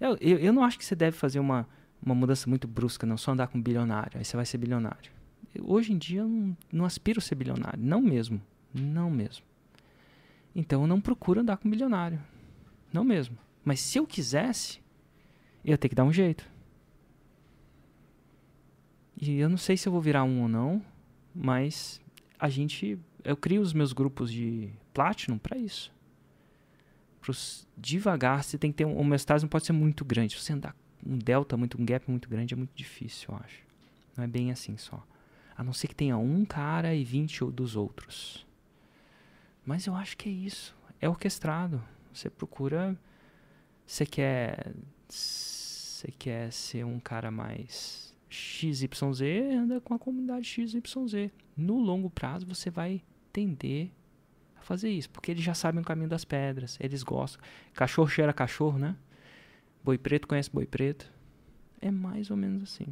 Eu, 0.00 0.16
eu, 0.20 0.38
eu, 0.38 0.52
não 0.52 0.64
acho 0.64 0.78
que 0.78 0.84
você 0.84 0.94
deve 0.94 1.16
fazer 1.16 1.38
uma, 1.38 1.68
uma 2.02 2.14
mudança 2.14 2.48
muito 2.48 2.66
brusca, 2.66 3.06
não. 3.06 3.16
Só 3.16 3.32
andar 3.32 3.48
com 3.48 3.60
bilionário. 3.60 4.18
Aí 4.18 4.24
você 4.24 4.36
vai 4.36 4.46
ser 4.46 4.58
bilionário. 4.58 5.12
Hoje 5.62 5.92
em 5.92 5.98
dia 5.98 6.20
eu 6.20 6.28
não, 6.28 6.56
não 6.72 6.84
aspiro 6.84 7.18
a 7.18 7.22
ser 7.22 7.36
bilionário. 7.36 7.78
Não 7.78 8.00
mesmo. 8.00 8.40
Não 8.72 9.10
mesmo. 9.10 9.44
Então 10.54 10.82
eu 10.82 10.86
não 10.86 11.00
procuro 11.00 11.40
andar 11.40 11.56
com 11.56 11.70
bilionário. 11.70 12.20
Não 12.92 13.04
mesmo. 13.04 13.36
Mas 13.64 13.80
se 13.80 13.98
eu 13.98 14.06
quisesse, 14.06 14.78
eu 15.64 15.70
ia 15.70 15.78
ter 15.78 15.88
que 15.88 15.94
dar 15.94 16.04
um 16.04 16.12
jeito. 16.12 16.48
E 19.20 19.38
eu 19.38 19.48
não 19.48 19.56
sei 19.56 19.76
se 19.76 19.88
eu 19.88 19.92
vou 19.92 20.00
virar 20.00 20.24
um 20.24 20.42
ou 20.42 20.48
não, 20.48 20.84
mas 21.34 22.00
a 22.38 22.48
gente. 22.48 22.98
Eu 23.22 23.36
crio 23.36 23.62
os 23.62 23.72
meus 23.72 23.92
grupos 23.92 24.30
de 24.30 24.70
Platinum 24.92 25.38
para 25.38 25.56
isso. 25.56 25.90
Pros, 27.20 27.66
devagar, 27.74 28.44
você 28.44 28.58
tem 28.58 28.70
que 28.70 28.76
ter 28.76 28.84
um 28.84 28.98
homeostase, 28.98 29.44
não 29.44 29.48
pode 29.48 29.64
ser 29.64 29.72
muito 29.72 30.04
grande. 30.04 30.34
Se 30.34 30.42
você 30.42 30.52
andar 30.52 30.76
um 31.06 31.16
delta, 31.16 31.56
muito, 31.56 31.80
um 31.80 31.84
gap 31.86 32.10
muito 32.10 32.28
grande, 32.28 32.52
é 32.52 32.56
muito 32.56 32.74
difícil, 32.74 33.28
eu 33.30 33.40
acho. 33.42 33.62
Não 34.14 34.24
é 34.24 34.26
bem 34.26 34.50
assim 34.50 34.76
só. 34.76 35.02
A 35.56 35.64
não 35.64 35.72
ser 35.72 35.88
que 35.88 35.94
tenha 35.94 36.18
um 36.18 36.44
cara 36.44 36.94
e 36.94 37.02
20 37.02 37.46
dos 37.46 37.76
outros. 37.76 38.46
Mas 39.64 39.86
eu 39.86 39.94
acho 39.94 40.16
que 40.16 40.28
é 40.28 40.32
isso. 40.32 40.76
É 41.00 41.08
orquestrado. 41.08 41.82
Você 42.12 42.28
procura. 42.28 42.98
Você 43.86 44.06
quer. 44.06 44.74
Você 45.08 46.12
quer 46.18 46.52
ser 46.52 46.84
um 46.84 46.98
cara 46.98 47.30
mais 47.30 48.14
XYZ, 48.28 49.22
anda 49.52 49.80
com 49.80 49.94
a 49.94 49.98
comunidade 49.98 50.46
XYZ. 50.46 51.30
No 51.56 51.78
longo 51.78 52.10
prazo 52.10 52.46
você 52.46 52.68
vai 52.68 53.02
tender 53.32 53.90
a 54.56 54.62
fazer 54.62 54.90
isso, 54.90 55.08
porque 55.10 55.30
eles 55.30 55.42
já 55.42 55.54
sabem 55.54 55.80
o 55.80 55.84
caminho 55.84 56.08
das 56.08 56.24
pedras, 56.24 56.76
eles 56.80 57.02
gostam. 57.02 57.42
Cachorro 57.72 58.08
cheira 58.08 58.32
cachorro, 58.32 58.78
né? 58.78 58.96
Boi 59.82 59.96
preto 59.96 60.26
conhece 60.26 60.50
boi 60.50 60.66
preto. 60.66 61.12
É 61.80 61.90
mais 61.90 62.30
ou 62.30 62.36
menos 62.36 62.62
assim. 62.62 62.86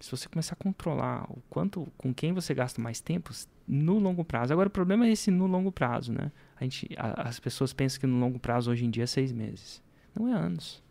Se 0.00 0.10
você 0.10 0.28
começar 0.28 0.54
a 0.54 0.62
controlar 0.62 1.24
o 1.30 1.42
quanto, 1.48 1.86
com 1.96 2.12
quem 2.12 2.32
você 2.32 2.52
gasta 2.54 2.80
mais 2.80 3.00
tempo, 3.00 3.32
no 3.66 3.98
longo 3.98 4.24
prazo. 4.24 4.52
Agora 4.52 4.68
o 4.68 4.70
problema 4.70 5.06
é 5.06 5.10
esse 5.10 5.30
no 5.30 5.46
longo 5.46 5.72
prazo, 5.72 6.12
né? 6.12 6.30
A 6.58 6.64
gente, 6.64 6.88
a, 6.96 7.28
as 7.28 7.40
pessoas 7.40 7.72
pensam 7.72 8.00
que 8.00 8.06
no 8.06 8.18
longo 8.18 8.38
prazo 8.38 8.70
hoje 8.70 8.84
em 8.84 8.90
dia 8.90 9.04
é 9.04 9.06
seis 9.06 9.32
meses. 9.32 9.82
Não 10.14 10.28
é 10.28 10.32
anos. 10.32 10.82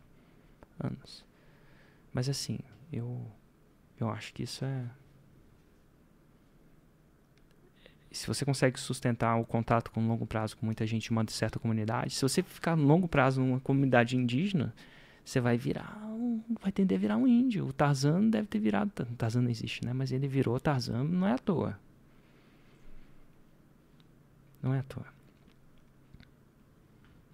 Anos. 0.80 1.26
Mas 2.14 2.28
assim, 2.28 2.60
eu, 2.92 3.26
eu 4.00 4.10
acho 4.10 4.34
que 4.34 4.44
isso 4.44 4.66
é. 4.66 4.86
Se 8.12 8.28
você 8.28 8.46
consegue 8.46 8.80
sustentar 8.80 9.36
o 9.36 9.46
contato 9.46 9.92
com 9.92 10.08
longo 10.08 10.26
prazo 10.26 10.56
com 10.56 10.66
muita 10.66 10.88
gente 10.88 11.12
uma 11.12 11.26
certa 11.28 11.60
comunidade, 11.60 12.14
se 12.14 12.22
você 12.22 12.42
ficar 12.42 12.76
no 12.76 12.86
longo 12.86 13.08
prazo 13.10 13.42
numa 13.42 13.60
comunidade 13.60 14.16
indígena, 14.16 14.74
você 15.26 15.42
vai 15.42 15.58
virar 15.58 16.06
um, 16.08 16.42
vai 16.62 16.72
tender 16.72 16.98
a 16.98 17.02
virar 17.02 17.18
um 17.18 17.28
índio. 17.28 17.68
O 17.68 17.74
Tarzan 17.74 18.30
deve 18.30 18.48
ter 18.48 18.60
virado, 18.60 18.92
Tarzan 19.18 19.42
não 19.42 19.50
existe, 19.50 19.84
né? 19.84 19.92
Mas 19.92 20.12
ele 20.12 20.28
virou 20.28 20.60
Tarzan, 20.60 21.04
não 21.04 21.28
é 21.28 21.34
à 21.34 21.38
toa. 21.38 21.80
Não 24.62 24.74
é 24.74 24.80
à 24.80 24.84
toa. 24.84 25.06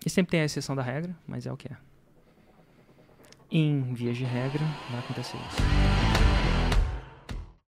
E 0.05 0.09
sempre 0.09 0.31
tem 0.31 0.41
a 0.41 0.45
exceção 0.45 0.75
da 0.75 0.81
regra, 0.81 1.15
mas 1.27 1.45
é 1.45 1.51
o 1.51 1.57
que 1.57 1.67
é. 1.67 1.77
Em 3.51 3.93
vias 3.93 4.17
de 4.17 4.23
regra, 4.23 4.63
vai 4.89 4.99
acontecer 4.99 5.37
isso. 5.37 5.90